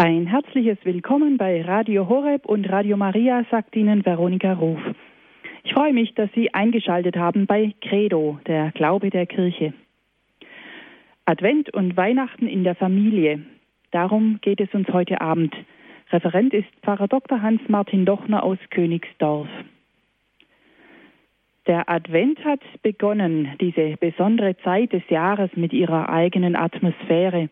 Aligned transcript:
Ein 0.00 0.28
herzliches 0.28 0.78
Willkommen 0.84 1.38
bei 1.38 1.60
Radio 1.60 2.08
Horeb 2.08 2.46
und 2.46 2.70
Radio 2.70 2.96
Maria, 2.96 3.44
sagt 3.50 3.74
Ihnen 3.74 4.06
Veronika 4.06 4.52
Ruf. 4.52 4.78
Ich 5.64 5.72
freue 5.72 5.92
mich, 5.92 6.14
dass 6.14 6.30
Sie 6.36 6.54
eingeschaltet 6.54 7.16
haben 7.16 7.46
bei 7.46 7.74
Credo, 7.80 8.38
der 8.46 8.70
Glaube 8.70 9.10
der 9.10 9.26
Kirche. 9.26 9.74
Advent 11.24 11.74
und 11.74 11.96
Weihnachten 11.96 12.46
in 12.46 12.62
der 12.62 12.76
Familie. 12.76 13.42
Darum 13.90 14.38
geht 14.40 14.60
es 14.60 14.72
uns 14.72 14.86
heute 14.86 15.20
Abend. 15.20 15.52
Referent 16.12 16.54
ist 16.54 16.68
Pfarrer 16.84 17.08
Dr. 17.08 17.42
Hans-Martin 17.42 18.04
Dochner 18.04 18.44
aus 18.44 18.58
Königsdorf. 18.70 19.48
Der 21.66 21.90
Advent 21.90 22.44
hat 22.44 22.60
begonnen, 22.82 23.48
diese 23.60 23.96
besondere 23.98 24.56
Zeit 24.58 24.92
des 24.92 25.02
Jahres 25.08 25.50
mit 25.56 25.72
ihrer 25.72 26.08
eigenen 26.08 26.54
Atmosphäre. 26.54 27.48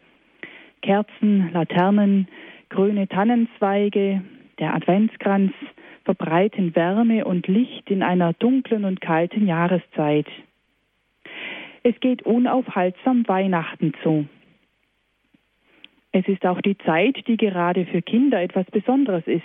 Kerzen, 0.82 1.50
Laternen, 1.52 2.28
grüne 2.68 3.08
Tannenzweige, 3.08 4.22
der 4.58 4.74
Adventskranz 4.74 5.52
verbreiten 6.04 6.74
Wärme 6.76 7.24
und 7.24 7.48
Licht 7.48 7.90
in 7.90 8.02
einer 8.02 8.32
dunklen 8.32 8.84
und 8.84 9.00
kalten 9.00 9.46
Jahreszeit. 9.46 10.26
Es 11.82 11.98
geht 12.00 12.22
unaufhaltsam 12.22 13.26
Weihnachten 13.28 13.92
zu. 14.02 14.26
Es 16.12 16.26
ist 16.28 16.46
auch 16.46 16.60
die 16.60 16.78
Zeit, 16.78 17.26
die 17.26 17.36
gerade 17.36 17.84
für 17.86 18.02
Kinder 18.02 18.40
etwas 18.40 18.66
Besonderes 18.66 19.26
ist. 19.26 19.42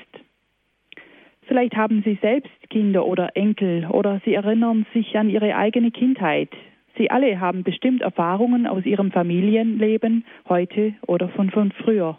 Vielleicht 1.48 1.76
haben 1.76 2.02
Sie 2.04 2.18
selbst 2.22 2.70
Kinder 2.70 3.06
oder 3.06 3.36
Enkel 3.36 3.86
oder 3.88 4.22
Sie 4.24 4.34
erinnern 4.34 4.86
sich 4.94 5.18
an 5.18 5.30
Ihre 5.30 5.56
eigene 5.56 5.92
Kindheit, 5.92 6.50
Sie 6.98 7.10
alle 7.10 7.40
haben 7.40 7.64
bestimmt 7.64 8.02
Erfahrungen 8.02 8.68
aus 8.68 8.86
ihrem 8.86 9.12
Familienleben 9.12 10.26
heute 10.48 10.94
oder 11.08 11.30
von, 11.30 11.50
von 11.50 11.72
früher. 11.72 12.18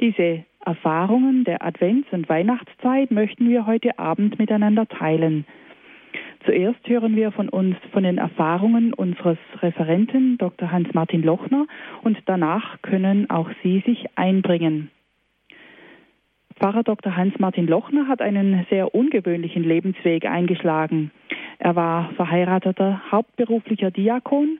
Diese 0.00 0.44
Erfahrungen 0.64 1.44
der 1.44 1.62
Advents- 1.62 2.12
und 2.12 2.28
Weihnachtszeit 2.28 3.10
möchten 3.10 3.48
wir 3.48 3.66
heute 3.66 3.98
Abend 3.98 4.38
miteinander 4.38 4.86
teilen. 4.88 5.46
Zuerst 6.44 6.86
hören 6.86 7.16
wir 7.16 7.32
von 7.32 7.48
uns 7.48 7.76
von 7.92 8.02
den 8.02 8.18
Erfahrungen 8.18 8.92
unseres 8.92 9.38
Referenten 9.62 10.36
Dr. 10.36 10.70
Hans-Martin 10.70 11.22
Lochner 11.22 11.66
und 12.02 12.18
danach 12.26 12.82
können 12.82 13.30
auch 13.30 13.48
Sie 13.62 13.82
sich 13.86 14.06
einbringen. 14.14 14.90
Pfarrer 16.56 16.82
Dr. 16.82 17.16
Hans-Martin 17.16 17.66
Lochner 17.66 18.08
hat 18.08 18.22
einen 18.22 18.66
sehr 18.70 18.94
ungewöhnlichen 18.94 19.64
Lebensweg 19.64 20.26
eingeschlagen. 20.26 21.10
Er 21.58 21.76
war 21.76 22.10
verheirateter 22.16 23.00
hauptberuflicher 23.10 23.90
Diakon, 23.90 24.58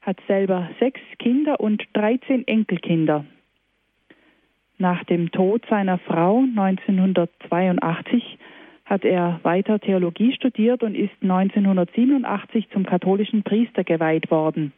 hat 0.00 0.18
selber 0.26 0.70
sechs 0.80 1.00
Kinder 1.18 1.60
und 1.60 1.84
13 1.92 2.46
Enkelkinder. 2.46 3.24
Nach 4.78 5.04
dem 5.04 5.30
Tod 5.32 5.64
seiner 5.68 5.98
Frau 5.98 6.38
1982 6.38 8.38
hat 8.84 9.04
er 9.04 9.40
weiter 9.42 9.80
Theologie 9.80 10.32
studiert 10.32 10.82
und 10.82 10.94
ist 10.94 11.12
1987 11.20 12.70
zum 12.70 12.86
katholischen 12.86 13.42
Priester 13.42 13.84
geweiht 13.84 14.30
worden. 14.30 14.72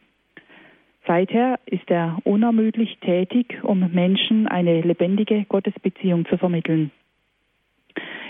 Seither 1.07 1.59
ist 1.65 1.89
er 1.89 2.19
unermüdlich 2.23 2.97
tätig, 2.99 3.59
um 3.63 3.91
Menschen 3.91 4.47
eine 4.47 4.81
lebendige 4.81 5.45
Gottesbeziehung 5.45 6.25
zu 6.27 6.37
vermitteln. 6.37 6.91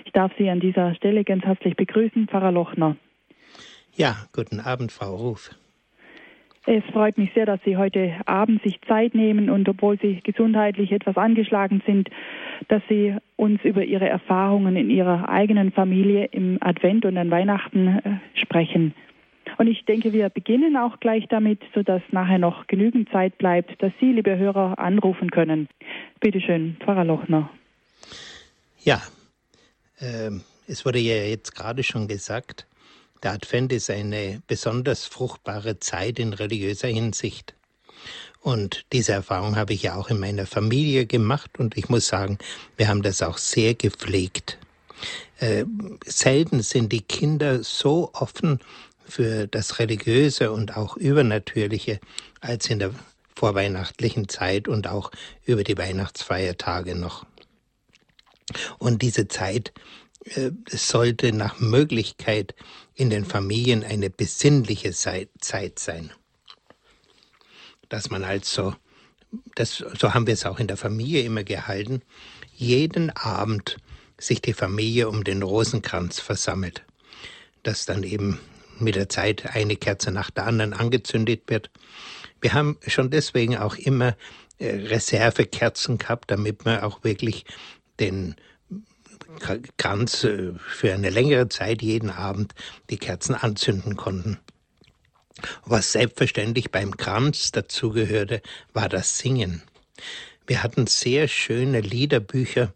Ich 0.05 0.11
darf 0.13 0.31
Sie 0.37 0.49
an 0.49 0.59
dieser 0.59 0.95
Stelle 0.95 1.23
ganz 1.23 1.43
herzlich 1.43 1.75
begrüßen, 1.75 2.27
Pfarrer 2.27 2.51
Lochner. 2.51 2.95
Ja, 3.93 4.15
guten 4.33 4.59
Abend, 4.59 4.91
Frau 4.91 5.15
Ruf. 5.15 5.51
Es 6.65 6.83
freut 6.93 7.17
mich 7.17 7.31
sehr, 7.33 7.47
dass 7.47 7.59
Sie 7.65 7.75
heute 7.75 8.13
Abend 8.25 8.61
sich 8.61 8.79
Zeit 8.87 9.15
nehmen 9.15 9.49
und 9.49 9.67
obwohl 9.67 9.99
Sie 9.99 10.21
gesundheitlich 10.23 10.91
etwas 10.91 11.17
angeschlagen 11.17 11.81
sind, 11.87 12.09
dass 12.67 12.83
Sie 12.87 13.15
uns 13.35 13.63
über 13.63 13.83
Ihre 13.83 14.07
Erfahrungen 14.07 14.75
in 14.75 14.91
Ihrer 14.91 15.27
eigenen 15.27 15.71
Familie 15.71 16.25
im 16.25 16.59
Advent 16.61 17.05
und 17.05 17.17
an 17.17 17.31
Weihnachten 17.31 17.87
äh, 17.87 18.39
sprechen. 18.39 18.93
Und 19.57 19.67
ich 19.67 19.85
denke, 19.85 20.13
wir 20.13 20.29
beginnen 20.29 20.77
auch 20.77 20.99
gleich 20.99 21.27
damit, 21.29 21.61
sodass 21.73 22.01
nachher 22.11 22.37
noch 22.37 22.67
genügend 22.67 23.09
Zeit 23.09 23.37
bleibt, 23.37 23.81
dass 23.81 23.91
Sie, 23.99 24.11
liebe 24.11 24.37
Hörer, 24.37 24.79
anrufen 24.79 25.31
können. 25.31 25.67
Bitte 26.19 26.41
schön, 26.41 26.77
Pfarrer 26.79 27.05
Lochner. 27.05 27.49
Ja, 28.83 29.01
äh, 29.99 30.31
es 30.67 30.85
wurde 30.85 30.99
ja 30.99 31.15
jetzt 31.15 31.55
gerade 31.55 31.83
schon 31.83 32.07
gesagt, 32.07 32.65
der 33.23 33.33
Advent 33.33 33.71
ist 33.71 33.89
eine 33.89 34.41
besonders 34.47 35.05
fruchtbare 35.05 35.79
Zeit 35.79 36.17
in 36.17 36.33
religiöser 36.33 36.87
Hinsicht. 36.87 37.53
Und 38.41 38.85
diese 38.91 39.11
Erfahrung 39.11 39.55
habe 39.55 39.73
ich 39.73 39.83
ja 39.83 39.95
auch 39.95 40.09
in 40.09 40.19
meiner 40.19 40.47
Familie 40.47 41.05
gemacht 41.05 41.59
und 41.59 41.77
ich 41.77 41.89
muss 41.89 42.07
sagen, 42.07 42.39
wir 42.77 42.87
haben 42.87 43.03
das 43.03 43.21
auch 43.21 43.37
sehr 43.37 43.75
gepflegt. 43.75 44.57
Äh, 45.39 45.65
selten 46.03 46.61
sind 46.61 46.91
die 46.91 47.01
Kinder 47.01 47.63
so 47.63 48.09
offen 48.13 48.59
für 49.11 49.47
das 49.47 49.77
Religiöse 49.79 50.51
und 50.51 50.77
auch 50.77 50.95
Übernatürliche 50.95 51.99
als 52.39 52.69
in 52.69 52.79
der 52.79 52.91
vorweihnachtlichen 53.35 54.29
Zeit 54.29 54.67
und 54.67 54.87
auch 54.87 55.11
über 55.43 55.63
die 55.63 55.77
Weihnachtsfeiertage 55.77 56.95
noch. 56.95 57.25
Und 58.79 59.01
diese 59.01 59.27
Zeit 59.27 59.73
äh, 60.23 60.51
sollte 60.69 61.33
nach 61.33 61.59
Möglichkeit 61.59 62.55
in 62.95 63.09
den 63.09 63.25
Familien 63.25 63.83
eine 63.83 64.09
besinnliche 64.09 64.91
Zeit 64.91 65.79
sein. 65.79 66.11
Dass 67.89 68.09
man 68.09 68.23
also, 68.23 68.75
das, 69.55 69.83
so 69.99 70.13
haben 70.13 70.27
wir 70.27 70.33
es 70.33 70.45
auch 70.45 70.59
in 70.59 70.67
der 70.67 70.77
Familie 70.77 71.23
immer 71.23 71.43
gehalten, 71.43 72.01
jeden 72.55 73.09
Abend 73.09 73.77
sich 74.17 74.41
die 74.41 74.53
Familie 74.53 75.09
um 75.09 75.23
den 75.23 75.41
Rosenkranz 75.41 76.19
versammelt. 76.19 76.85
Dass 77.63 77.85
dann 77.85 78.03
eben 78.03 78.39
mit 78.81 78.95
der 78.95 79.09
Zeit 79.09 79.55
eine 79.55 79.75
Kerze 79.75 80.11
nach 80.11 80.31
der 80.31 80.47
anderen 80.47 80.73
angezündet 80.73 81.43
wird. 81.47 81.69
Wir 82.41 82.53
haben 82.53 82.77
schon 82.87 83.09
deswegen 83.09 83.57
auch 83.57 83.75
immer 83.75 84.15
äh, 84.57 84.75
Reservekerzen 84.75 85.97
gehabt, 85.97 86.31
damit 86.31 86.65
wir 86.65 86.85
auch 86.85 87.03
wirklich 87.03 87.45
den 87.99 88.35
Kranz 89.77 90.23
äh, 90.23 90.53
für 90.57 90.93
eine 90.93 91.09
längere 91.09 91.49
Zeit 91.49 91.81
jeden 91.81 92.09
Abend 92.09 92.53
die 92.89 92.97
Kerzen 92.97 93.35
anzünden 93.35 93.95
konnten. 93.95 94.39
Was 95.65 95.91
selbstverständlich 95.91 96.71
beim 96.71 96.97
Kranz 96.97 97.51
dazugehörte, 97.51 98.41
war 98.73 98.89
das 98.89 99.17
Singen. 99.17 99.63
Wir 100.45 100.63
hatten 100.63 100.87
sehr 100.87 101.27
schöne 101.27 101.81
Liederbücher, 101.81 102.73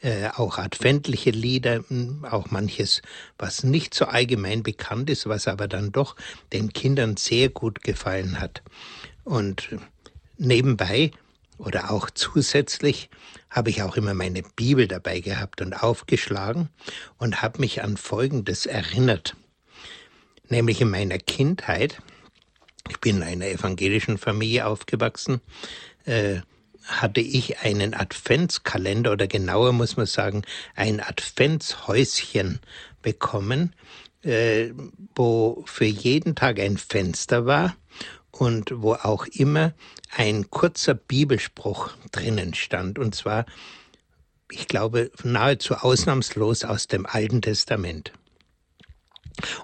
äh, 0.00 0.28
auch 0.28 0.58
adventliche 0.58 1.30
Lieder, 1.30 1.82
auch 2.22 2.50
manches, 2.50 3.02
was 3.38 3.64
nicht 3.64 3.94
so 3.94 4.06
allgemein 4.06 4.62
bekannt 4.62 5.10
ist, 5.10 5.26
was 5.26 5.48
aber 5.48 5.68
dann 5.68 5.92
doch 5.92 6.16
den 6.52 6.72
Kindern 6.72 7.16
sehr 7.16 7.48
gut 7.48 7.82
gefallen 7.82 8.40
hat. 8.40 8.62
Und 9.24 9.68
nebenbei 10.36 11.12
oder 11.58 11.90
auch 11.90 12.10
zusätzlich 12.10 13.08
habe 13.48 13.70
ich 13.70 13.82
auch 13.82 13.96
immer 13.96 14.14
meine 14.14 14.42
Bibel 14.42 14.86
dabei 14.86 15.20
gehabt 15.20 15.62
und 15.62 15.72
aufgeschlagen 15.72 16.68
und 17.18 17.42
habe 17.42 17.60
mich 17.60 17.82
an 17.82 17.96
Folgendes 17.96 18.66
erinnert. 18.66 19.34
Nämlich 20.48 20.80
in 20.80 20.90
meiner 20.90 21.18
Kindheit, 21.18 22.02
ich 22.88 23.00
bin 23.00 23.16
in 23.16 23.22
einer 23.22 23.46
evangelischen 23.46 24.18
Familie 24.18 24.66
aufgewachsen, 24.66 25.40
äh, 26.04 26.40
hatte 26.86 27.20
ich 27.20 27.58
einen 27.60 27.94
Adventskalender 27.94 29.12
oder 29.12 29.26
genauer 29.26 29.72
muss 29.72 29.96
man 29.96 30.06
sagen, 30.06 30.42
ein 30.74 31.00
Adventshäuschen 31.00 32.60
bekommen, 33.02 33.74
äh, 34.22 34.70
wo 35.14 35.64
für 35.66 35.84
jeden 35.84 36.34
Tag 36.34 36.58
ein 36.58 36.78
Fenster 36.78 37.46
war 37.46 37.76
und 38.30 38.70
wo 38.74 38.94
auch 38.94 39.26
immer 39.26 39.72
ein 40.14 40.50
kurzer 40.50 40.94
Bibelspruch 40.94 41.90
drinnen 42.12 42.54
stand. 42.54 42.98
Und 42.98 43.14
zwar, 43.14 43.46
ich 44.50 44.68
glaube, 44.68 45.10
nahezu 45.22 45.74
ausnahmslos 45.74 46.64
aus 46.64 46.86
dem 46.86 47.06
Alten 47.06 47.42
Testament. 47.42 48.12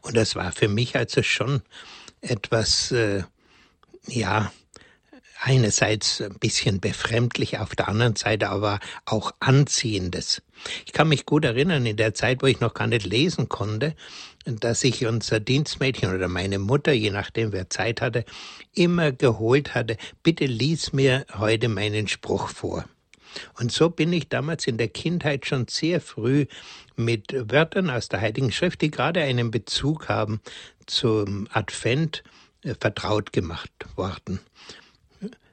Und 0.03 0.17
das 0.17 0.35
war 0.35 0.53
für 0.53 0.69
mich 0.69 0.97
also 0.97 1.23
schon 1.23 1.63
etwas, 2.21 2.93
äh, 2.93 3.25
ja, 4.07 4.53
einerseits 5.43 6.21
ein 6.21 6.39
bisschen 6.39 6.81
befremdlich, 6.81 7.59
auf 7.59 7.75
der 7.75 7.89
anderen 7.89 8.15
Seite 8.15 8.49
aber 8.51 8.79
auch 9.05 9.33
anziehendes. 9.41 10.41
Ich 10.87 10.93
kann 10.93 11.09
mich 11.09 11.27
gut 11.27 11.45
erinnern, 11.45 11.85
in 11.85 11.97
der 11.97 12.15
Zeit, 12.15 12.43
wo 12.43 12.47
ich 12.47 12.61
noch 12.61 12.75
gar 12.75 12.87
nicht 12.87 13.05
lesen 13.05 13.49
konnte, 13.49 13.97
dass 14.45 14.85
ich 14.85 15.05
unser 15.05 15.41
Dienstmädchen 15.41 16.15
oder 16.15 16.29
meine 16.29 16.61
Mutter, 16.61 16.93
je 16.93 17.11
nachdem 17.11 17.53
wer 17.53 17.69
Zeit 17.69 18.01
hatte, 18.01 18.25
immer 18.73 19.11
geholt 19.11 19.75
hatte, 19.75 19.97
bitte 20.23 20.47
lies 20.47 20.93
mir 20.93 21.27
heute 21.37 21.69
meinen 21.69 22.07
Spruch 22.07 22.49
vor. 22.49 22.85
Und 23.59 23.73
so 23.73 23.91
bin 23.91 24.13
ich 24.13 24.29
damals 24.29 24.67
in 24.67 24.77
der 24.77 24.89
Kindheit 24.89 25.47
schon 25.47 25.67
sehr 25.67 26.01
früh 26.01 26.47
mit 26.97 27.35
Wörtern 27.51 27.91
aus 27.91 28.09
der 28.09 28.21
Heiligen 28.21 28.53
Schrift, 28.53 28.81
die 28.83 28.91
gerade 28.91 29.23
einen 29.23 29.51
Bezug 29.51 30.09
haben 30.09 30.41
zum 30.87 31.49
Advent, 31.51 32.23
äh, 32.63 32.75
vertraut 32.79 33.33
gemacht 33.33 33.73
worden. 33.97 34.41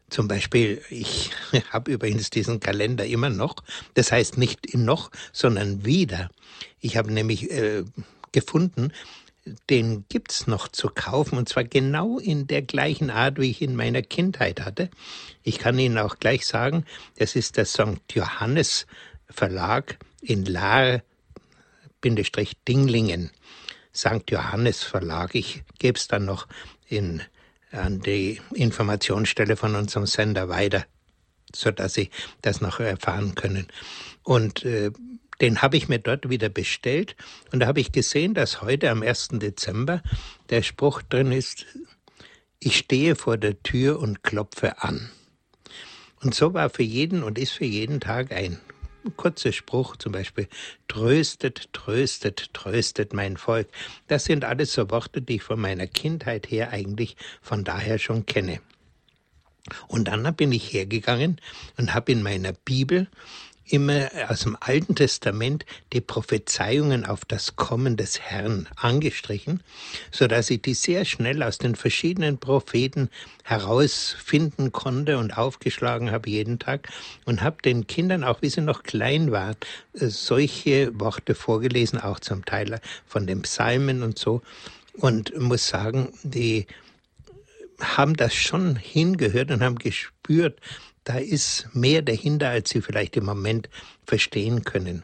Zum 0.10 0.28
Beispiel, 0.28 0.82
ich 0.90 1.32
habe 1.72 1.92
übrigens 1.92 2.30
diesen 2.30 2.60
Kalender 2.60 3.06
immer 3.06 3.30
noch. 3.30 3.56
Das 3.94 4.12
heißt 4.12 4.38
nicht 4.38 4.76
noch, 4.76 5.12
sondern 5.32 5.86
wieder. 5.86 6.30
Ich 6.80 6.98
habe 6.98 7.12
nämlich 7.12 7.52
äh, 7.52 7.84
gefunden, 8.32 8.92
den 9.70 10.06
gibt's 10.10 10.48
noch 10.48 10.68
zu 10.68 10.90
kaufen 10.90 11.38
und 11.38 11.48
zwar 11.50 11.64
genau 11.64 12.20
in 12.20 12.48
der 12.48 12.62
gleichen 12.62 13.10
Art, 13.10 13.40
wie 13.40 13.50
ich 13.50 13.62
in 13.62 13.74
meiner 13.76 14.02
Kindheit 14.02 14.60
hatte. 14.62 14.90
Ich 15.44 15.60
kann 15.60 15.80
Ihnen 15.80 15.98
auch 15.98 16.20
gleich 16.20 16.46
sagen, 16.46 16.86
das 17.18 17.36
ist 17.36 17.58
der 17.58 17.66
St. 17.66 18.00
Johannes 18.12 18.86
Verlag 19.30 19.98
in 20.22 20.46
Lahr-Dinglingen. 20.46 23.32
St. 23.96 24.30
Johannes 24.30 24.84
Verlag. 24.84 25.36
Ich 25.36 25.64
gebe 25.80 25.98
es 25.98 26.08
dann 26.08 26.26
noch 26.26 26.48
in, 26.88 27.22
an 27.71 28.00
die 28.01 28.42
Informationsstelle 28.54 29.56
von 29.56 29.75
unserem 29.75 30.06
Sender 30.06 30.50
weiter, 30.50 30.86
sodass 31.54 31.94
Sie 31.94 32.10
das 32.42 32.62
noch 32.62 32.80
erfahren 32.80 33.36
können. 33.36 33.68
Und 34.24 34.66
äh, 34.66 34.92
den 35.42 35.62
habe 35.62 35.77
ich 35.77 35.88
mir 35.88 36.00
dort 36.00 36.30
wieder 36.30 36.50
bestellt 36.50 37.16
und 37.51 37.62
da 37.62 37.68
habe 37.68 37.80
ich 37.80 37.92
gesehen, 37.92 38.33
dass 38.33 38.62
heute 38.62 38.89
am 38.89 39.01
1. 39.01 39.30
Dezember 39.33 40.01
der 40.50 40.63
Spruch 40.63 41.01
drin 41.01 41.31
ist, 41.31 41.66
ich 42.60 42.77
stehe 42.77 43.16
vor 43.16 43.38
der 43.38 43.63
Tür 43.63 44.00
und 44.00 44.21
klopfe 44.24 44.83
an. 44.83 45.10
Und 46.21 46.36
so 46.36 46.54
war 46.54 46.69
für 46.69 46.83
jeden 46.83 47.24
und 47.24 47.39
ist 47.39 47.51
für 47.51 47.66
jeden 47.66 48.01
Tag 48.01 48.33
ein 48.33 48.60
kurzer 49.12 49.52
Spruch, 49.52 49.96
zum 49.98 50.12
Beispiel 50.12 50.48
Tröstet, 50.88 51.72
tröstet, 51.74 52.54
tröstet 52.54 53.14
mein 53.14 53.38
Volk. 53.38 53.68
Das 54.08 54.26
sind 54.26 54.46
alles 54.46 54.74
so 54.74 54.90
Worte, 54.90 55.22
die 55.22 55.36
ich 55.36 55.44
von 55.44 55.60
meiner 55.60 55.88
Kindheit 55.88 56.50
her 56.50 56.72
eigentlich 56.72 57.16
von 57.42 57.64
daher 57.64 58.00
schon 58.00 58.26
kenne. 58.26 58.60
Und 59.88 60.08
dann 60.08 60.36
bin 60.36 60.52
ich 60.52 60.74
hergegangen 60.74 61.40
und 61.78 61.94
habe 61.94 62.12
in 62.12 62.24
meiner 62.24 62.54
Bibel 62.54 63.08
immer 63.71 64.10
aus 64.27 64.42
dem 64.42 64.57
Alten 64.60 64.95
Testament 64.95 65.66
die 65.94 66.01
Prophezeiungen 66.01 67.06
auf 67.06 67.25
das 67.25 67.56
Kommen 67.56 67.98
des 67.98 68.19
Herrn 68.19 68.68
angestrichen, 68.75 69.62
so 70.12 70.27
dass 70.27 70.50
ich 70.50 70.62
die 70.62 70.74
sehr 70.74 71.06
schnell 71.06 71.44
aus 71.44 71.57
den 71.57 71.75
verschiedenen 71.75 72.38
Propheten 72.38 73.10
herausfinden 73.44 74.71
konnte 74.71 75.18
und 75.18 75.38
aufgeschlagen 75.38 76.12
habe 76.12 76.30
jeden 76.30 76.60
Tag 76.60 76.89
und 77.25 77.42
habe 77.42 77.62
den 77.63 77.88
Kindern, 77.88 78.24
auch 78.24 78.42
wie 78.42 78.50
sie 78.50 78.62
noch 78.62 78.83
klein 78.83 79.31
waren, 79.31 79.57
solche 79.94 81.00
Worte 81.00 81.36
vorgelesen, 81.36 82.00
auch 82.00 82.19
zum 82.19 82.45
Teil 82.45 82.80
von 83.07 83.27
den 83.27 83.42
Psalmen 83.44 84.04
und 84.04 84.18
so. 84.19 84.42
Und 84.94 85.38
muss 85.39 85.68
sagen, 85.68 86.10
die 86.24 86.68
haben 87.80 88.16
das 88.16 88.33
schon 88.36 88.75
hingehört 88.75 89.51
und 89.51 89.63
haben 89.63 89.77
gespürt, 89.77 90.60
da 91.10 91.18
ist 91.18 91.68
mehr 91.74 92.04
dahinter, 92.04 92.50
als 92.50 92.70
Sie 92.70 92.84
vielleicht 92.84 93.18
im 93.18 93.26
Moment 93.26 93.68
verstehen 94.06 94.64
können. 94.64 95.02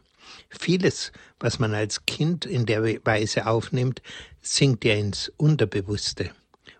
Vieles, 0.50 1.12
was 1.40 1.57
man 1.57 1.74
als 1.74 2.06
Kind 2.06 2.46
in 2.46 2.68
der 2.68 2.84
Weise 2.84 3.48
aufnimmt, 3.48 4.04
sinkt 4.40 4.86
ja 4.86 4.94
ins 4.94 5.30
Unterbewusste 5.38 6.30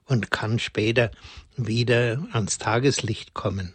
und 0.06 0.30
kann 0.30 0.60
später 0.60 1.10
wieder 1.58 2.28
ans 2.34 2.60
Tageslicht 2.60 3.34
kommen. 3.34 3.74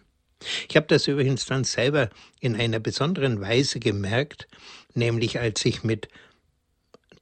Ich 0.69 0.76
habe 0.76 0.87
das 0.87 1.08
übrigens 1.08 1.47
dann 1.47 1.64
selber 1.64 2.11
in 2.38 2.55
einer 2.55 2.79
besonderen 2.79 3.41
Weise 3.41 3.81
gemerkt, 3.81 4.46
nämlich 4.94 5.41
als 5.41 5.64
ich 5.64 5.82
mit 5.82 6.06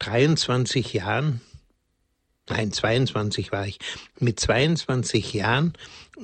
23 0.01 0.93
Jahren 0.93 1.41
nein, 2.50 2.73
22 2.73 3.53
war 3.53 3.67
ich, 3.67 3.79
mit 4.19 4.41
22 4.41 5.33
Jahren 5.33 5.73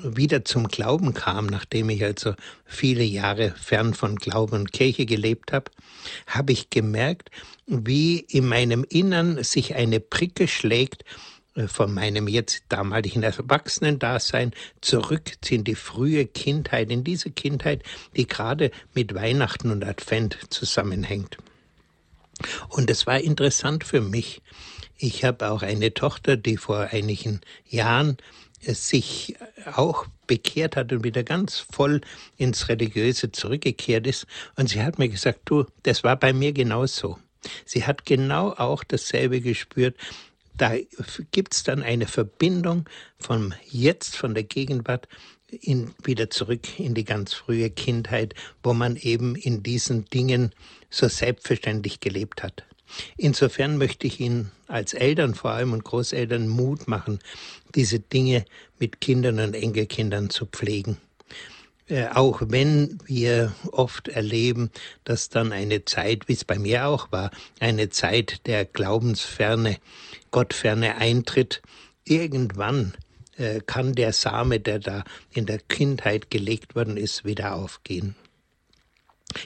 wieder 0.03 0.45
zum 0.45 0.69
Glauben 0.69 1.15
kam, 1.15 1.47
nachdem 1.47 1.89
ich 1.91 2.05
also 2.05 2.35
viele 2.65 3.05
Jahre 3.05 3.53
fern 3.53 3.95
von 3.95 4.17
Glauben 4.17 4.57
und 4.57 4.73
Kirche 4.73 5.07
gelebt 5.07 5.53
habe, 5.53 5.71
habe 6.27 6.53
ich 6.53 6.71
gemerkt, 6.71 7.31
wie 7.67 8.19
in 8.19 8.47
meinem 8.47 8.85
Innern 8.89 9.43
sich 9.43 9.75
eine 9.75 10.01
Pricke 10.01 10.49
schlägt 10.49 11.05
äh, 11.55 11.69
von 11.69 11.95
meinem 11.95 12.29
jetzt 12.29 12.65
damaligen 12.69 13.23
Erwachsenendasein 13.23 14.53
zurück 14.81 15.33
in 15.49 15.65
die 15.65 15.77
frühe 15.77 16.27
Kindheit, 16.27 16.91
in 16.91 17.05
diese 17.05 17.31
Kindheit, 17.31 17.83
die 18.17 18.27
gerade 18.27 18.71
mit 18.95 19.15
Weihnachten 19.15 19.71
und 19.71 19.85
Advent 19.85 20.39
zusammenhängt. 20.51 21.39
Und 22.69 22.91
es 22.91 23.07
war 23.07 23.21
interessant 23.21 23.85
für 23.85 24.01
mich, 24.01 24.43
ich 24.97 25.25
habe 25.25 25.51
auch 25.51 25.63
eine 25.63 25.95
Tochter, 25.95 26.37
die 26.37 26.57
vor 26.57 26.89
einigen 26.93 27.41
Jahren 27.69 28.17
sich 28.61 29.37
auch 29.75 30.07
bekehrt 30.27 30.77
hat 30.77 30.93
und 30.93 31.05
wieder 31.05 31.23
ganz 31.23 31.59
voll 31.59 32.01
ins 32.37 32.69
Religiöse 32.69 33.31
zurückgekehrt 33.31 34.07
ist. 34.07 34.27
Und 34.57 34.71
sie 34.71 34.83
hat 34.83 34.99
mir 34.99 35.09
gesagt, 35.09 35.41
du, 35.45 35.67
das 35.83 36.05
war 36.05 36.17
bei 36.17 36.33
mir 36.33 36.53
genauso. 36.53 37.19
Sie 37.67 37.85
hat 37.85 38.07
genau 38.07 38.53
auch 38.53 38.85
dasselbe 38.85 39.41
gespürt. 39.41 39.97
Da 40.57 40.75
gibt's 41.33 41.65
dann 41.65 41.83
eine 41.83 42.07
Verbindung 42.07 42.89
vom 43.19 43.53
Jetzt, 43.69 44.17
von 44.17 44.35
der 44.35 44.45
Gegenwart 44.45 45.09
in, 45.51 45.95
wieder 46.03 46.31
zurück 46.31 46.79
in 46.79 46.95
die 46.95 47.05
ganz 47.05 47.35
frühe 47.35 47.71
Kindheit, 47.71 48.35
wo 48.63 48.73
man 48.73 48.97
eben 48.97 49.35
in 49.37 49.63
diesen 49.63 50.07
Dingen 50.07 50.53
so 50.91 51.09
selbstverständlich 51.09 52.01
gelebt 52.01 52.43
hat. 52.43 52.65
Insofern 53.17 53.77
möchte 53.79 54.07
ich 54.07 54.21
Ihnen 54.21 54.51
als 54.67 54.95
Eltern 54.95 55.35
vor 55.35 55.51
allem 55.51 55.73
und 55.73 55.85
Großeltern 55.85 56.49
Mut 56.49 56.89
machen, 56.89 57.19
diese 57.75 58.01
Dinge 58.01 58.45
mit 58.79 59.01
Kindern 59.01 59.41
und 59.41 59.55
Enkelkindern 59.55 60.31
zu 60.31 60.47
pflegen. 60.47 60.97
Äh, 61.87 62.07
auch 62.07 62.41
wenn 62.47 62.99
wir 63.05 63.55
oft 63.71 64.09
erleben, 64.09 64.71
dass 65.05 65.29
dann 65.29 65.53
eine 65.53 65.85
Zeit, 65.85 66.29
wie 66.29 66.33
es 66.33 66.45
bei 66.45 66.59
mir 66.59 66.87
auch 66.87 67.13
war, 67.13 67.31
eine 67.61 67.91
Zeit 67.91 68.47
der 68.47 68.65
Glaubensferne, 68.65 69.77
Gottferne 70.31 70.97
eintritt, 70.97 71.61
irgendwann 72.05 72.95
äh, 73.37 73.61
kann 73.61 73.95
der 73.95 74.15
Same, 74.15 74.61
der 74.61 74.79
da 74.79 75.05
in 75.31 75.45
der 75.45 75.59
Kindheit 75.59 76.31
gelegt 76.31 76.75
worden 76.75 76.97
ist, 76.97 77.27
wieder 77.27 77.55
aufgehen. 77.55 78.15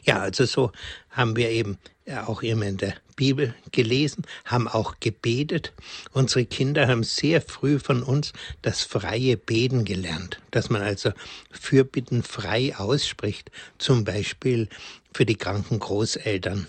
Ja, 0.04 0.20
also 0.20 0.44
so 0.44 0.70
haben 1.10 1.34
wir 1.36 1.50
eben 1.50 1.78
auch 2.26 2.42
immer 2.42 2.66
in 2.66 2.76
der 2.76 2.94
Bibel 3.18 3.52
gelesen, 3.72 4.24
haben 4.44 4.68
auch 4.68 5.00
gebetet. 5.00 5.72
Unsere 6.12 6.46
Kinder 6.46 6.86
haben 6.86 7.02
sehr 7.02 7.42
früh 7.42 7.80
von 7.80 8.04
uns 8.04 8.32
das 8.62 8.84
freie 8.84 9.36
Beten 9.36 9.84
gelernt, 9.84 10.40
dass 10.52 10.70
man 10.70 10.82
also 10.82 11.10
Fürbitten 11.50 12.22
frei 12.22 12.76
ausspricht, 12.76 13.50
zum 13.78 14.04
Beispiel 14.04 14.68
für 15.12 15.26
die 15.26 15.34
kranken 15.34 15.80
Großeltern 15.80 16.68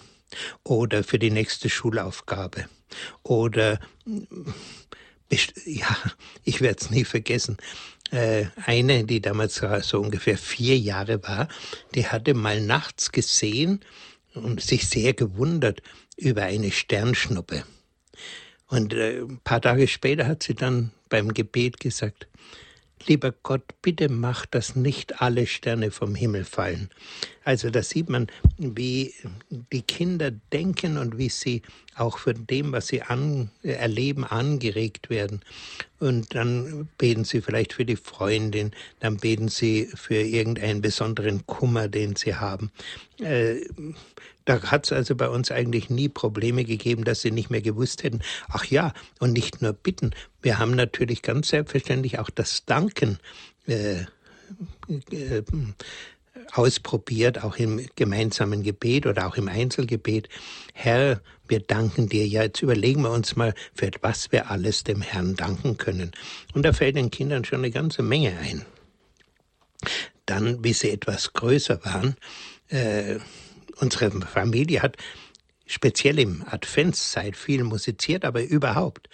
oder 0.63 1.03
für 1.03 1.20
die 1.20 1.32
nächste 1.32 1.70
Schulaufgabe 1.70 2.65
oder 3.22 3.79
ja, 5.65 5.96
ich 6.44 6.62
werde 6.62 6.79
es 6.82 6.89
nie 6.89 7.06
vergessen. 7.06 7.58
Äh, 8.10 8.46
eine, 8.65 9.03
die 9.03 9.22
damals 9.22 9.62
so 9.82 10.00
ungefähr 10.00 10.39
vier 10.39 10.79
Jahre 10.79 11.22
war, 11.22 11.48
die 11.94 12.08
hatte 12.08 12.34
mal 12.34 12.60
nachts 12.60 13.12
gesehen 13.12 13.82
und 14.34 14.62
sich 14.62 14.88
sehr 14.88 15.13
gewundert 15.13 15.84
über 16.20 16.44
eine 16.44 16.72
Sternschnuppe. 16.72 17.64
Und 18.68 18.94
äh, 18.94 19.22
ein 19.22 19.40
paar 19.44 19.62
Tage 19.62 19.88
später 19.88 20.28
hat 20.28 20.44
sie 20.44 20.54
dann 20.54 20.92
beim 21.10 21.34
Gebet 21.34 21.80
gesagt, 21.80 22.28
lieber 23.08 23.34
Gott, 23.44 23.64
bitte 23.82 24.10
mach, 24.10 24.46
dass 24.46 24.76
nicht 24.76 25.22
alle 25.22 25.48
Sterne 25.48 25.92
vom 25.92 26.16
Himmel 26.16 26.44
fallen. 26.44 26.90
Also 27.44 27.70
da 27.70 27.82
sieht 27.82 28.10
man, 28.10 28.28
wie 28.58 29.14
die 29.72 29.82
Kinder 29.82 30.32
denken 30.32 30.98
und 30.98 31.18
wie 31.18 31.30
sie 31.30 31.62
auch 31.96 32.20
von 32.20 32.46
dem, 32.46 32.72
was 32.72 32.88
sie 32.88 33.02
an, 33.02 33.50
erleben, 33.64 34.24
angeregt 34.24 35.10
werden. 35.10 35.42
Und 36.00 36.36
dann 36.36 36.88
beten 36.98 37.24
sie 37.24 37.42
vielleicht 37.42 37.74
für 37.74 37.86
die 37.86 37.96
Freundin, 37.96 38.72
dann 39.00 39.18
beten 39.18 39.48
sie 39.48 39.90
für 39.96 40.22
irgendeinen 40.22 40.82
besonderen 40.82 41.46
Kummer, 41.48 41.88
den 41.88 42.16
sie 42.16 42.36
haben. 42.36 42.72
Äh, 43.20 43.62
da 44.50 44.60
hat 44.63 44.86
es 44.86 44.91
also 44.91 45.15
bei 45.15 45.29
uns 45.29 45.51
eigentlich 45.51 45.91
nie 45.91 46.10
Probleme 46.10 46.65
gegeben, 46.65 47.03
dass 47.03 47.22
sie 47.22 47.29
nicht 47.29 47.51
mehr 47.51 47.62
gewusst 47.62 48.01
hätten. 48.01 48.22
Ach 48.48 48.65
ja, 48.65 48.94
und 49.20 49.34
nicht 49.34 49.62
nur 49.62 49.74
bitten. 49.74 50.10
Wir 50.41 50.58
haben 50.58 50.72
natürlich 50.72 51.22
ganz 51.22 51.50
selbstverständlich 51.50 52.18
auch 52.18 52.32
das 52.32 52.65
Danken 52.65 53.20
äh, 53.68 54.06
äh, 55.12 55.44
ausprobiert, 56.51 57.44
auch 57.44 57.58
im 57.58 57.86
gemeinsamen 57.96 58.63
Gebet 58.63 59.06
oder 59.06 59.27
auch 59.27 59.38
im 59.38 59.50
Einzelgebet. 59.50 60.29
Herr, 60.74 61.22
wir 61.48 61.60
danken 61.60 62.10
dir. 62.10 62.25
Ja, 62.25 62.41
jetzt 62.41 62.63
überlegen 62.63 63.03
wir 63.03 63.12
uns 63.12 63.36
mal, 63.36 63.53
für 63.75 63.91
was 64.01 64.32
wir 64.32 64.50
alles 64.50 64.84
dem 64.84 65.01
Herrn 65.01 65.36
danken 65.36 65.77
können. 65.77 66.10
Und 66.56 66.63
da 66.63 66.74
fällt 66.74 66.96
den 66.96 67.12
Kindern 67.12 67.46
schon 67.46 67.60
eine 67.60 67.70
ganze 67.70 68.01
Menge 68.01 68.36
ein. 68.39 68.65
Dann, 70.25 70.63
wie 70.63 70.74
sie 70.74 70.89
etwas 70.89 71.34
größer 71.34 71.86
waren, 71.86 72.15
äh, 72.70 73.20
unsere 73.80 74.12
Familie 74.22 74.82
hat 74.82 74.98
speziell 75.66 76.20
im 76.20 76.44
Adventszeit 76.48 77.36
viel 77.36 77.64
musiziert, 77.64 78.26
aber 78.26 78.44
überhaupt 78.44 79.10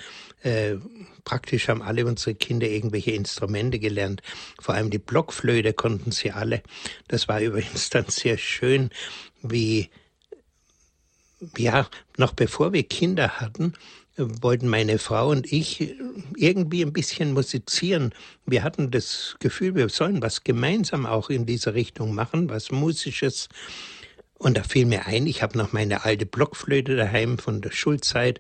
Äh, 0.46 0.78
praktisch 1.24 1.70
haben 1.70 1.82
alle 1.82 2.06
unsere 2.06 2.36
Kinder 2.36 2.68
irgendwelche 2.68 3.12
Instrumente 3.12 3.80
gelernt. 3.80 4.22
Vor 4.62 4.76
allem 4.76 4.92
die 4.92 5.00
Blockflöte 5.00 5.74
konnten 5.74 6.12
sie 6.12 6.32
alle. 6.32 6.62
Das 7.08 7.28
war 7.28 7.42
übrigens 7.42 7.90
dann 7.90 8.06
sehr 8.10 8.38
schön, 8.38 8.92
wie, 9.42 9.90
ja, 11.58 11.90
noch 12.18 12.34
bevor 12.34 12.74
wir 12.74 12.84
Kinder 12.84 13.40
hatten, 13.42 13.74
wollten 14.18 14.68
meine 14.68 15.00
Frau 15.00 15.30
und 15.32 15.52
ich 15.52 15.96
irgendwie 16.36 16.84
ein 16.84 16.94
bisschen 16.94 17.34
musizieren. 17.34 18.14
Wir 18.46 18.62
hatten 18.62 18.92
das 18.92 19.36
Gefühl, 19.40 19.74
wir 19.74 19.90
sollen 19.90 20.22
was 20.22 20.44
gemeinsam 20.44 21.08
auch 21.08 21.32
in 21.32 21.48
dieser 21.48 21.74
Richtung 21.74 22.14
machen, 22.14 22.50
was 22.52 22.70
Musisches. 22.70 23.50
Und 24.46 24.58
da 24.58 24.62
fiel 24.62 24.86
mir 24.86 25.08
ein, 25.08 25.26
ich 25.26 25.42
habe 25.42 25.58
noch 25.58 25.74
meine 25.74 26.06
alte 26.06 26.28
Blockflöte 26.28 26.96
daheim 26.96 27.40
von 27.40 27.62
der 27.62 27.72
Schulzeit, 27.72 28.40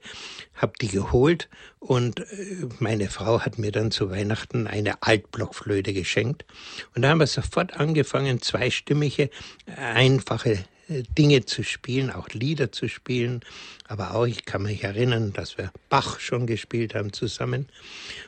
habe 0.53 0.73
die 0.79 0.89
geholt 0.89 1.49
und 1.79 2.19
äh, 2.19 2.67
meine 2.77 3.09
Frau 3.09 3.41
hat 3.41 3.57
mir 3.57 3.71
dann 3.71 3.89
zu 3.89 4.11
Weihnachten 4.11 4.67
eine 4.67 5.01
Altblockflöte 5.01 5.93
geschenkt. 5.93 6.45
Und 6.93 7.01
da 7.01 7.09
haben 7.09 7.17
wir 7.17 7.25
sofort 7.25 7.79
angefangen, 7.79 8.39
zweistimmige, 8.39 9.31
einfache 9.65 10.59
Dinge 10.87 11.45
zu 11.45 11.63
spielen, 11.63 12.11
auch 12.11 12.29
Lieder 12.29 12.71
zu 12.71 12.87
spielen. 12.87 13.41
Aber 13.87 14.15
auch, 14.15 14.25
ich 14.25 14.45
kann 14.45 14.63
mich 14.63 14.83
erinnern, 14.83 15.33
dass 15.33 15.57
wir 15.57 15.71
Bach 15.89 16.19
schon 16.19 16.45
gespielt 16.47 16.93
haben 16.93 17.11
zusammen. 17.11 17.67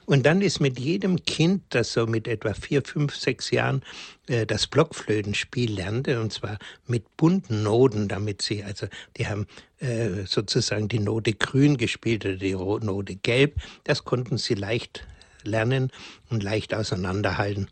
Und 0.06 0.26
dann 0.26 0.42
ist 0.42 0.60
mit 0.60 0.80
jedem 0.80 1.24
Kind, 1.24 1.64
das 1.70 1.94
so 1.94 2.08
mit 2.08 2.28
etwa 2.28 2.54
vier, 2.54 2.82
fünf, 2.82 3.16
sechs 3.16 3.52
Jahren 3.52 3.84
äh, 4.28 4.46
das 4.46 4.68
Blockflötenspiel 4.68 5.72
lernte, 5.72 6.20
und 6.20 6.34
zwar 6.34 6.58
mit 6.88 7.18
bunten 7.18 7.64
Noten, 7.64 8.08
damit 8.08 8.42
sie, 8.42 8.64
also 8.64 8.88
die 9.18 9.28
haben 9.28 9.48
äh, 9.80 10.26
sozusagen 10.26 10.88
die 10.88 11.00
Note 11.00 11.34
grün 11.34 11.78
gespielt 11.78 12.26
oder 12.26 12.38
die 12.38 12.54
Note 12.54 13.16
gelb, 13.16 13.56
das 13.84 14.04
konnten 14.04 14.38
sie 14.38 14.56
leicht 14.56 15.06
lernen 15.44 15.92
und 16.30 16.44
leicht 16.44 16.74
auseinanderhalten 16.74 17.70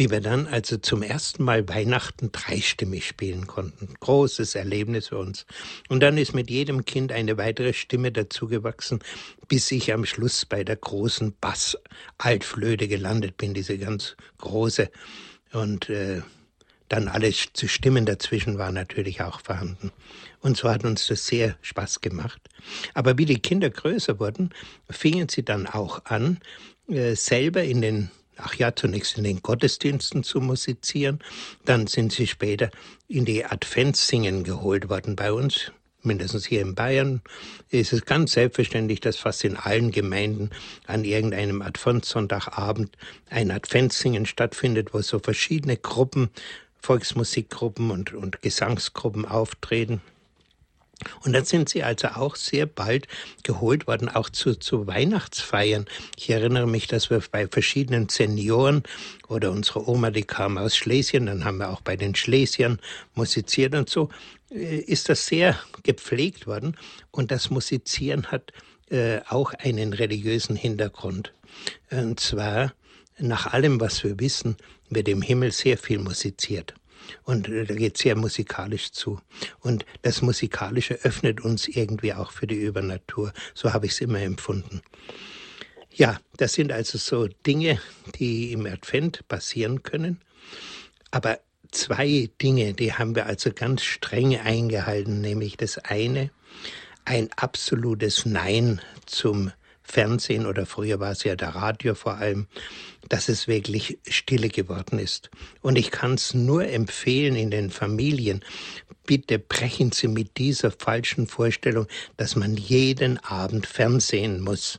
wie 0.00 0.10
wir 0.10 0.22
dann 0.22 0.46
also 0.46 0.78
zum 0.78 1.02
ersten 1.02 1.44
Mal 1.44 1.68
Weihnachten 1.68 2.32
dreistimmig 2.32 3.06
spielen 3.06 3.46
konnten. 3.46 3.92
Großes 4.00 4.54
Erlebnis 4.54 5.08
für 5.08 5.18
uns. 5.18 5.44
Und 5.90 6.00
dann 6.00 6.16
ist 6.16 6.34
mit 6.34 6.48
jedem 6.48 6.86
Kind 6.86 7.12
eine 7.12 7.36
weitere 7.36 7.74
Stimme 7.74 8.10
dazugewachsen, 8.10 9.00
bis 9.46 9.70
ich 9.70 9.92
am 9.92 10.06
Schluss 10.06 10.46
bei 10.46 10.64
der 10.64 10.76
großen 10.76 11.34
Bass-Altflöte 11.38 12.88
gelandet 12.88 13.36
bin, 13.36 13.52
diese 13.52 13.76
ganz 13.76 14.16
große. 14.38 14.90
Und 15.52 15.90
äh, 15.90 16.22
dann 16.88 17.06
alle 17.06 17.30
Stimmen 17.30 18.06
dazwischen 18.06 18.56
waren 18.56 18.76
natürlich 18.76 19.20
auch 19.20 19.42
vorhanden. 19.42 19.92
Und 20.40 20.56
so 20.56 20.70
hat 20.70 20.82
uns 20.82 21.08
das 21.08 21.26
sehr 21.26 21.58
Spaß 21.60 22.00
gemacht. 22.00 22.40
Aber 22.94 23.18
wie 23.18 23.26
die 23.26 23.42
Kinder 23.42 23.68
größer 23.68 24.18
wurden, 24.18 24.48
fingen 24.88 25.28
sie 25.28 25.44
dann 25.44 25.66
auch 25.66 26.06
an, 26.06 26.40
äh, 26.88 27.14
selber 27.14 27.62
in 27.64 27.82
den 27.82 28.10
ach 28.42 28.54
ja, 28.54 28.74
zunächst 28.74 29.16
in 29.18 29.24
den 29.24 29.42
Gottesdiensten 29.42 30.22
zu 30.22 30.40
musizieren. 30.40 31.20
Dann 31.64 31.86
sind 31.86 32.12
sie 32.12 32.26
später 32.26 32.70
in 33.08 33.24
die 33.24 33.44
Adventssingen 33.44 34.44
geholt 34.44 34.88
worden 34.88 35.16
bei 35.16 35.32
uns. 35.32 35.72
Mindestens 36.02 36.46
hier 36.46 36.62
in 36.62 36.74
Bayern 36.74 37.20
ist 37.68 37.92
es 37.92 38.06
ganz 38.06 38.32
selbstverständlich, 38.32 39.00
dass 39.00 39.16
fast 39.16 39.44
in 39.44 39.56
allen 39.56 39.90
Gemeinden 39.90 40.50
an 40.86 41.04
irgendeinem 41.04 41.60
Adventssonntagabend 41.60 42.96
ein 43.28 43.50
Adventssingen 43.50 44.24
stattfindet, 44.24 44.94
wo 44.94 45.02
so 45.02 45.18
verschiedene 45.18 45.76
Gruppen, 45.76 46.30
Volksmusikgruppen 46.80 47.90
und, 47.90 48.14
und 48.14 48.40
Gesangsgruppen 48.40 49.26
auftreten. 49.26 50.00
Und 51.24 51.32
dann 51.32 51.44
sind 51.44 51.68
sie 51.68 51.82
also 51.82 52.08
auch 52.08 52.36
sehr 52.36 52.66
bald 52.66 53.08
geholt 53.42 53.86
worden, 53.86 54.08
auch 54.08 54.30
zu, 54.30 54.54
zu 54.54 54.86
Weihnachtsfeiern. 54.86 55.86
Ich 56.16 56.30
erinnere 56.30 56.66
mich, 56.66 56.86
dass 56.86 57.10
wir 57.10 57.22
bei 57.30 57.48
verschiedenen 57.48 58.08
Senioren 58.08 58.82
oder 59.28 59.50
unsere 59.50 59.88
Oma, 59.88 60.10
die 60.10 60.22
kam 60.22 60.58
aus 60.58 60.76
Schlesien, 60.76 61.26
dann 61.26 61.44
haben 61.44 61.58
wir 61.58 61.70
auch 61.70 61.80
bei 61.80 61.96
den 61.96 62.14
Schlesiern 62.14 62.78
musiziert 63.14 63.74
und 63.74 63.88
so, 63.88 64.10
äh, 64.50 64.78
ist 64.78 65.08
das 65.08 65.26
sehr 65.26 65.58
gepflegt 65.82 66.46
worden. 66.46 66.76
Und 67.10 67.30
das 67.30 67.50
Musizieren 67.50 68.26
hat 68.26 68.52
äh, 68.90 69.20
auch 69.28 69.54
einen 69.54 69.92
religiösen 69.92 70.56
Hintergrund. 70.56 71.32
Und 71.90 72.20
zwar, 72.20 72.72
nach 73.18 73.52
allem, 73.52 73.80
was 73.80 74.02
wir 74.04 74.18
wissen, 74.20 74.56
wird 74.88 75.08
im 75.08 75.22
Himmel 75.22 75.52
sehr 75.52 75.78
viel 75.78 75.98
musiziert. 75.98 76.74
Und 77.22 77.48
äh, 77.48 77.64
da 77.64 77.74
geht 77.74 77.96
sehr 77.96 78.16
musikalisch 78.16 78.92
zu. 78.92 79.20
Und 79.60 79.84
das 80.02 80.22
Musikalische 80.22 80.94
öffnet 81.02 81.40
uns 81.40 81.68
irgendwie 81.68 82.14
auch 82.14 82.32
für 82.32 82.46
die 82.46 82.56
Übernatur. 82.56 83.32
So 83.54 83.72
habe 83.72 83.86
ich 83.86 83.92
es 83.92 84.00
immer 84.00 84.20
empfunden. 84.20 84.82
Ja, 85.92 86.20
das 86.36 86.54
sind 86.54 86.72
also 86.72 86.98
so 86.98 87.26
Dinge, 87.46 87.80
die 88.18 88.52
im 88.52 88.66
Advent 88.66 89.26
passieren 89.28 89.82
können. 89.82 90.20
Aber 91.10 91.40
zwei 91.70 92.30
Dinge, 92.40 92.74
die 92.74 92.94
haben 92.94 93.14
wir 93.14 93.26
also 93.26 93.50
ganz 93.52 93.82
streng 93.82 94.38
eingehalten, 94.38 95.20
nämlich 95.20 95.56
das 95.56 95.78
eine, 95.78 96.30
ein 97.04 97.28
absolutes 97.36 98.24
Nein 98.26 98.80
zum 99.06 99.52
Fernsehen 99.90 100.46
oder 100.46 100.66
früher 100.66 101.00
war 101.00 101.12
es 101.12 101.24
ja 101.24 101.36
der 101.36 101.54
Radio 101.54 101.94
vor 101.94 102.16
allem, 102.16 102.46
dass 103.08 103.28
es 103.28 103.48
wirklich 103.48 103.98
stille 104.08 104.48
geworden 104.48 104.98
ist. 104.98 105.30
Und 105.60 105.76
ich 105.76 105.90
kann 105.90 106.14
es 106.14 106.32
nur 106.34 106.66
empfehlen 106.66 107.34
in 107.34 107.50
den 107.50 107.70
Familien, 107.70 108.44
bitte 109.06 109.38
brechen 109.38 109.90
Sie 109.90 110.08
mit 110.08 110.38
dieser 110.38 110.70
falschen 110.70 111.26
Vorstellung, 111.26 111.86
dass 112.16 112.36
man 112.36 112.56
jeden 112.56 113.18
Abend 113.18 113.66
Fernsehen 113.66 114.40
muss. 114.40 114.78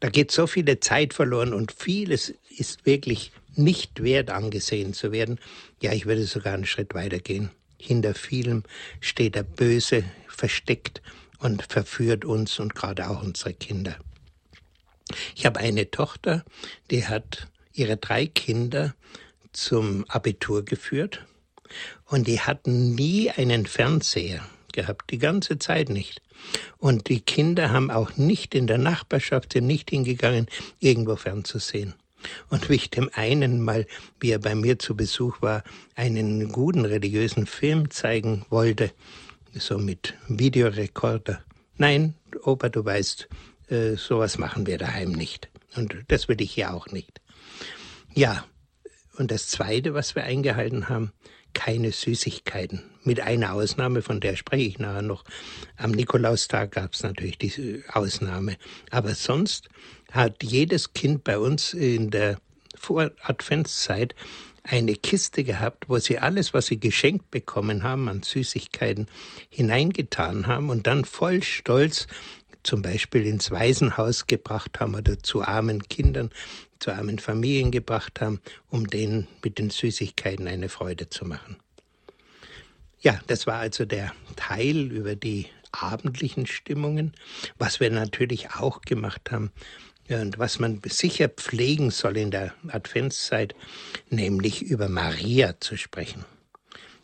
Da 0.00 0.10
geht 0.10 0.30
so 0.30 0.46
viele 0.46 0.80
Zeit 0.80 1.14
verloren 1.14 1.54
und 1.54 1.72
vieles 1.72 2.34
ist 2.58 2.84
wirklich 2.84 3.32
nicht 3.54 4.02
wert 4.02 4.30
angesehen 4.30 4.92
zu 4.92 5.12
werden. 5.12 5.40
Ja, 5.80 5.92
ich 5.92 6.04
würde 6.04 6.24
sogar 6.24 6.52
einen 6.52 6.66
Schritt 6.66 6.94
weiter 6.94 7.18
gehen. 7.18 7.50
Hinter 7.78 8.14
vielem 8.14 8.64
steht 9.00 9.34
der 9.34 9.42
Böse 9.42 10.04
versteckt 10.28 11.00
und 11.38 11.62
verführt 11.62 12.24
uns 12.24 12.58
und 12.58 12.74
gerade 12.74 13.08
auch 13.08 13.22
unsere 13.22 13.54
Kinder. 13.54 13.96
Ich 15.34 15.46
habe 15.46 15.60
eine 15.60 15.90
Tochter, 15.90 16.44
die 16.90 17.06
hat 17.06 17.46
ihre 17.72 17.96
drei 17.96 18.26
Kinder 18.26 18.94
zum 19.52 20.04
Abitur 20.08 20.64
geführt 20.64 21.24
und 22.06 22.26
die 22.26 22.40
hatten 22.40 22.94
nie 22.94 23.30
einen 23.30 23.66
Fernseher 23.66 24.44
gehabt, 24.72 25.10
die 25.10 25.18
ganze 25.18 25.58
Zeit 25.58 25.88
nicht. 25.88 26.22
Und 26.78 27.08
die 27.08 27.20
Kinder 27.20 27.70
haben 27.70 27.90
auch 27.90 28.16
nicht 28.16 28.54
in 28.54 28.66
der 28.66 28.78
Nachbarschaft, 28.78 29.54
sind 29.54 29.66
nicht 29.66 29.90
hingegangen, 29.90 30.46
irgendwo 30.80 31.16
fernzusehen. 31.16 31.94
Und 32.50 32.68
wie 32.68 32.74
ich 32.74 32.90
dem 32.90 33.10
einen 33.14 33.62
mal, 33.62 33.86
wie 34.20 34.30
er 34.30 34.38
bei 34.38 34.54
mir 34.54 34.78
zu 34.78 34.96
Besuch 34.96 35.40
war, 35.42 35.62
einen 35.94 36.50
guten 36.52 36.84
religiösen 36.84 37.46
Film 37.46 37.90
zeigen 37.90 38.44
wollte, 38.50 38.92
so 39.58 39.78
mit 39.78 40.14
Videorekorder. 40.28 41.42
Nein, 41.76 42.14
Opa, 42.42 42.68
du 42.68 42.84
weißt, 42.84 43.28
äh, 43.68 43.96
sowas 43.96 44.38
machen 44.38 44.66
wir 44.66 44.78
daheim 44.78 45.12
nicht. 45.12 45.48
Und 45.76 45.96
das 46.08 46.28
will 46.28 46.40
ich 46.40 46.52
hier 46.52 46.72
auch 46.72 46.86
nicht. 46.88 47.20
Ja, 48.14 48.44
und 49.18 49.30
das 49.30 49.48
Zweite, 49.48 49.94
was 49.94 50.14
wir 50.14 50.24
eingehalten 50.24 50.88
haben, 50.88 51.12
keine 51.54 51.90
Süßigkeiten. 51.90 52.82
Mit 53.02 53.20
einer 53.20 53.54
Ausnahme, 53.54 54.02
von 54.02 54.20
der 54.20 54.36
spreche 54.36 54.66
ich 54.66 54.78
nachher 54.78 55.02
noch. 55.02 55.24
Am 55.76 55.90
Nikolaustag 55.90 56.72
gab 56.72 56.92
es 56.92 57.02
natürlich 57.02 57.38
diese 57.38 57.82
Ausnahme. 57.92 58.56
Aber 58.90 59.14
sonst 59.14 59.68
hat 60.12 60.42
jedes 60.42 60.92
Kind 60.92 61.24
bei 61.24 61.38
uns 61.38 61.72
in 61.72 62.10
der 62.10 62.38
Vor-Adventszeit 62.74 64.14
eine 64.68 64.94
Kiste 64.94 65.44
gehabt, 65.44 65.88
wo 65.88 65.98
sie 65.98 66.18
alles, 66.18 66.52
was 66.54 66.66
sie 66.66 66.80
geschenkt 66.80 67.30
bekommen 67.30 67.82
haben 67.82 68.08
an 68.08 68.22
Süßigkeiten, 68.22 69.06
hineingetan 69.48 70.46
haben 70.46 70.70
und 70.70 70.86
dann 70.86 71.04
voll 71.04 71.42
Stolz 71.42 72.06
zum 72.62 72.82
Beispiel 72.82 73.26
ins 73.26 73.50
Waisenhaus 73.50 74.26
gebracht 74.26 74.80
haben 74.80 74.94
oder 74.94 75.18
zu 75.20 75.42
armen 75.42 75.82
Kindern, 75.84 76.30
zu 76.80 76.90
armen 76.90 77.18
Familien 77.18 77.70
gebracht 77.70 78.20
haben, 78.20 78.40
um 78.68 78.88
denen 78.88 79.28
mit 79.42 79.58
den 79.58 79.70
Süßigkeiten 79.70 80.48
eine 80.48 80.68
Freude 80.68 81.08
zu 81.08 81.24
machen. 81.24 81.56
Ja, 83.00 83.20
das 83.28 83.46
war 83.46 83.58
also 83.58 83.84
der 83.84 84.12
Teil 84.34 84.90
über 84.90 85.14
die 85.14 85.46
abendlichen 85.70 86.46
Stimmungen. 86.46 87.12
Was 87.58 87.78
wir 87.78 87.90
natürlich 87.90 88.50
auch 88.54 88.80
gemacht 88.80 89.30
haben, 89.30 89.52
und 90.08 90.38
was 90.38 90.58
man 90.58 90.80
sicher 90.86 91.28
pflegen 91.28 91.90
soll 91.90 92.16
in 92.16 92.30
der 92.30 92.54
Adventszeit, 92.68 93.54
nämlich 94.10 94.62
über 94.62 94.88
Maria 94.88 95.60
zu 95.60 95.76
sprechen. 95.76 96.24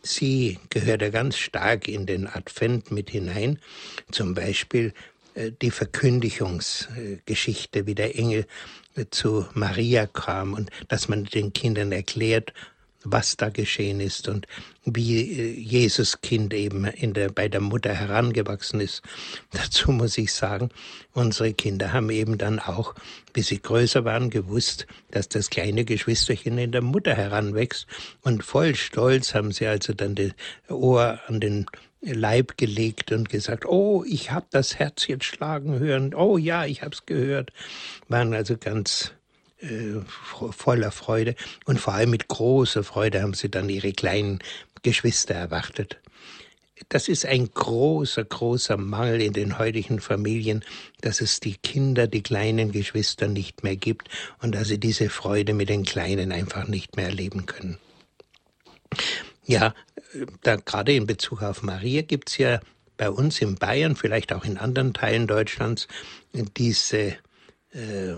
Sie 0.01 0.59
gehört 0.69 1.01
ja 1.01 1.09
ganz 1.09 1.37
stark 1.37 1.87
in 1.87 2.05
den 2.05 2.27
Advent 2.27 2.91
mit 2.91 3.09
hinein. 3.09 3.59
Zum 4.11 4.33
Beispiel 4.33 4.93
äh, 5.35 5.51
die 5.61 5.71
Verkündigungsgeschichte, 5.71 7.87
wie 7.87 7.95
der 7.95 8.17
Engel 8.17 8.45
zu 9.09 9.47
Maria 9.53 10.05
kam 10.05 10.53
und 10.53 10.69
dass 10.87 11.07
man 11.07 11.25
den 11.25 11.53
Kindern 11.53 11.91
erklärt, 11.91 12.53
was 13.03 13.37
da 13.37 13.49
geschehen 13.49 13.99
ist 13.99 14.27
und 14.27 14.47
wie 14.85 15.31
äh, 15.31 15.59
Jesus 15.59 16.21
Kind 16.21 16.53
eben 16.53 16.85
in 16.85 17.13
der, 17.13 17.29
bei 17.29 17.47
der 17.47 17.61
Mutter 17.61 17.93
herangewachsen 17.93 18.79
ist. 18.79 19.01
Dazu 19.51 19.91
muss 19.91 20.17
ich 20.17 20.33
sagen, 20.33 20.69
unsere 21.13 21.53
Kinder 21.53 21.93
haben 21.93 22.09
eben 22.09 22.37
dann 22.37 22.59
auch, 22.59 22.95
bis 23.33 23.47
sie 23.47 23.61
größer 23.61 24.05
waren, 24.05 24.29
gewusst, 24.29 24.87
dass 25.11 25.29
das 25.29 25.49
kleine 25.49 25.85
Geschwisterchen 25.85 26.57
in 26.57 26.71
der 26.71 26.81
Mutter 26.81 27.15
heranwächst. 27.15 27.87
Und 28.21 28.43
voll 28.43 28.75
Stolz 28.75 29.33
haben 29.33 29.51
sie 29.51 29.67
also 29.67 29.93
dann 29.93 30.15
das 30.15 30.31
Ohr 30.69 31.19
an 31.27 31.39
den 31.39 31.65
Leib 32.01 32.57
gelegt 32.57 33.11
und 33.13 33.29
gesagt, 33.29 33.65
oh, 33.65 34.03
ich 34.05 34.31
habe 34.31 34.45
das 34.51 34.77
Herz 34.77 35.07
jetzt 35.07 35.23
schlagen 35.23 35.79
hören, 35.79 36.13
oh 36.13 36.37
ja, 36.37 36.65
ich 36.65 36.81
habe 36.81 36.93
es 36.93 37.05
gehört, 37.05 37.53
waren 38.09 38.33
also 38.33 38.57
ganz 38.57 39.13
äh, 39.63 40.01
voller 40.51 40.91
Freude 40.91 41.35
und 41.65 41.79
vor 41.79 41.93
allem 41.93 42.09
mit 42.09 42.27
großer 42.27 42.83
Freude 42.83 43.21
haben 43.21 43.33
sie 43.33 43.49
dann 43.49 43.69
ihre 43.69 43.93
kleinen 43.93 44.39
Geschwister 44.81 45.33
erwartet. 45.33 45.99
Das 46.89 47.07
ist 47.07 47.25
ein 47.25 47.49
großer, 47.53 48.25
großer 48.25 48.77
Mangel 48.77 49.21
in 49.21 49.33
den 49.33 49.57
heutigen 49.57 49.99
Familien, 49.99 50.65
dass 51.01 51.21
es 51.21 51.39
die 51.39 51.55
Kinder, 51.55 52.07
die 52.07 52.23
kleinen 52.23 52.71
Geschwister 52.71 53.27
nicht 53.27 53.63
mehr 53.63 53.77
gibt 53.77 54.09
und 54.41 54.53
dass 54.53 54.67
sie 54.67 54.79
diese 54.79 55.09
Freude 55.09 55.53
mit 55.53 55.69
den 55.69 55.83
Kleinen 55.83 56.31
einfach 56.31 56.67
nicht 56.67 56.97
mehr 56.97 57.05
erleben 57.05 57.45
können. 57.45 57.77
Ja, 59.45 59.73
da 60.41 60.57
gerade 60.57 60.93
in 60.93 61.07
Bezug 61.07 61.41
auf 61.41 61.63
Maria 61.63 62.01
gibt's 62.01 62.37
ja 62.37 62.59
bei 62.97 63.09
uns 63.09 63.39
in 63.41 63.55
Bayern, 63.55 63.95
vielleicht 63.95 64.33
auch 64.33 64.45
in 64.45 64.57
anderen 64.57 64.93
Teilen 64.93 65.27
Deutschlands, 65.27 65.87
diese 66.33 67.15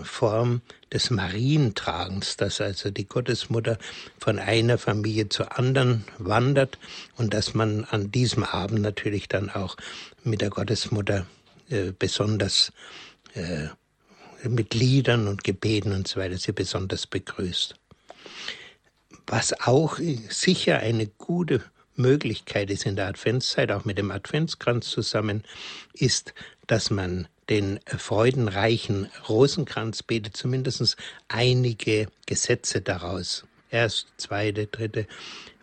Form 0.04 0.62
des 0.92 1.10
Marientragens, 1.12 2.36
dass 2.36 2.60
also 2.60 2.90
die 2.90 3.08
Gottesmutter 3.08 3.78
von 4.20 4.38
einer 4.38 4.78
Familie 4.78 5.30
zur 5.30 5.58
anderen 5.58 6.04
wandert 6.18 6.78
und 7.16 7.34
dass 7.34 7.54
man 7.54 7.86
an 7.86 8.12
diesem 8.12 8.44
Abend 8.44 8.82
natürlich 8.82 9.30
dann 9.30 9.50
auch 9.50 9.78
mit 10.24 10.42
der 10.42 10.50
Gottesmutter 10.50 11.26
äh, 11.70 11.94
besonders 11.98 12.74
äh, 13.34 13.70
mit 14.44 14.74
Liedern 14.74 15.28
und 15.28 15.44
Gebeten 15.44 15.94
und 15.94 16.08
so 16.08 16.20
weiter 16.20 16.38
sie 16.38 16.52
besonders 16.52 17.08
begrüßt. 17.08 17.76
Was 19.28 19.60
auch 19.62 19.98
sicher 20.30 20.80
eine 20.80 21.08
gute 21.08 21.64
Möglichkeit 21.96 22.70
ist 22.70 22.86
in 22.86 22.96
der 22.96 23.08
Adventszeit, 23.08 23.72
auch 23.72 23.86
mit 23.86 23.98
dem 23.98 24.12
Adventskranz 24.12 24.90
zusammen, 24.90 25.44
ist, 25.94 26.34
dass 26.68 26.90
man 26.90 27.28
den 27.50 27.80
freudenreichen 27.86 29.10
Rosenkranz 29.30 30.04
betet, 30.04 30.36
zumindest 30.36 30.98
einige 31.28 32.08
Gesetze 32.26 32.82
daraus. 32.82 33.46
Erst, 33.70 34.08
zweite, 34.18 34.68
dritte, 34.68 35.08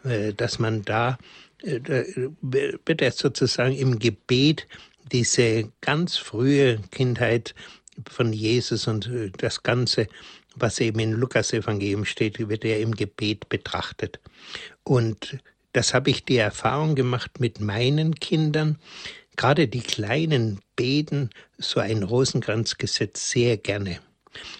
äh, 0.04 0.32
dass 0.32 0.58
man 0.58 0.82
da 0.82 1.18
äh, 1.62 2.30
wird 2.40 3.02
er 3.02 3.12
sozusagen 3.12 3.74
im 3.74 3.98
Gebet 3.98 4.66
diese 5.12 5.70
ganz 5.80 6.16
frühe 6.16 6.78
Kindheit 6.90 7.54
von 8.08 8.32
Jesus 8.32 8.86
und 8.86 9.06
äh, 9.06 9.30
das 9.36 9.62
Ganze, 9.62 10.08
was 10.56 10.80
eben 10.80 10.98
in 10.98 11.12
Lukas 11.12 11.52
Evangelium 11.52 12.04
steht, 12.04 12.38
wird 12.48 12.64
er 12.64 12.80
im 12.80 12.94
Gebet 12.94 13.48
betrachtet. 13.48 14.20
Und 14.84 15.38
das 15.72 15.94
habe 15.94 16.10
ich 16.10 16.24
die 16.24 16.36
Erfahrung 16.36 16.94
gemacht 16.94 17.40
mit 17.40 17.60
meinen 17.60 18.14
Kindern. 18.16 18.78
Gerade 19.36 19.68
die 19.68 19.80
Kleinen 19.80 20.60
beten 20.82 21.30
so 21.58 21.78
ein 21.78 22.02
Rosenkranzgesetz 22.02 23.30
sehr 23.30 23.56
gerne. 23.56 24.00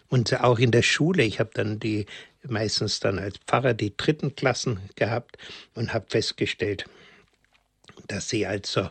Und 0.08 0.40
auch 0.40 0.60
in 0.60 0.70
der 0.70 0.82
Schule, 0.82 1.24
ich 1.24 1.40
habe 1.40 1.50
dann 1.52 1.80
die 1.80 2.06
meistens 2.48 3.00
dann 3.00 3.18
als 3.18 3.38
Pfarrer 3.38 3.74
die 3.74 3.96
dritten 3.96 4.36
Klassen 4.36 4.78
gehabt 4.94 5.36
und 5.74 5.92
habe 5.92 6.06
festgestellt, 6.08 6.84
dass 8.06 8.28
sie 8.28 8.46
also 8.46 8.82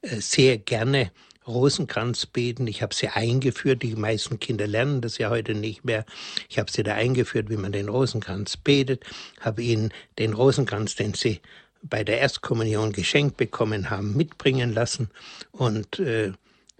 äh, 0.00 0.16
sehr 0.16 0.58
gerne 0.58 1.12
Rosenkranz 1.46 2.26
beten. 2.26 2.66
Ich 2.66 2.82
habe 2.82 2.96
sie 2.96 3.06
eingeführt. 3.06 3.84
Die 3.84 3.94
meisten 3.94 4.40
Kinder 4.40 4.66
lernen 4.66 5.02
das 5.02 5.18
ja 5.18 5.30
heute 5.30 5.54
nicht 5.54 5.84
mehr. 5.84 6.04
Ich 6.48 6.58
habe 6.58 6.72
sie 6.72 6.82
da 6.82 6.94
eingeführt, 6.94 7.48
wie 7.48 7.56
man 7.56 7.70
den 7.70 7.88
Rosenkranz 7.88 8.56
betet, 8.56 9.04
habe 9.38 9.62
ihnen 9.62 9.92
den 10.18 10.32
Rosenkranz, 10.32 10.96
den 10.96 11.14
sie 11.14 11.40
bei 11.80 12.02
der 12.02 12.18
Erstkommunion 12.18 12.90
geschenkt 12.90 13.36
bekommen 13.36 13.88
haben, 13.88 14.16
mitbringen 14.16 14.74
lassen 14.74 15.10
und 15.52 16.00
äh, 16.00 16.32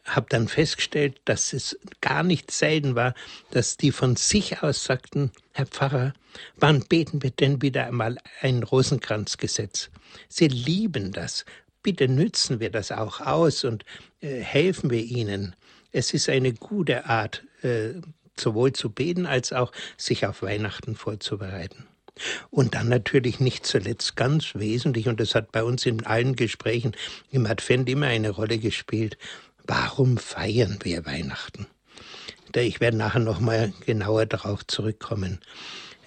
habe 0.05 0.27
dann 0.29 0.49
festgestellt, 0.49 1.21
dass 1.25 1.53
es 1.53 1.79
gar 2.01 2.23
nicht 2.23 2.51
selten 2.51 2.95
war, 2.95 3.15
dass 3.51 3.77
die 3.77 3.93
von 3.93 4.17
sich 4.17 4.63
aus 4.63 4.85
sagten, 4.85 5.31
Herr 5.53 5.67
Pfarrer, 5.67 6.13
wann 6.57 6.81
beten 6.85 7.23
wir 7.23 7.31
denn 7.31 7.63
wieder 7.63 7.87
einmal 7.87 8.19
ein 8.41 8.63
Rosenkranzgesetz? 8.63 9.91
Sie 10.29 10.49
lieben 10.49 11.13
das. 11.13 11.45
Bitte 11.83 12.09
nützen 12.09 12.61
wir 12.61 12.71
das 12.71 12.93
auch 12.93 13.21
aus 13.21 13.65
und 13.65 13.85
äh, 14.21 14.41
helfen 14.41 14.91
wir 14.91 15.03
ihnen. 15.03 15.55
Es 15.93 16.15
ist 16.15 16.29
eine 16.29 16.53
gute 16.53 17.07
Art, 17.07 17.45
äh, 17.63 17.95
sowohl 18.39 18.73
zu 18.73 18.91
beten 18.91 19.27
als 19.27 19.53
auch 19.53 19.73
sich 19.97 20.27
auf 20.27 20.43
Weihnachten 20.43 20.97
vorzubereiten. 20.97 21.87
Und 22.51 22.75
dann 22.75 22.89
natürlich 22.89 23.41
nicht 23.41 23.65
zuletzt 23.67 24.17
ganz 24.17 24.55
wesentlich, 24.55 25.09
und 25.09 25.19
das 25.19 25.35
hat 25.35 25.51
bei 25.51 25.65
uns 25.65 25.87
in 25.87 26.05
allen 26.05 26.37
Gesprächen 26.37 26.95
im 27.31 27.47
Advent 27.47 27.89
immer 27.89 28.07
eine 28.07 28.31
Rolle 28.31 28.59
gespielt, 28.59 29.17
warum 29.67 30.19
feiern 30.19 30.79
wir 30.83 31.05
Weihnachten? 31.07 31.67
Ich 32.55 32.81
werde 32.81 32.97
nachher 32.97 33.21
nochmal 33.21 33.73
genauer 33.87 34.27
darauf 34.27 34.67
zurückkommen. 34.67 35.41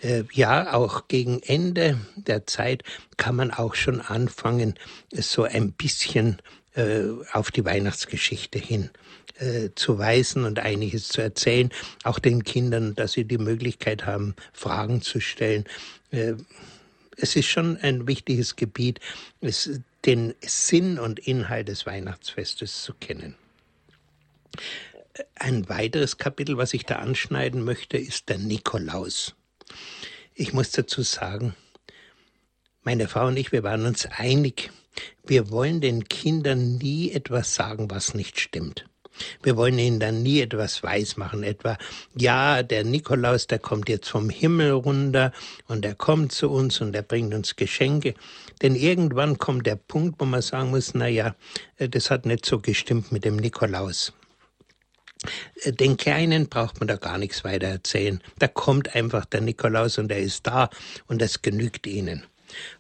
Äh, 0.01 0.23
ja, 0.31 0.73
auch 0.73 1.07
gegen 1.07 1.41
Ende 1.41 1.99
der 2.15 2.45
Zeit 2.45 2.83
kann 3.17 3.35
man 3.35 3.51
auch 3.51 3.75
schon 3.75 4.01
anfangen, 4.01 4.75
so 5.11 5.43
ein 5.43 5.71
bisschen 5.71 6.37
äh, 6.75 7.05
auf 7.33 7.49
die 7.49 7.65
Weihnachtsgeschichte 7.65 8.59
hin 8.59 8.91
äh, 9.39 9.69
zu 9.73 9.97
weisen 9.97 10.45
und 10.45 10.59
einiges 10.59 11.07
zu 11.07 11.21
erzählen, 11.21 11.71
auch 12.03 12.19
den 12.19 12.43
Kindern, 12.43 12.93
dass 12.93 13.13
sie 13.13 13.25
die 13.25 13.39
Möglichkeit 13.39 14.05
haben, 14.05 14.35
Fragen 14.53 15.01
zu 15.01 15.19
stellen. 15.19 15.65
Es 17.17 17.35
ist 17.35 17.47
schon 17.47 17.77
ein 17.77 18.07
wichtiges 18.07 18.55
Gebiet, 18.55 19.01
den 20.05 20.33
Sinn 20.41 20.97
und 20.97 21.19
Inhalt 21.19 21.67
des 21.67 21.85
Weihnachtsfestes 21.85 22.83
zu 22.83 22.93
kennen. 22.93 23.35
Ein 25.35 25.69
weiteres 25.69 26.17
Kapitel, 26.17 26.57
was 26.57 26.73
ich 26.73 26.85
da 26.85 26.97
anschneiden 26.97 27.63
möchte, 27.63 27.97
ist 27.97 28.29
der 28.29 28.37
Nikolaus. 28.37 29.35
Ich 30.33 30.53
muss 30.53 30.71
dazu 30.71 31.01
sagen, 31.01 31.55
meine 32.83 33.07
Frau 33.07 33.27
und 33.27 33.37
ich, 33.37 33.51
wir 33.51 33.63
waren 33.63 33.85
uns 33.85 34.05
einig, 34.05 34.71
wir 35.25 35.49
wollen 35.49 35.81
den 35.81 36.07
Kindern 36.07 36.77
nie 36.77 37.11
etwas 37.11 37.55
sagen, 37.55 37.89
was 37.89 38.13
nicht 38.13 38.39
stimmt. 38.39 38.85
Wir 39.41 39.55
wollen 39.55 39.79
ihnen 39.79 39.99
dann 39.99 40.23
nie 40.23 40.41
etwas 40.41 40.83
weismachen, 40.83 41.43
etwa, 41.43 41.77
ja, 42.15 42.63
der 42.63 42.83
Nikolaus, 42.83 43.47
der 43.47 43.59
kommt 43.59 43.87
jetzt 43.87 44.09
vom 44.09 44.29
Himmel 44.29 44.71
runter 44.71 45.31
und 45.67 45.85
er 45.85 45.95
kommt 45.95 46.33
zu 46.33 46.49
uns 46.49 46.81
und 46.81 46.95
er 46.95 47.01
bringt 47.01 47.33
uns 47.33 47.55
Geschenke. 47.55 48.13
Denn 48.61 48.75
irgendwann 48.75 49.37
kommt 49.37 49.67
der 49.67 49.77
Punkt, 49.77 50.19
wo 50.19 50.25
man 50.25 50.41
sagen 50.41 50.71
muss, 50.71 50.93
na 50.93 51.07
ja, 51.07 51.35
das 51.77 52.11
hat 52.11 52.25
nicht 52.25 52.45
so 52.45 52.59
gestimmt 52.59 53.11
mit 53.11 53.23
dem 53.23 53.37
Nikolaus. 53.37 54.13
Äh, 55.63 55.73
den 55.73 55.97
Kleinen 55.97 56.47
braucht 56.49 56.79
man 56.79 56.87
da 56.87 56.95
gar 56.95 57.17
nichts 57.17 57.43
weiter 57.43 57.67
erzählen. 57.67 58.21
Da 58.39 58.47
kommt 58.47 58.95
einfach 58.95 59.25
der 59.25 59.41
Nikolaus 59.41 59.97
und 59.97 60.11
er 60.11 60.19
ist 60.19 60.47
da 60.47 60.69
und 61.07 61.21
das 61.21 61.41
genügt 61.41 61.87
ihnen. 61.87 62.23